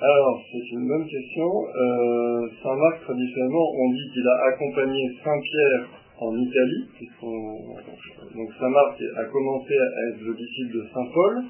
Alors, 0.00 0.42
c'est 0.50 0.70
une 0.72 0.88
bonne 0.88 1.06
question. 1.06 1.50
Euh, 1.68 2.48
Saint 2.62 2.76
Marc, 2.76 3.02
traditionnellement, 3.02 3.66
on 3.76 3.92
dit 3.92 4.10
qu'il 4.12 4.26
a 4.26 4.36
accompagné 4.52 5.10
Saint 5.22 5.40
Pierre 5.40 5.88
en 6.20 6.34
Italie, 6.36 6.88
donc 7.20 8.48
Saint 8.58 8.70
Marc 8.70 9.02
a 9.16 9.24
commencé 9.26 9.74
à 9.76 10.08
être 10.08 10.20
le 10.20 10.34
disciple 10.34 10.72
de 10.72 10.86
Saint 10.92 11.06
Paul. 11.12 11.44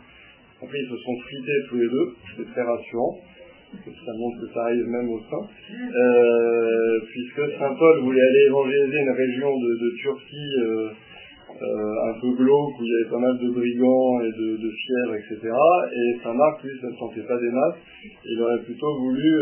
Après, 0.62 0.78
ils 0.78 0.90
se 0.90 0.96
sont 0.96 1.16
frités 1.20 1.58
tous 1.68 1.76
les 1.76 1.88
deux, 1.88 2.16
c'est 2.36 2.50
très 2.52 2.62
rassurant. 2.62 3.18
Ça 3.72 4.12
montre 4.16 4.40
que 4.40 4.52
ça 4.54 4.64
arrive 4.64 4.86
même 4.86 5.10
au 5.10 5.20
sein. 5.20 5.44
Euh, 5.74 7.00
puisque 7.10 7.58
Saint 7.58 7.74
Paul 7.74 8.00
voulait 8.00 8.22
aller 8.22 8.46
évangéliser 8.46 8.98
une 8.98 9.10
région 9.10 9.58
de, 9.58 9.96
Turquie 10.00 10.54
euh, 10.60 10.88
euh, 11.60 12.08
un 12.08 12.20
peu 12.20 12.32
glauque 12.32 12.80
où 12.80 12.84
il 12.84 12.88
y 12.88 12.94
avait 13.02 13.10
pas 13.10 13.18
mal 13.18 13.38
de 13.38 13.50
brigands 13.50 14.20
et 14.22 14.32
de, 14.32 14.56
de 14.56 14.70
fièvre, 14.70 15.14
etc. 15.16 15.52
Et 15.92 16.18
Saint 16.22 16.34
Marc, 16.34 16.62
lui, 16.64 16.78
ça 16.80 16.88
ne 16.88 16.96
sentait 16.96 17.26
pas 17.28 17.38
des 17.38 17.50
masses. 17.50 17.76
Il 18.24 18.40
aurait 18.40 18.62
plutôt 18.62 18.98
voulu 19.00 19.36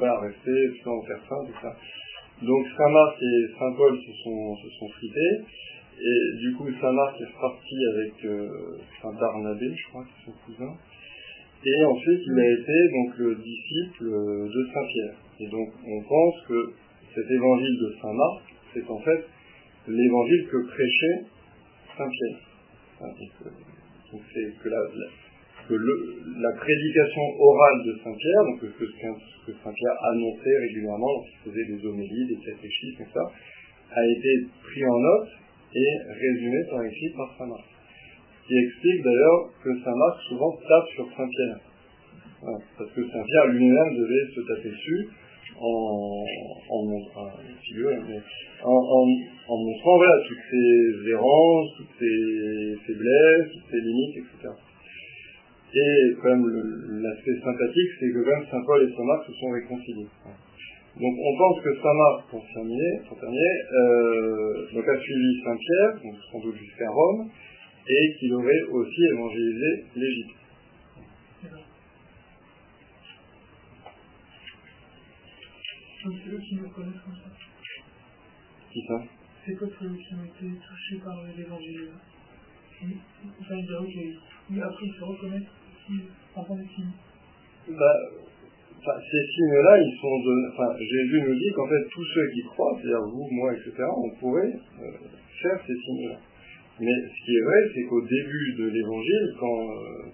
rester 0.00 0.68
plutôt 0.70 0.90
en 0.90 1.00
tout 1.00 1.58
ça. 1.60 1.76
Donc 2.42 2.66
Saint 2.76 2.90
Marc 2.90 3.16
et 3.20 3.46
Saint 3.58 3.72
Paul 3.76 3.98
se 3.98 4.12
sont, 4.24 4.56
se 4.56 4.68
sont 4.78 4.88
frités. 4.88 5.44
Et 6.00 6.36
du 6.38 6.54
coup, 6.54 6.66
Saint 6.80 6.92
Marc 6.92 7.20
est 7.20 7.26
reparti 7.26 7.76
avec 7.94 8.12
Saint 9.02 9.12
Barnabé, 9.20 9.66
je 9.76 9.88
crois, 9.90 10.04
qui 10.04 10.10
est 10.10 10.32
son 10.32 10.38
cousin. 10.46 10.72
Et 11.64 11.84
ensuite, 11.84 12.20
il 12.26 12.40
a 12.40 12.50
été 12.58 12.78
donc 12.90 13.18
le 13.18 13.34
disciple 13.36 14.10
de 14.10 14.66
Saint 14.74 14.86
Pierre. 14.92 15.14
Et 15.38 15.46
donc, 15.48 15.68
on 15.86 16.02
pense 16.02 16.34
que 16.48 16.72
cet 17.14 17.30
évangile 17.30 17.78
de 17.78 17.94
Saint 18.02 18.12
Marc, 18.12 18.42
c'est 18.74 18.90
en 18.90 18.98
fait 18.98 19.22
l'évangile 19.86 20.48
que 20.50 20.66
prêchait 20.66 21.18
Saint 21.96 22.08
Pierre. 22.08 22.40
Donc, 24.10 24.22
c'est 24.34 24.62
que, 24.62 24.68
la, 24.68 24.80
que 25.68 25.74
la 25.74 26.52
prédication 26.58 27.22
orale 27.38 27.78
de 27.86 27.92
Saint 28.02 28.14
Pierre, 28.14 28.42
donc 28.44 28.60
ce 28.60 29.46
que, 29.46 29.52
Saint 29.62 29.72
Pierre 29.72 29.96
annonçait 30.10 30.58
régulièrement 30.66 31.12
lorsqu'il 31.12 31.52
faisait 31.52 31.66
des 31.76 31.86
homélies, 31.86 32.26
des 32.26 32.44
catéchismes, 32.44 33.02
etc., 33.02 33.20
a 33.94 34.06
été 34.06 34.46
pris 34.62 34.84
en 34.84 34.98
note 34.98 35.28
et 35.74 35.90
résumé 36.10 36.58
par 36.70 36.82
écrit 36.82 37.10
par 37.16 37.34
Saint 37.38 37.46
Marc 37.46 37.71
qui 38.46 38.54
explique 38.58 39.02
d'ailleurs 39.04 39.50
que 39.62 39.70
Saint 39.84 39.96
Marc 39.96 40.20
souvent 40.28 40.52
tape 40.68 40.88
sur 40.94 41.06
Saint 41.16 41.28
Pierre. 41.28 41.60
parce 42.78 42.90
que 42.92 43.02
Saint 43.08 43.22
Pierre 43.24 43.46
lui-même 43.48 43.94
devait 43.94 44.26
se 44.34 44.40
taper 44.40 44.70
dessus 44.70 45.08
en, 45.58 46.24
en, 46.70 46.84
montrant 46.84 47.30
toutes 50.26 50.46
ses 50.50 51.10
errances, 51.10 51.70
toutes 51.76 51.98
ses 51.98 52.76
faiblesses, 52.86 53.48
toutes 53.52 53.70
ses 53.70 53.80
limites, 53.80 54.16
etc. 54.16 54.54
Et 55.74 56.14
quand 56.20 56.36
même 56.36 56.46
l'aspect 57.02 57.38
sympathique, 57.42 57.90
c'est 57.98 58.10
que 58.12 58.18
même 58.18 58.44
Saint 58.50 58.62
Paul 58.66 58.82
et 58.82 58.92
Saint 58.94 59.04
Marc 59.04 59.26
se 59.26 59.32
sont 59.32 59.50
réconciliés. 59.50 60.08
Donc 61.00 61.14
on 61.16 61.38
pense 61.38 61.64
que 61.64 61.74
Saint 61.80 61.94
Marc, 61.94 62.28
pour 62.30 62.44
terminer 62.52 63.00
euh, 63.72 64.66
donc 64.74 64.86
a 64.86 65.00
suivi 65.00 65.40
Saint 65.42 65.56
Pierre, 65.56 65.94
donc 66.04 66.14
sans 66.30 66.40
doute 66.40 66.56
jusqu'à 66.56 66.90
Rome, 66.90 67.30
et 67.88 68.16
qu'il 68.18 68.32
aurait 68.34 68.62
aussi 68.70 69.02
évangélisé 69.12 69.84
l'Égypte. 69.96 70.36
C'est 76.02 76.08
eux 76.08 76.38
qui 76.38 76.56
ça. 77.12 77.30
Qui 78.72 78.86
ça? 78.86 79.04
C'est 79.44 79.52
eux 79.84 79.96
qui 79.96 80.14
ont 80.14 80.24
été 80.24 80.58
touchés 80.58 80.98
par 81.04 81.22
l'évangile. 81.36 81.92
Enfin, 82.82 83.54
ils 83.54 83.66
dire, 83.66 83.80
ok, 83.80 83.94
mais 84.50 84.62
après 84.62 84.86
ils 84.86 84.94
se 84.94 85.04
reconnaissent 85.04 85.42
en 86.34 86.44
que 86.56 86.68
signes. 86.74 86.90
Bah, 87.68 87.96
enfin, 88.80 88.98
ces 88.98 89.26
signes-là, 89.26 89.78
ils 89.80 89.96
sont 90.00 90.18
de, 90.18 90.52
enfin, 90.52 90.76
Jésus 90.78 91.22
nous 91.22 91.34
dit 91.38 91.52
qu'en 91.54 91.68
fait, 91.68 91.88
tous 91.92 92.04
ceux 92.04 92.30
qui 92.34 92.42
croient, 92.42 92.76
c'est-à-dire 92.80 93.02
vous, 93.02 93.28
moi, 93.30 93.54
etc., 93.54 93.84
on 93.96 94.10
pourrait 94.18 94.52
euh, 94.80 94.92
faire 95.40 95.60
ces 95.66 95.76
signes-là. 95.76 96.18
Mais 96.80 96.94
ce 97.04 97.24
qui 97.24 97.36
est 97.36 97.44
vrai, 97.44 97.60
c'est 97.74 97.82
qu'au 97.84 98.00
début 98.00 98.54
de 98.58 98.64
l'évangile, 98.68 99.34
quand 99.38 99.60
euh, 99.70 100.10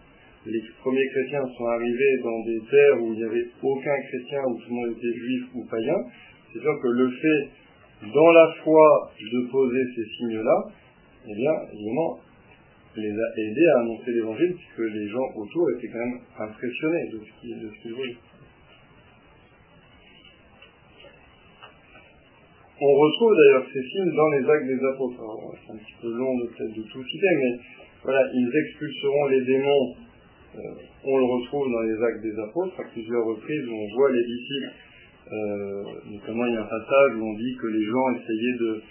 les 0.46 0.62
premiers 0.80 1.06
chrétiens 1.08 1.46
sont 1.56 1.66
arrivés 1.66 2.18
dans 2.22 2.44
des 2.44 2.60
terres 2.70 3.02
où 3.02 3.12
il 3.12 3.18
n'y 3.18 3.24
avait 3.24 3.46
aucun 3.62 3.96
chrétien, 4.08 4.40
où 4.46 4.58
tout 4.58 4.68
le 4.68 4.74
monde 4.74 4.96
était 4.96 5.18
juif 5.18 5.44
ou 5.54 5.64
païen, 5.70 5.96
c'est 6.52 6.60
sûr 6.60 6.80
que 6.82 6.88
le 6.88 7.10
fait, 7.10 7.48
dans 8.12 8.32
la 8.32 8.54
foi, 8.62 9.12
de 9.20 9.50
poser 9.50 9.84
ces 9.94 10.04
signes-là, 10.16 10.64
eh 11.26 11.34
bien, 11.34 11.52
évidemment, 11.72 12.20
les 12.96 13.10
a 13.10 13.28
aidés 13.36 13.66
à 13.66 13.80
annoncer 13.80 14.10
l'évangile, 14.12 14.54
puisque 14.54 14.92
les 14.92 15.08
gens 15.08 15.26
autour 15.36 15.70
étaient 15.70 15.88
quand 15.88 15.98
même 15.98 16.20
impressionnés 16.38 17.10
de 17.12 17.20
ce 17.20 17.82
qu'ils 17.82 17.94
voyaient. 17.94 18.16
On 22.80 22.94
retrouve 22.94 23.34
d'ailleurs 23.34 23.66
ces 23.72 23.82
signes 23.82 24.14
dans 24.14 24.28
les 24.30 24.48
actes 24.48 24.66
des 24.66 24.84
apôtres. 24.86 25.18
C'est 25.66 25.72
un 25.72 25.76
petit 25.76 25.96
peu 26.00 26.12
long 26.14 26.38
de 26.38 26.46
tout 26.46 27.04
citer, 27.04 27.34
mais 27.42 27.58
voilà, 28.04 28.22
ils 28.32 28.50
expulseront 28.54 29.26
les 29.26 29.44
démons. 29.44 29.94
Euh, 30.54 30.60
on 31.04 31.18
le 31.18 31.24
retrouve 31.24 31.72
dans 31.72 31.82
les 31.82 31.98
actes 32.04 32.22
des 32.22 32.38
apôtres 32.38 32.78
à 32.78 32.84
plusieurs 32.92 33.24
reprises 33.24 33.66
où 33.66 33.74
on 33.74 33.96
voit 33.96 34.12
les 34.12 34.24
disciples. 34.24 34.72
Euh, 35.32 35.82
notamment, 36.06 36.46
il 36.46 36.54
y 36.54 36.56
a 36.56 36.62
un 36.62 36.70
passage 36.70 37.16
où 37.16 37.24
on 37.26 37.34
dit 37.34 37.56
que 37.60 37.66
les 37.66 37.84
gens 37.84 38.10
essayaient 38.14 38.58
de, 38.60 38.82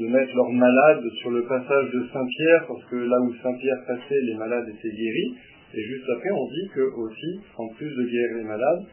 de, 0.00 0.06
mettre 0.08 0.34
leurs 0.34 0.52
malades 0.52 1.04
sur 1.20 1.30
le 1.30 1.42
passage 1.44 1.90
de 1.92 2.00
Saint-Pierre, 2.12 2.64
parce 2.66 2.84
que 2.86 2.96
là 2.96 3.20
où 3.20 3.34
Saint-Pierre 3.42 3.84
passait, 3.86 4.20
les 4.22 4.34
malades 4.34 4.68
étaient 4.68 4.96
guéris. 4.96 5.34
Et 5.74 5.82
juste 5.82 6.08
après, 6.16 6.30
on 6.30 6.46
dit 6.48 6.68
que 6.74 6.80
aussi, 6.80 7.40
en 7.58 7.68
plus 7.74 7.90
de 7.94 8.02
guérir 8.04 8.36
les 8.38 8.44
malades, 8.44 8.84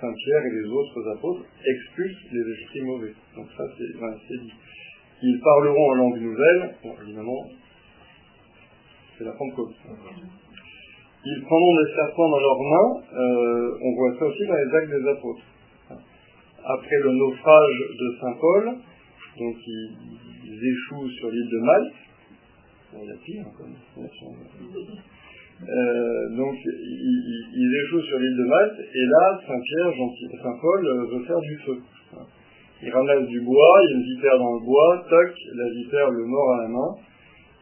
Saint 0.00 0.12
Pierre 0.12 0.46
et 0.46 0.50
les 0.50 0.68
autres 0.70 1.16
apôtres 1.16 1.44
expulsent 1.64 2.32
les 2.32 2.52
esprits 2.52 2.82
mauvais. 2.82 3.14
Donc 3.36 3.46
ça, 3.56 3.64
c'est 3.76 4.40
dit. 4.40 4.52
Ils 5.22 5.40
parleront 5.40 5.90
en 5.90 5.94
langue 5.94 6.20
nouvelle, 6.20 6.74
bon, 6.82 6.94
évidemment, 7.02 7.50
c'est 9.18 9.24
la 9.24 9.32
Pentecôte. 9.32 9.74
Ils 11.22 11.42
prendront 11.42 11.76
des 11.76 11.94
serpents 11.94 12.30
dans 12.30 12.40
leurs 12.40 12.62
mains, 12.62 13.02
euh, 13.12 13.78
on 13.82 13.94
voit 13.94 14.18
ça 14.18 14.24
aussi 14.24 14.46
dans 14.46 14.54
les 14.54 14.74
actes 14.74 14.90
des 14.90 15.08
apôtres. 15.08 15.42
Après 16.64 16.96
le 17.02 17.12
naufrage 17.12 17.76
de 17.98 18.16
Saint 18.20 18.36
Paul, 18.40 18.64
donc 19.38 19.56
ils, 19.66 20.60
échouent 20.62 21.08
sur 21.08 21.30
l'île 21.30 21.50
de 21.50 21.58
Malte, 21.58 21.94
il 22.94 23.04
y 23.04 23.10
a 23.10 23.16
pire, 23.24 23.44
hein, 23.46 24.02
euh, 25.68 26.28
donc 26.36 26.56
il, 26.64 27.82
échoue 27.84 28.00
sur 28.00 28.18
l'île 28.18 28.36
de 28.36 28.44
Malte, 28.44 28.80
et 28.80 29.04
là, 29.04 29.40
Saint-Pierre, 29.46 29.92
Saint-Paul 30.42 30.86
euh, 30.86 31.04
veut 31.12 31.24
faire 31.26 31.40
du 31.40 31.56
feu. 31.58 31.78
Il 32.82 32.90
ramasse 32.90 33.26
du 33.26 33.42
bois, 33.42 33.80
il 33.82 33.90
y 33.90 33.92
a 33.92 33.96
une 33.96 34.04
vipère 34.04 34.38
dans 34.38 34.54
le 34.54 34.64
bois, 34.64 35.04
toc, 35.10 35.34
la 35.54 35.68
vipère 35.68 36.10
le 36.10 36.24
mord 36.24 36.54
à 36.54 36.62
la 36.62 36.68
main, 36.68 36.94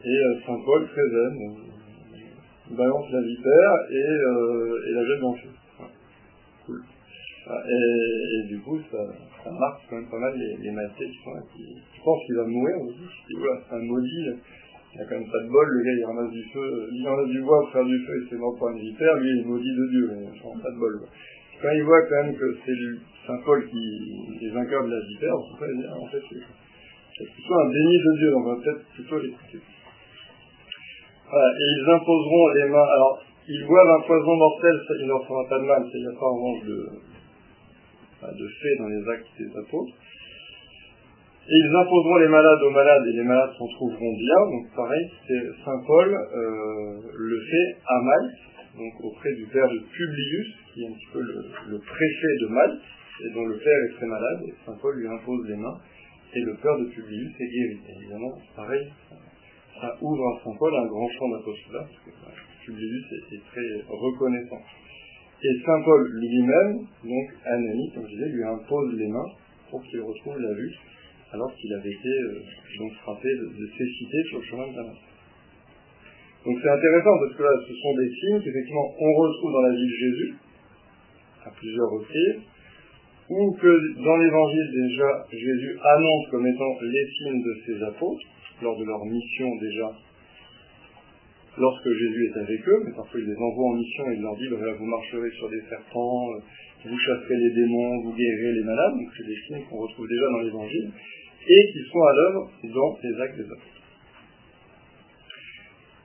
et 0.05 0.17
euh, 0.17 0.35
Saint-Paul, 0.47 0.87
très 0.87 1.09
zen, 1.09 1.57
balance 2.71 3.11
la 3.11 3.21
vipère 3.21 3.73
et, 3.91 4.93
la 4.95 5.05
jette 5.05 5.21
dans 5.21 5.33
le 5.33 5.39
feu. 5.39 5.49
Cool. 6.67 6.83
Et, 7.51 8.47
du 8.47 8.61
coup, 8.61 8.79
ça, 8.93 9.51
marque 9.51 9.81
quand 9.91 9.97
même 9.97 10.09
pas 10.09 10.19
mal 10.19 10.37
les, 10.37 10.57
les 10.59 10.71
qui 10.71 11.19
sont 11.25 11.35
là, 11.35 11.41
je 11.57 12.03
pense 12.05 12.25
qu'il 12.27 12.37
va 12.37 12.45
mourir 12.45 12.77
aussi. 12.83 13.09
C'est 13.27 13.75
un 13.75 13.83
maudit 13.83 14.27
il 14.95 15.01
a 15.01 15.05
quand 15.05 15.19
même 15.21 15.31
pas 15.31 15.43
de 15.45 15.51
bol, 15.53 15.69
le 15.69 15.85
gars 15.85 15.97
il 15.99 16.05
ramasse 16.05 16.33
du 16.33 16.45
feu, 16.53 16.89
il 16.93 17.07
ramasse 17.07 17.29
du 17.29 17.43
bois 17.43 17.61
pour 17.61 17.73
faire 17.73 17.85
du 17.85 17.99
feu 18.07 18.15
et 18.17 18.27
c'est 18.31 18.37
mort 18.37 18.57
par 18.59 18.71
une 18.71 18.81
vipère, 18.81 19.17
lui 19.17 19.31
il 19.31 19.47
maudit 19.47 19.75
de 19.77 19.87
Dieu, 19.91 20.11
mais 20.13 20.29
il 20.33 20.63
pas 20.63 20.71
de 20.71 20.79
bol. 20.79 21.01
Quand 21.61 21.73
il 21.75 21.83
voit 21.83 22.03
quand 22.03 22.23
même 22.25 22.37
que 22.37 22.57
c'est 22.65 22.79
Saint 23.27 23.41
Paul 23.45 23.69
qui 23.69 24.47
est 24.47 24.51
vainqueur 24.51 24.85
de 24.85 24.91
la 24.91 25.01
vipère, 25.01 25.37
en 25.37 26.07
fait 26.09 26.23
c'est 27.19 27.31
plutôt 27.35 27.55
un 27.55 27.69
déni 27.71 27.99
de 27.99 28.13
Dieu, 28.19 28.31
donc 28.31 28.47
on 28.47 28.55
va 28.55 28.63
peut-être 28.63 28.85
plutôt 28.95 29.19
l'écouter. 29.19 29.61
Voilà, 31.29 31.51
et 31.61 31.67
ils 31.77 31.91
imposeront 31.91 32.49
les 32.55 32.69
mains, 32.71 32.89
alors 32.89 33.23
ils 33.49 33.67
boivent 33.67 34.01
un 34.01 34.07
poison 34.07 34.37
mortel, 34.37 34.81
ça, 34.87 34.95
il 35.01 35.07
leur 35.09 35.27
fera 35.27 35.45
pas 35.49 35.59
de 35.59 35.65
mal, 35.65 35.83
il 35.93 36.01
n'y 36.01 36.07
a 36.07 36.19
pas 36.19 36.27
en 36.27 36.59
de, 36.65 36.79
de 38.39 38.49
fait 38.49 38.77
dans 38.79 38.89
les 38.89 39.09
actes 39.09 39.27
des 39.39 39.51
apôtres. 39.59 39.95
Et 41.49 41.57
ils 41.57 41.77
imposeront 41.81 42.17
les 42.19 42.29
malades 42.29 42.63
aux 42.63 42.71
malades 42.71 43.07
et 43.07 43.17
les 43.17 43.25
malades 43.25 43.51
s'en 43.57 43.67
trouveront 43.69 44.13
bien. 44.13 44.41
Donc 44.53 44.77
pareil, 44.77 45.11
Saint 45.65 45.81
Paul 45.87 46.13
euh, 46.13 47.01
le 47.17 47.41
fait 47.41 47.77
à 47.89 48.03
Malte, 48.03 48.37
donc 48.77 48.93
auprès 49.01 49.33
du 49.33 49.47
père 49.47 49.67
de 49.67 49.79
Publius, 49.79 50.55
qui 50.75 50.83
est 50.83 50.89
un 50.89 50.93
petit 50.93 51.09
peu 51.11 51.21
le, 51.23 51.79
préfet 51.79 52.35
de 52.43 52.47
Malte, 52.49 52.83
et 53.25 53.33
dont 53.33 53.47
le 53.47 53.57
père 53.57 53.79
est 53.89 53.95
très 53.97 54.07
malade, 54.07 54.41
et 54.47 54.53
Saint 54.67 54.77
Paul 54.77 54.95
lui 54.99 55.09
impose 55.09 55.49
les 55.49 55.57
mains, 55.57 55.79
et 56.35 56.41
le 56.41 56.55
père 56.61 56.77
de 56.77 56.85
Publius 56.85 57.33
est 57.41 57.49
guéri. 57.49 57.81
évidemment, 57.97 58.37
pareil, 58.55 58.87
ça 59.81 59.97
ouvre 60.03 60.29
à 60.29 60.45
Saint 60.45 60.57
Paul 60.59 60.75
un 60.77 60.87
grand 60.87 61.09
champ 61.09 61.29
d'apostolat, 61.31 61.81
parce 61.81 62.05
que 62.05 62.67
Publius 62.67 63.05
est, 63.33 63.43
très 63.49 63.89
reconnaissant. 63.89 64.61
Et 65.43 65.65
Saint 65.65 65.81
Paul 65.83 66.11
lui-même, 66.13 66.77
donc 67.05 67.27
Anani, 67.47 67.91
comme 67.95 68.05
je 68.05 68.17
disais, 68.17 68.29
lui 68.37 68.45
impose 68.45 68.95
les 68.99 69.09
mains 69.09 69.33
pour 69.71 69.83
qu'il 69.85 70.01
retrouve 70.01 70.39
la 70.39 70.53
vue 70.53 70.75
alors 71.33 71.55
qu'il 71.55 71.73
avait 71.75 71.91
été 71.91 72.09
euh, 72.09 72.43
donc 72.79 72.93
frappé 73.03 73.29
de, 73.29 73.67
cécité 73.77 74.17
sur 74.29 74.39
le 74.39 74.45
chemin 74.45 74.69
de 74.69 74.75
Damas. 74.75 74.97
Donc 76.45 76.57
c'est 76.63 76.71
intéressant 76.71 77.19
parce 77.19 77.35
que 77.37 77.43
là, 77.43 77.53
ce 77.67 77.75
sont 77.75 77.95
des 77.95 78.09
signes 78.09 78.41
qu'effectivement 78.41 78.95
on 78.99 79.13
retrouve 79.15 79.53
dans 79.53 79.63
la 79.63 79.75
vie 79.75 79.87
de 79.87 79.97
Jésus, 79.97 80.35
à 81.45 81.51
plusieurs 81.51 81.91
reprises, 81.91 82.41
ou 83.29 83.53
que 83.61 84.03
dans 84.03 84.17
l'évangile 84.17 84.71
déjà 84.73 85.27
Jésus 85.31 85.79
annonce 85.83 86.29
comme 86.31 86.47
étant 86.47 86.73
les 86.81 87.07
signes 87.07 87.43
de 87.43 87.55
ses 87.67 87.83
apôtres, 87.85 88.25
lors 88.63 88.79
de 88.79 88.85
leur 88.85 89.05
mission 89.05 89.49
déjà, 89.61 89.93
lorsque 91.59 91.91
Jésus 91.91 92.33
est 92.33 92.39
avec 92.39 92.69
eux, 92.69 92.83
mais 92.87 92.93
parfois 92.95 93.21
il 93.21 93.27
les 93.27 93.37
envoie 93.37 93.67
en 93.67 93.75
mission 93.75 94.11
et 94.11 94.15
il 94.15 94.23
leur 94.23 94.37
dit, 94.37 94.49
vous 94.49 94.87
marcherez 94.87 95.31
sur 95.33 95.49
des 95.51 95.61
serpents, 95.69 96.31
euh, 96.33 96.41
vous 96.85 96.99
chasserez 96.99 97.37
les 97.37 97.51
démons, 97.51 98.03
vous 98.03 98.15
guérirez 98.15 98.53
les 98.53 98.65
malades, 98.65 98.95
donc 98.95 99.09
c'est 99.17 99.27
des 99.27 99.37
signes 99.47 99.65
qu'on 99.69 99.79
retrouve 99.79 100.09
déjà 100.09 100.27
dans 100.31 100.41
l'évangile, 100.41 100.91
et 101.49 101.73
qui 101.73 101.81
sont 101.91 102.03
à 102.03 102.13
l'œuvre 102.15 102.51
dans 102.65 102.99
les 103.03 103.21
actes 103.21 103.37
des 103.37 103.45
apôtres. 103.45 103.83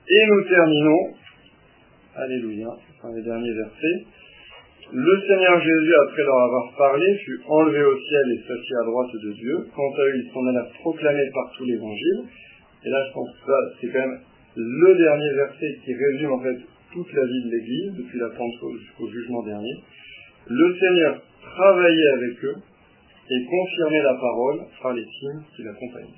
Et 0.08 0.26
nous 0.26 0.42
terminons, 0.48 1.14
Alléluia, 2.16 2.68
enfin 2.68 3.14
les 3.16 3.22
derniers 3.22 3.52
versets, 3.54 4.04
le 4.92 5.20
Seigneur 5.26 5.60
Jésus, 5.60 5.94
après 6.06 6.22
leur 6.22 6.38
avoir 6.38 6.76
parlé, 6.76 7.06
fut 7.24 7.40
enlevé 7.48 7.82
au 7.82 7.98
ciel 7.98 8.22
et 8.30 8.46
s'assit 8.46 8.76
à 8.82 8.84
droite 8.84 9.10
de 9.14 9.32
Dieu. 9.32 9.56
Quant 9.74 9.90
à 9.90 10.02
eux, 10.02 10.22
ils 10.22 10.30
s'en 10.30 10.46
alla 10.46 10.68
proclamer 10.80 11.24
partout 11.32 11.64
l'évangile. 11.64 12.22
Et 12.84 12.90
là, 12.90 13.04
je 13.08 13.12
pense 13.14 13.30
que 13.32 13.46
ça, 13.46 13.58
c'est 13.80 13.88
quand 13.88 14.06
même 14.06 14.20
le 14.54 14.94
dernier 14.94 15.32
verset 15.34 15.78
qui 15.84 15.94
résume 15.94 16.32
en 16.32 16.40
fait 16.42 16.58
toute 16.92 17.12
la 17.12 17.24
vie 17.24 17.44
de 17.44 17.50
l'Église, 17.50 17.92
depuis 17.96 18.18
la 18.18 18.28
Pentecôte 18.28 18.78
jusqu'au 18.78 19.08
jugement 19.08 19.42
dernier. 19.42 19.74
Le 20.46 20.78
Seigneur 20.78 21.22
travaillait 21.40 22.12
avec 22.16 22.44
eux 22.44 22.56
et 23.30 23.46
confirmait 23.46 24.02
la 24.02 24.14
parole 24.14 24.66
par 24.82 24.92
les 24.92 25.04
signes 25.04 25.42
qui 25.56 25.62
l'accompagnent. 25.62 26.14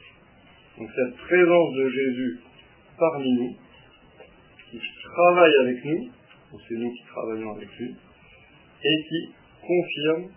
Donc 0.79 0.91
cette 0.95 1.17
présence 1.17 1.75
de 1.75 1.89
Jésus 1.89 2.41
parmi 2.99 3.33
nous, 3.33 3.55
qui 4.71 4.81
travaille 5.03 5.55
avec 5.61 5.85
nous, 5.85 6.11
c'est 6.69 6.75
nous 6.75 6.91
qui 6.91 7.03
travaillons 7.05 7.55
avec 7.55 7.69
lui, 7.79 7.95
et 8.85 9.05
qui 9.09 9.33
confirme 9.63 10.31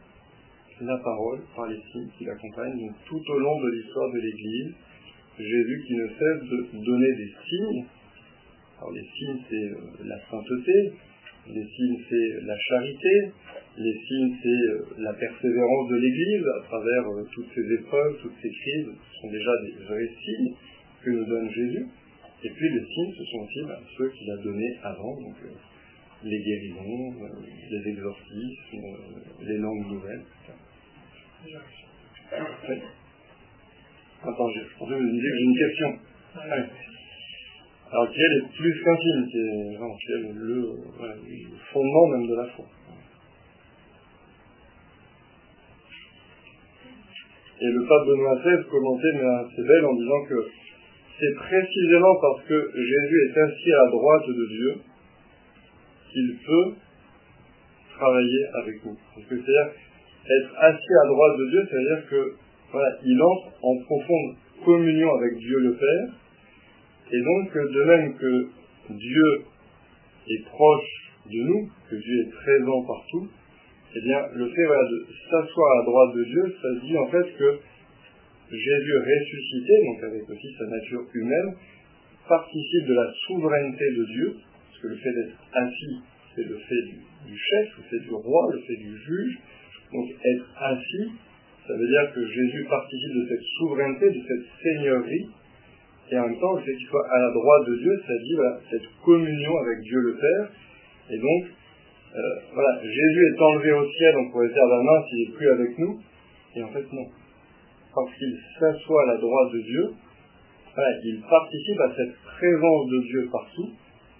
la 0.81 0.97
parole 0.97 1.41
par 1.55 1.67
les 1.67 1.79
signes 1.91 2.09
qui 2.17 2.25
l'accompagnent. 2.25 2.79
Donc 2.79 2.95
tout 3.05 3.21
au 3.27 3.39
long 3.39 3.59
de 3.61 3.69
l'histoire 3.71 4.11
de 4.11 4.19
l'Église, 4.19 4.73
Jésus 5.37 5.83
qui 5.87 5.93
ne 5.95 6.07
cesse 6.07 6.49
de 6.49 6.83
donner 6.85 7.15
des 7.15 7.33
signes. 7.47 7.85
Alors 8.77 8.91
les 8.91 9.03
signes 9.17 9.39
c'est 9.49 9.55
euh, 9.55 10.05
la 10.05 10.19
sainteté, 10.29 10.93
les 11.47 11.65
signes 11.65 11.97
c'est 12.09 12.45
la 12.45 12.57
charité, 12.57 13.31
les 13.79 13.95
signes 14.07 14.35
c'est 14.43 14.49
euh, 14.49 14.85
la 14.99 15.13
persévérance 15.13 15.89
de 15.89 15.95
l'Église 15.95 16.45
à 16.59 16.63
travers 16.65 17.07
euh, 17.11 17.23
toutes 17.33 17.47
ces 17.55 17.73
épreuves, 17.73 18.17
toutes 18.21 18.35
ces 18.41 18.49
crises, 18.49 18.87
ce 18.87 19.21
sont 19.21 19.31
déjà 19.31 19.51
des 19.63 19.83
vrais 19.85 20.09
signes 20.23 20.53
que 21.03 21.09
nous 21.09 21.25
donne 21.25 21.49
Jésus. 21.49 21.87
Et 22.43 22.49
puis 22.49 22.69
les 22.69 22.85
signes, 22.85 23.13
ce 23.17 23.23
sont 23.23 23.39
aussi 23.39 23.61
ben, 23.67 23.79
ceux 23.97 24.09
qu'il 24.09 24.29
a 24.31 24.37
donnés 24.37 24.77
avant, 24.83 25.15
donc 25.21 25.35
les 26.23 26.39
guérisons, 26.39 27.13
les 27.71 27.89
exorcismes, 27.91 28.83
les 29.41 29.57
langues 29.57 29.87
nouvelles, 29.87 30.25
etc. 30.43 30.53
Attends, 34.21 34.49
je 34.49 34.77
pensais 34.77 34.93
que 34.93 34.99
vous 34.99 35.21
j'ai 35.21 35.43
une 35.43 35.57
question. 35.57 35.89
Ouais. 36.35 36.65
Alors, 37.91 38.07
quel 38.13 38.31
est 38.37 38.47
plus 38.55 38.83
qu'un 38.83 38.97
signe 38.97 39.25
qui 39.31 39.37
est, 39.37 39.77
vraiment, 39.77 39.95
qui 39.95 40.11
est 40.11 40.33
le, 40.33 40.77
fondement 41.73 42.07
même 42.07 42.27
de 42.27 42.35
la 42.35 42.45
foi? 42.47 42.65
Et 47.61 47.67
le 47.67 47.81
pape 47.87 48.07
Benoît 48.07 48.35
XVI 48.35 48.69
commentait, 48.69 49.13
mais 49.15 49.25
assez 49.25 49.63
belle, 49.63 49.85
en 49.85 49.93
disant 49.93 50.23
que 50.29 50.47
c'est 51.19 51.35
précisément 51.35 52.15
parce 52.21 52.43
que 52.45 52.71
Jésus 52.73 53.17
est 53.27 53.37
assis 53.37 53.73
à 53.73 53.87
droite 53.91 54.27
de 54.27 54.45
Dieu 54.47 54.73
qu'il 56.11 56.37
peut 56.45 56.73
travailler 57.97 58.45
avec 58.63 58.85
nous. 58.85 58.97
C'est-à-dire, 59.27 59.71
être 60.29 60.55
assis 60.57 60.93
à 61.03 61.07
droite 61.07 61.37
de 61.37 61.49
Dieu, 61.49 61.67
c'est-à-dire 61.69 62.09
que 62.09 62.33
voilà, 62.71 62.95
il 63.03 63.21
entre 63.21 63.51
en 63.61 63.77
profonde 63.83 64.35
communion 64.63 65.13
avec 65.15 65.37
Dieu 65.37 65.59
le 65.59 65.73
Père, 65.73 66.13
et 67.11 67.21
donc 67.21 67.53
de 67.53 67.83
même 67.83 68.15
que 68.15 68.47
Dieu 68.91 69.43
est 70.27 70.45
proche 70.45 71.11
de 71.25 71.43
nous, 71.43 71.69
que 71.89 71.95
Dieu 71.95 72.21
est 72.21 72.31
présent 72.31 72.85
partout, 72.85 73.27
eh 73.95 74.01
bien 74.01 74.19
le 74.33 74.47
fait 74.49 74.67
de 74.67 75.05
s'asseoir 75.29 75.71
à 75.71 75.75
la 75.79 75.85
droite 75.85 76.15
de 76.15 76.23
Dieu, 76.23 76.55
ça 76.61 76.67
dit 76.81 76.97
en 76.97 77.07
fait 77.07 77.37
que 77.37 77.59
Jésus 78.51 78.93
ressuscité, 78.97 79.73
donc 79.85 80.03
avec 80.03 80.29
aussi 80.29 80.55
sa 80.57 80.65
nature 80.65 81.03
humaine, 81.13 81.55
participe 82.27 82.85
de 82.87 82.93
la 82.93 83.13
souveraineté 83.27 83.85
de 83.97 84.05
Dieu, 84.05 84.35
parce 84.69 84.81
que 84.81 84.87
le 84.87 84.95
fait 84.97 85.13
d'être 85.13 85.37
assis, 85.53 85.99
c'est 86.35 86.43
le 86.43 86.57
fait 86.57 86.81
du, 86.87 87.31
du 87.31 87.37
chef, 87.37 87.77
le 87.77 87.83
fait 87.89 88.03
du 88.03 88.11
roi, 88.11 88.49
le 88.53 88.59
fait 88.61 88.77
du 88.77 88.97
juge, 88.97 89.39
donc 89.93 90.09
être 90.23 90.45
assis, 90.57 91.11
ça 91.67 91.73
veut 91.77 91.87
dire 91.87 92.11
que 92.13 92.25
Jésus 92.25 92.65
participe 92.69 93.13
de 93.13 93.27
cette 93.29 93.43
souveraineté, 93.59 94.09
de 94.09 94.21
cette 94.27 94.45
seigneurie, 94.63 95.29
et 96.11 96.17
en 96.17 96.27
même 96.27 96.39
temps, 96.39 96.53
le 96.55 96.61
fait 96.61 96.75
qu'il 96.75 96.87
soit 96.87 97.07
à 97.07 97.19
la 97.19 97.31
droite 97.31 97.67
de 97.67 97.75
Dieu, 97.77 98.01
ça 98.07 98.13
dit 98.17 98.33
voilà, 98.33 98.59
cette 98.71 98.87
communion 99.05 99.57
avec 99.57 99.79
Dieu 99.81 99.99
le 99.99 100.15
Père. 100.15 100.49
Et 101.11 101.17
donc, 101.17 101.51
euh, 102.15 102.39
voilà, 102.53 102.81
Jésus 102.81 103.33
est 103.33 103.41
enlevé 103.41 103.71
au 103.71 103.87
ciel, 103.91 104.15
on 104.17 104.31
pourrait 104.31 104.49
dire 104.49 104.65
la 104.65 104.81
main 104.81 105.03
s'il 105.07 105.29
n'est 105.29 105.35
plus 105.35 105.51
avec 105.51 105.77
nous. 105.77 105.99
Et 106.55 106.63
en 106.63 106.69
fait, 106.69 106.91
non. 106.91 107.05
Parce 107.93 108.13
qu'il 108.17 108.35
s'assoit 108.59 109.03
à 109.03 109.05
la 109.13 109.17
droite 109.17 109.51
de 109.53 109.61
Dieu, 109.61 109.93
voilà, 110.73 110.97
il 111.03 111.21
participe 111.21 111.79
à 111.81 111.95
cette 111.95 112.15
présence 112.37 112.87
de 112.89 113.01
Dieu 113.01 113.29
partout. 113.31 113.69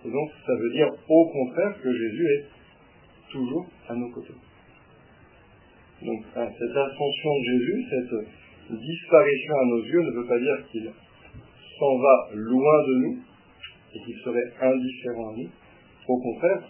Et 0.05 0.11
donc, 0.11 0.29
ça 0.45 0.55
veut 0.55 0.71
dire 0.71 0.89
au 1.07 1.29
contraire 1.29 1.75
que 1.81 1.91
Jésus 1.91 2.25
est 2.25 2.45
toujours 3.31 3.65
à 3.87 3.95
nos 3.95 4.09
côtés. 4.11 4.33
Donc, 6.01 6.23
hein, 6.35 6.47
cette 6.57 6.77
ascension 6.77 7.29
de 7.39 7.43
Jésus, 7.43 7.85
cette 7.89 8.79
disparition 8.79 9.53
à 9.55 9.65
nos 9.65 9.83
yeux 9.83 10.01
ne 10.01 10.11
veut 10.11 10.27
pas 10.27 10.39
dire 10.39 10.57
qu'il 10.71 10.91
s'en 11.79 11.97
va 11.97 12.29
loin 12.33 12.87
de 12.87 12.93
nous 12.93 13.17
et 13.95 13.99
qu'il 14.05 14.15
serait 14.23 14.53
indifférent 14.61 15.33
à 15.33 15.35
nous. 15.37 15.49
Au 16.07 16.21
contraire, 16.21 16.63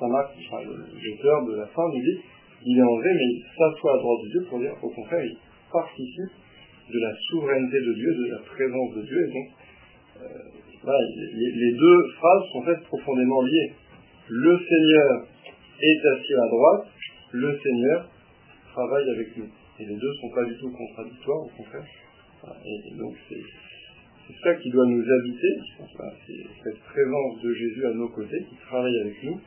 Saint 0.00 0.08
Marc, 0.08 0.32
enfin, 0.48 0.64
l'auteur 0.64 1.44
de 1.44 1.56
la 1.56 1.66
fin, 1.66 1.82
nous 1.92 2.00
dit 2.00 2.18
il 2.64 2.78
est 2.78 2.82
enlevé, 2.82 3.10
mais 3.14 3.24
il 3.24 3.44
s'assoit 3.56 3.94
à 3.94 3.98
droite 3.98 4.20
de 4.24 4.30
Dieu 4.30 4.46
pour 4.48 4.58
dire, 4.58 4.72
au 4.82 4.88
contraire, 4.88 5.24
il 5.24 5.36
participe 5.72 6.34
de 6.92 6.98
la 6.98 7.12
souveraineté 7.30 7.80
de 7.80 7.92
Dieu, 7.94 8.14
de 8.14 8.30
la 8.32 8.38
présence 8.38 8.94
de 8.96 9.02
Dieu. 9.02 9.28
Et 9.28 9.32
donc, 9.32 9.48
euh, 10.22 10.60
les, 11.40 11.72
deux 11.72 12.02
phrases 12.18 12.44
sont 12.52 12.62
faites 12.62 12.82
profondément 12.84 13.42
liées. 13.42 13.72
Le 14.28 14.58
Seigneur 14.58 15.26
est 15.80 16.06
assis 16.14 16.34
à 16.34 16.48
droite, 16.48 16.86
le 17.32 17.58
Seigneur 17.62 18.08
travaille 18.72 19.08
avec 19.10 19.36
nous. 19.36 19.48
Et 19.78 19.86
les 19.86 19.96
deux 19.96 20.08
ne 20.08 20.20
sont 20.20 20.34
pas 20.34 20.44
du 20.44 20.56
tout 20.58 20.70
contradictoires, 20.70 21.40
au 21.40 21.50
contraire. 21.56 21.86
Et 22.64 22.96
donc, 22.96 23.14
c'est 23.28 23.40
ça 24.42 24.54
qui 24.56 24.70
doit 24.70 24.86
nous 24.86 25.02
habiter, 25.02 25.58
c'est 26.26 26.34
cette 26.64 26.80
présence 26.80 27.42
de 27.42 27.52
Jésus 27.52 27.86
à 27.86 27.94
nos 27.94 28.08
côtés 28.08 28.44
qui 28.48 28.56
travaille 28.56 28.98
avec 29.00 29.22
nous. 29.24 29.40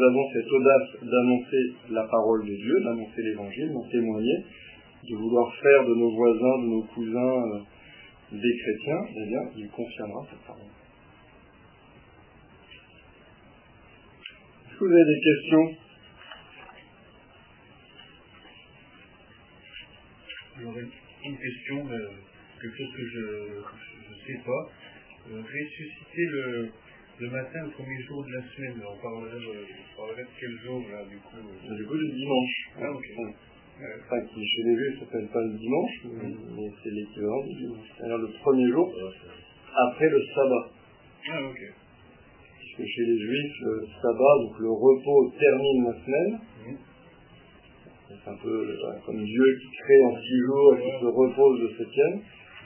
Nous 0.00 0.06
avons 0.06 0.32
cette 0.32 0.50
audace 0.50 0.88
d'annoncer 1.02 1.74
la 1.90 2.04
parole 2.04 2.46
de 2.46 2.54
Dieu, 2.54 2.80
d'annoncer 2.84 3.20
l'évangile, 3.22 3.70
d'en 3.70 3.86
témoigner, 3.86 4.44
de 5.04 5.14
vouloir 5.14 5.54
faire 5.56 5.84
de 5.84 5.94
nos 5.94 6.10
voisins, 6.10 6.58
de 6.62 6.68
nos 6.68 6.82
cousins 6.84 7.42
euh, 7.52 7.58
des 8.32 8.56
chrétiens, 8.62 9.02
eh 9.10 9.26
bien, 9.28 9.40
il 9.58 9.68
confirmera 9.68 10.26
cette 10.30 10.40
parole. 10.46 10.62
Est-ce 14.70 14.78
que 14.78 14.84
vous 14.84 14.90
avez 14.90 15.04
des 15.04 15.20
questions? 15.20 15.76
J'aurais 20.62 20.86
une 21.26 21.36
question. 21.36 21.92
Euh 21.92 22.08
quelque 22.60 22.76
chose 22.76 22.92
que 22.94 23.06
je 23.06 23.20
ne 23.20 24.16
sais 24.26 24.44
pas. 24.44 24.70
Euh, 25.30 25.42
ressusciter 25.42 26.26
le, 26.26 26.70
le 27.20 27.28
matin, 27.28 27.60
le 27.64 27.70
premier 27.76 28.00
jour 28.08 28.24
de 28.24 28.32
la 28.32 28.42
semaine, 28.48 28.80
on 28.80 28.96
parlerait, 28.96 29.36
de, 29.36 29.52
on 29.52 29.96
parlerait 29.96 30.24
de 30.24 30.34
quel 30.40 30.56
jour 30.64 30.80
là, 30.90 31.04
du 31.04 31.18
coup 31.18 31.36
euh... 31.36 31.76
Du 31.76 31.84
coup, 31.84 31.94
le 31.94 32.08
dimanche. 32.08 32.56
Ah, 32.80 32.90
ok. 32.90 33.06
Enfin, 33.80 34.20
qui 34.26 34.40
chez 34.44 34.62
les 34.64 34.76
Juifs 34.76 35.00
s'appelle 35.00 35.28
pas 35.28 35.40
le 35.40 35.56
dimanche, 35.56 35.94
mais, 36.04 36.28
mais 36.56 36.68
c'est 36.82 36.90
l'équivalent 36.90 37.44
du 37.44 37.54
dimanche. 37.54 37.88
C'est-à-dire 37.96 38.18
le 38.18 38.28
premier 38.40 38.68
jour 38.68 38.92
après 39.88 40.08
le 40.08 40.20
sabbat. 40.34 40.68
Ah, 41.30 41.44
ok. 41.44 41.60
Puisque 42.58 42.84
chez 42.88 43.04
les 43.04 43.18
Juifs, 43.18 43.56
le 43.62 43.86
sabbat, 44.00 44.34
donc 44.40 44.58
le 44.58 44.70
repos, 44.70 45.32
termine 45.38 45.84
la 45.84 45.96
semaine. 46.04 46.32
Mmh. 46.32 46.76
C'est 48.08 48.30
un 48.30 48.36
peu 48.36 48.76
voilà, 48.80 49.00
comme 49.06 49.22
Dieu 49.22 49.44
qui 49.60 49.76
crée 49.76 50.02
en 50.04 50.16
six 50.16 50.40
jours 50.46 50.74
et 50.74 50.82
qui 50.82 51.00
se 51.00 51.06
repose 51.06 51.60
le 51.60 51.68
septième. 51.78 52.20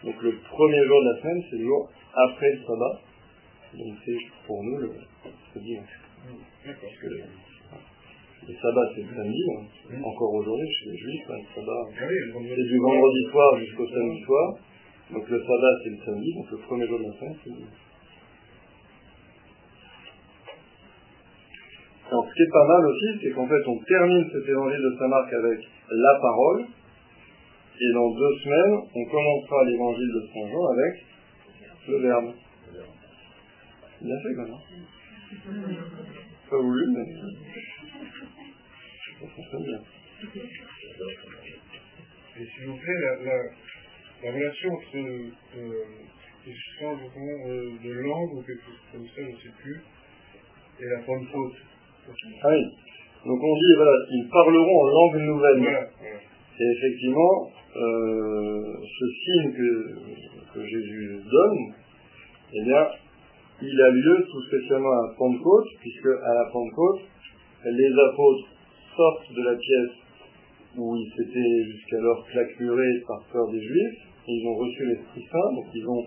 Donc 0.04 0.22
le 0.22 0.32
premier 0.50 0.84
jour 0.86 1.00
de 1.02 1.08
la 1.10 1.20
semaine, 1.20 1.42
c'est 1.50 1.58
le 1.58 1.64
jour 1.64 1.90
après 2.14 2.52
le 2.52 2.58
sabbat. 2.66 3.00
Donc 3.78 3.94
c'est 4.04 4.18
pour 4.46 4.62
nous 4.62 4.78
le, 4.78 4.90
le 5.54 5.60
dimanche. 5.60 6.00
Parce 6.64 6.96
que 6.96 7.06
le, 7.06 8.54
sabbat 8.60 8.88
c'est 8.94 9.02
le 9.02 9.14
samedi, 9.14 9.42
hein. 9.50 10.02
encore 10.04 10.34
aujourd'hui 10.34 10.68
chez 10.78 10.90
les 10.90 10.98
juifs, 10.98 11.30
hein, 11.30 11.38
le 11.38 11.54
sabbat 11.54 11.82
c'est 11.98 12.68
du 12.68 12.78
vendredi 12.78 13.30
soir 13.30 13.58
jusqu'au 13.58 13.86
samedi 13.88 14.20
soir. 14.22 14.54
Donc 15.10 15.28
le 15.28 15.38
sabbat 15.38 15.74
c'est 15.82 15.90
le 15.90 15.98
samedi, 16.04 16.34
donc 16.34 16.50
le 16.50 16.58
premier 16.58 16.86
jour 16.86 16.98
de 16.98 17.04
la 17.04 17.12
semaine 17.18 17.36
c'est 17.42 17.50
le 17.50 17.56
dimanche. 17.56 17.84
Alors 22.10 22.28
ce 22.28 22.34
qui 22.34 22.42
est 22.42 22.52
pas 22.52 22.66
mal 22.68 22.86
aussi, 22.86 23.18
c'est 23.22 23.30
qu'en 23.32 23.48
fait, 23.48 23.66
on 23.66 23.78
termine 23.78 24.28
cet 24.30 24.48
évangile 24.48 24.78
de 24.78 24.96
Saint-Marc 24.98 25.32
avec 25.32 25.58
la 25.90 26.20
parole, 26.20 26.64
et 27.80 27.92
dans 27.92 28.10
deux 28.10 28.34
semaines, 28.44 28.86
on 28.94 29.04
commencera 29.10 29.64
l'évangile 29.64 30.12
de 30.14 30.20
Saint 30.32 30.48
Jean 30.48 30.66
avec 30.68 31.06
le 31.88 31.98
verbe. 31.98 32.32
Bien 34.04 34.18
fait, 34.20 34.34
quand 34.36 34.44
même. 34.44 34.60
Pas 36.50 36.58
voulu, 36.58 36.84
mais 36.92 37.06
ça 39.18 39.26
fonctionne 39.34 39.64
bien. 39.64 39.80
Et 42.36 42.44
s'il 42.44 42.66
vous 42.66 42.76
plaît, 42.76 43.00
la, 43.00 43.16
la, 43.24 43.36
la 44.24 44.32
relation 44.32 44.70
entre 44.72 44.96
euh, 44.96 45.84
les 46.46 46.54
changements 46.78 47.48
euh, 47.48 47.70
de 47.82 47.92
langue 47.92 48.32
ou 48.34 48.42
quelque 48.42 48.64
chose 48.64 48.82
comme 48.92 49.06
ça, 49.06 49.12
je 49.16 49.22
ne 49.22 49.36
sais 49.36 49.54
plus, 49.62 49.78
et 50.80 50.84
la 50.84 50.98
Pentecôte. 51.02 51.56
Ah 52.42 52.48
oui. 52.50 52.62
Donc 53.24 53.42
on 53.42 53.54
dit, 53.56 53.74
voilà, 53.76 53.96
ils 54.10 54.28
parleront 54.30 54.80
en 54.82 54.88
langue 54.88 55.20
nouvelle. 55.22 55.60
Voilà, 55.60 55.88
voilà. 55.98 56.20
Et 56.60 56.66
effectivement, 56.76 57.50
euh, 57.74 58.74
ce 58.82 59.04
signe 59.24 59.52
que, 59.54 59.72
que 60.52 60.66
Jésus 60.66 61.20
donne, 61.24 61.74
eh 62.52 62.64
bien, 62.64 62.86
il 63.66 63.80
a 63.80 63.90
lieu 63.90 64.26
tout 64.30 64.42
spécialement 64.42 64.92
à 64.92 65.14
Pentecôte, 65.16 65.68
puisque 65.80 66.06
à 66.06 66.34
la 66.34 66.50
Pentecôte, 66.52 67.00
les 67.64 67.92
apôtres 68.10 68.48
sortent 68.96 69.32
de 69.32 69.42
la 69.42 69.56
pièce 69.56 69.96
où 70.76 70.96
ils 70.96 71.10
s'étaient 71.16 71.64
jusqu'alors 71.72 72.26
claquemurés 72.26 73.02
par 73.06 73.24
peur 73.32 73.50
des 73.50 73.60
Juifs, 73.62 73.98
et 74.26 74.32
ils 74.32 74.46
ont 74.46 74.56
reçu 74.56 74.86
l'Esprit 74.86 75.26
Saint, 75.30 75.52
donc 75.54 75.66
ils 75.74 75.86
ont 75.86 76.04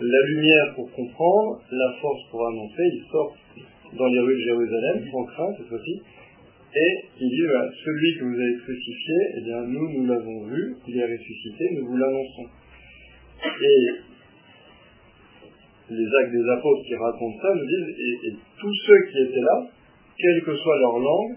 la 0.00 0.22
lumière 0.28 0.74
pour 0.76 0.90
comprendre, 0.92 1.60
la 1.70 1.92
force 2.00 2.22
pour 2.30 2.46
annoncer, 2.46 2.82
ils 2.94 3.04
sortent 3.10 3.38
dans 3.98 4.06
les 4.06 4.20
rues 4.20 4.36
de 4.36 4.44
Jérusalem, 4.44 5.04
sans 5.10 5.24
crainte 5.24 5.56
cette 5.58 5.68
fois-ci, 5.68 6.02
et 6.74 6.92
il 7.20 7.28
dit, 7.28 7.46
voilà, 7.46 7.70
celui 7.84 8.18
que 8.18 8.24
vous 8.24 8.40
avez 8.40 8.56
crucifié, 8.62 9.14
eh 9.36 9.40
bien 9.44 9.62
nous, 9.62 9.92
nous 9.98 10.06
l'avons 10.06 10.44
vu, 10.46 10.76
il 10.86 10.98
est 10.98 11.06
ressuscité, 11.06 11.64
nous 11.76 11.86
vous 11.86 11.96
l'annonçons. 11.96 12.46
Les 15.90 16.08
actes 16.20 16.32
des 16.32 16.48
apôtres 16.50 16.82
qui 16.86 16.94
racontent 16.96 17.38
ça 17.42 17.54
nous 17.54 17.66
disent, 17.66 17.94
et, 17.96 18.28
et 18.28 18.32
tous 18.60 18.74
ceux 18.86 19.00
qui 19.10 19.18
étaient 19.28 19.40
là, 19.40 19.66
quelle 20.18 20.42
que 20.44 20.54
soit 20.56 20.78
leur 20.78 20.98
langue, 20.98 21.36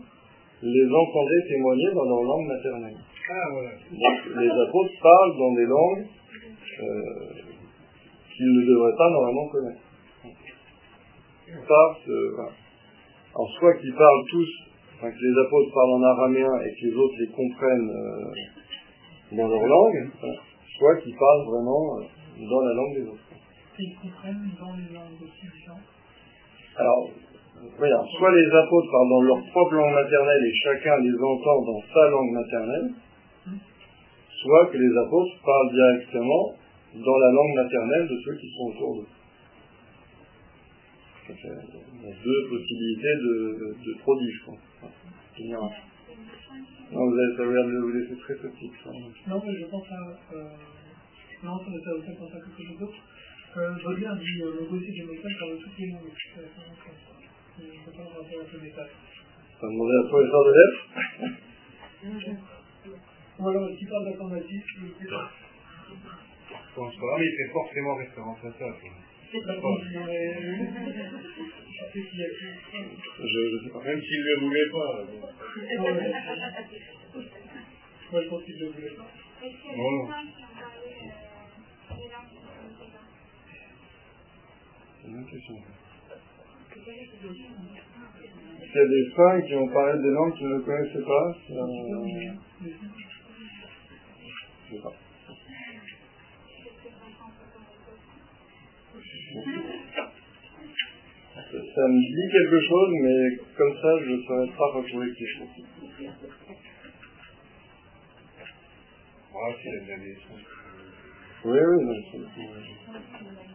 les 0.63 0.85
entendaient 0.87 1.47
témoigner 1.47 1.87
dans 1.93 2.05
leur 2.05 2.23
langue 2.23 2.47
maternelle. 2.47 2.97
Ah, 3.29 3.47
voilà. 3.53 3.69
Donc, 3.71 4.17
les 4.43 4.49
apôtres 4.49 4.93
parlent 5.01 5.37
dans 5.37 5.53
des 5.53 5.65
langues 5.65 6.05
euh, 6.83 7.33
qu'ils 8.35 8.53
ne 8.53 8.65
devraient 8.67 8.97
pas 8.97 9.09
normalement 9.09 9.47
connaître. 9.49 9.81
Par 11.67 11.97
ce- 12.05 12.35
voilà. 12.35 12.51
Alors, 13.35 13.49
soit 13.59 13.73
qu'ils 13.75 13.93
parlent 13.93 14.25
tous, 14.29 14.49
enfin, 14.97 15.11
que 15.11 15.17
les 15.21 15.45
apôtres 15.45 15.73
parlent 15.73 15.93
en 15.93 16.03
araméen 16.03 16.51
et 16.65 16.69
que 16.75 16.87
les 16.87 16.93
autres 16.95 17.15
les 17.19 17.27
comprennent 17.27 17.89
euh, 17.89 19.35
dans 19.37 19.47
leur 19.47 19.65
langue, 19.65 20.09
voilà. 20.19 20.39
soit 20.77 20.95
qu'ils 20.97 21.15
parlent 21.15 21.45
vraiment 21.47 21.97
euh, 21.99 22.03
dans 22.49 22.61
la 22.61 22.73
langue 22.73 22.95
des 22.95 23.07
autres. 23.07 23.30
Comprennent 23.89 24.51
dans 24.59 24.75
les 24.77 24.93
langues. 24.93 25.17
Alors, 26.77 27.09
alors, 27.81 28.07
soit 28.17 28.31
les 28.31 28.47
apôtres 28.47 28.91
parlent 28.91 29.09
dans 29.09 29.21
leur 29.21 29.41
propre 29.47 29.73
langue 29.73 29.93
maternelle 29.93 30.43
et 30.45 30.55
chacun 30.63 30.97
les 30.99 31.15
entend 31.17 31.61
dans 31.65 31.81
sa 31.93 32.09
langue 32.09 32.31
maternelle, 32.31 32.93
soit 34.41 34.67
que 34.67 34.77
les 34.77 34.97
apôtres 34.97 35.35
parlent 35.43 35.73
directement 35.73 36.53
dans 36.93 37.17
la 37.17 37.31
langue 37.31 37.55
maternelle 37.55 38.07
de 38.07 38.17
ceux 38.23 38.35
qui 38.37 38.49
sont 38.51 38.63
autour 38.69 38.95
d'eux. 38.97 39.07
Il 41.29 41.35
y 41.35 42.11
a 42.11 42.15
deux 42.23 42.49
possibilités 42.49 43.15
de, 43.15 43.75
de. 43.83 43.91
Voilà. 44.03 45.57
En 45.57 45.65
a. 45.65 45.71
Non, 46.91 47.09
vous 47.09 47.17
avez 47.17 47.35
ça 47.37 47.43
de 47.43 47.79
vous 47.79 47.89
laisser 47.89 48.15
très 48.17 48.35
petit. 48.35 48.71
Non, 49.27 49.41
mais 49.45 49.53
je 49.59 49.65
pense 49.65 49.87
à. 49.91 50.35
Euh, 50.35 50.49
non, 51.43 51.57
ça 51.57 51.65
ça 51.85 51.93
vous 51.95 52.01
fait 52.01 52.17
penser 52.19 52.35
à 52.35 52.39
quelque 52.39 52.67
chose 52.67 52.79
d'autre. 52.79 52.97
Euh, 53.57 53.75
Baudelaire 53.83 54.15
dit 54.15 54.41
euh, 54.41 54.55
le 54.61 54.65
gossier 54.65 54.91
du 54.91 55.03
métal 55.03 55.31
parle 55.37 55.57
toutes 55.59 55.77
les 55.77 55.87
langues. 55.87 56.07
Je 56.07 56.39
ne 56.39 57.71
sais 57.71 57.91
pas 57.91 58.03
le 58.03 58.07
rapport 58.07 58.39
avec 58.39 58.53
le 58.53 58.59
métal. 58.59 58.89
Ça 59.59 59.67
demandé 59.67 59.93
à 59.93 60.07
professeur 60.07 60.43
de 60.45 60.51
lettres 60.55 60.83
Ou 63.39 63.47
alors, 63.49 63.69
qui 63.77 63.85
parle 63.85 64.05
d'informatique, 64.05 64.65
je. 64.67 64.85
Je 66.51 66.75
pense 66.75 66.95
pas, 66.95 67.17
mais 67.19 67.25
il 67.25 67.35
fait 67.35 67.51
forcément 67.51 67.95
référence 67.95 68.39
à 68.45 68.51
ça. 68.51 68.65
mais. 68.81 68.91
Je. 71.93 71.99
Je 73.19 73.39
ne 73.55 73.59
sais 73.63 73.71
pas. 73.73 73.83
Même 73.83 74.01
s'il 74.01 74.19
ne 74.19 74.23
le 74.23 74.35
voulait 74.39 74.69
pas. 74.71 74.91
Non, 75.77 75.91
Moi, 78.11 78.21
je 78.23 78.27
pense 78.29 78.43
qu'il 78.43 78.59
le 78.59 78.67
voulait 78.67 78.95
pas. 78.95 79.07
Bon. 79.75 80.07
C'est 80.07 80.50
une 85.05 85.13
bonne 85.15 85.25
question. 85.25 85.55
Il 88.63 88.75
y 88.75 88.79
a 88.79 88.85
des 88.87 89.05
saints 89.15 89.41
qui 89.41 89.55
ont 89.55 89.67
parlé 89.67 90.01
des 90.01 90.11
langues 90.11 90.33
qu'ils 90.35 90.47
ne 90.47 90.59
connaissaient 90.59 91.01
pas. 91.05 91.35
c'est 91.47 91.57
un- 91.57 91.67
Je 94.69 94.75
sais 94.75 94.81
pas. 94.81 94.93
Ça 101.51 101.87
me 101.87 101.99
dit 101.99 102.27
quelque 102.31 102.59
chose, 102.61 102.91
mais 103.01 103.37
comme 103.57 103.75
ça, 103.81 103.99
je 104.03 104.11
ne 104.11 104.21
saurais 104.23 104.47
pas 104.57 104.71
retrouver 104.73 105.07
quelque 105.07 105.37
chose. 105.37 105.65
Ah, 109.33 109.49
c'est 109.61 109.71
la 109.71 109.79
dernière 109.85 110.17
Oui, 111.43 111.59
oui, 111.59 111.83
non, 111.83 111.95
c'est- 112.11 113.50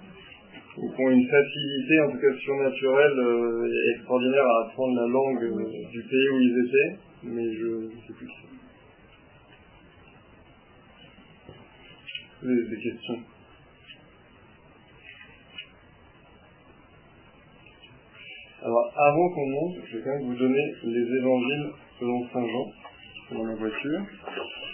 Ou 0.78 0.90
qui 0.90 1.02
ont 1.02 1.10
une 1.10 1.26
facilité, 1.26 2.00
en 2.02 2.10
tout 2.10 2.18
cas 2.18 2.34
surnaturelle, 2.38 3.18
euh, 3.18 3.66
et 3.66 3.90
extraordinaire 3.96 4.44
à 4.44 4.66
apprendre 4.66 4.94
la 5.00 5.06
langue 5.06 5.44
euh, 5.44 5.88
du 5.90 6.02
pays 6.02 6.28
où 6.32 6.40
ils 6.40 6.66
étaient, 6.66 6.96
mais 7.22 7.54
je 7.54 7.66
ne 7.66 8.00
sais 8.06 8.12
plus. 8.12 8.28
Des, 12.42 12.68
des 12.68 12.82
questions? 12.82 13.20
Alors, 18.62 18.92
avant 18.96 19.30
qu'on 19.30 19.48
monte, 19.48 19.76
je 19.86 19.96
vais 19.96 20.02
quand 20.04 20.10
même 20.10 20.26
vous 20.26 20.34
donner 20.34 20.74
les 20.84 21.16
évangiles 21.18 21.70
selon 21.98 22.28
Saint 22.28 22.46
Jean, 22.46 22.72
dans 23.32 23.44
la 23.46 23.54
voiture, 23.54 24.00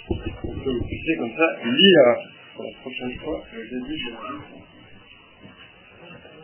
pour 0.08 0.18
que 0.18 0.70
vous 0.70 0.84
puissiez 0.84 1.16
comme 1.18 1.36
ça 1.36 1.46
lire 1.64 2.16
pour 2.56 2.64
la 2.64 2.72
prochaine 2.80 3.14
fois 3.20 3.44
le 3.54 3.62
début 3.62 3.96
de 4.04 4.10
la 4.10 4.71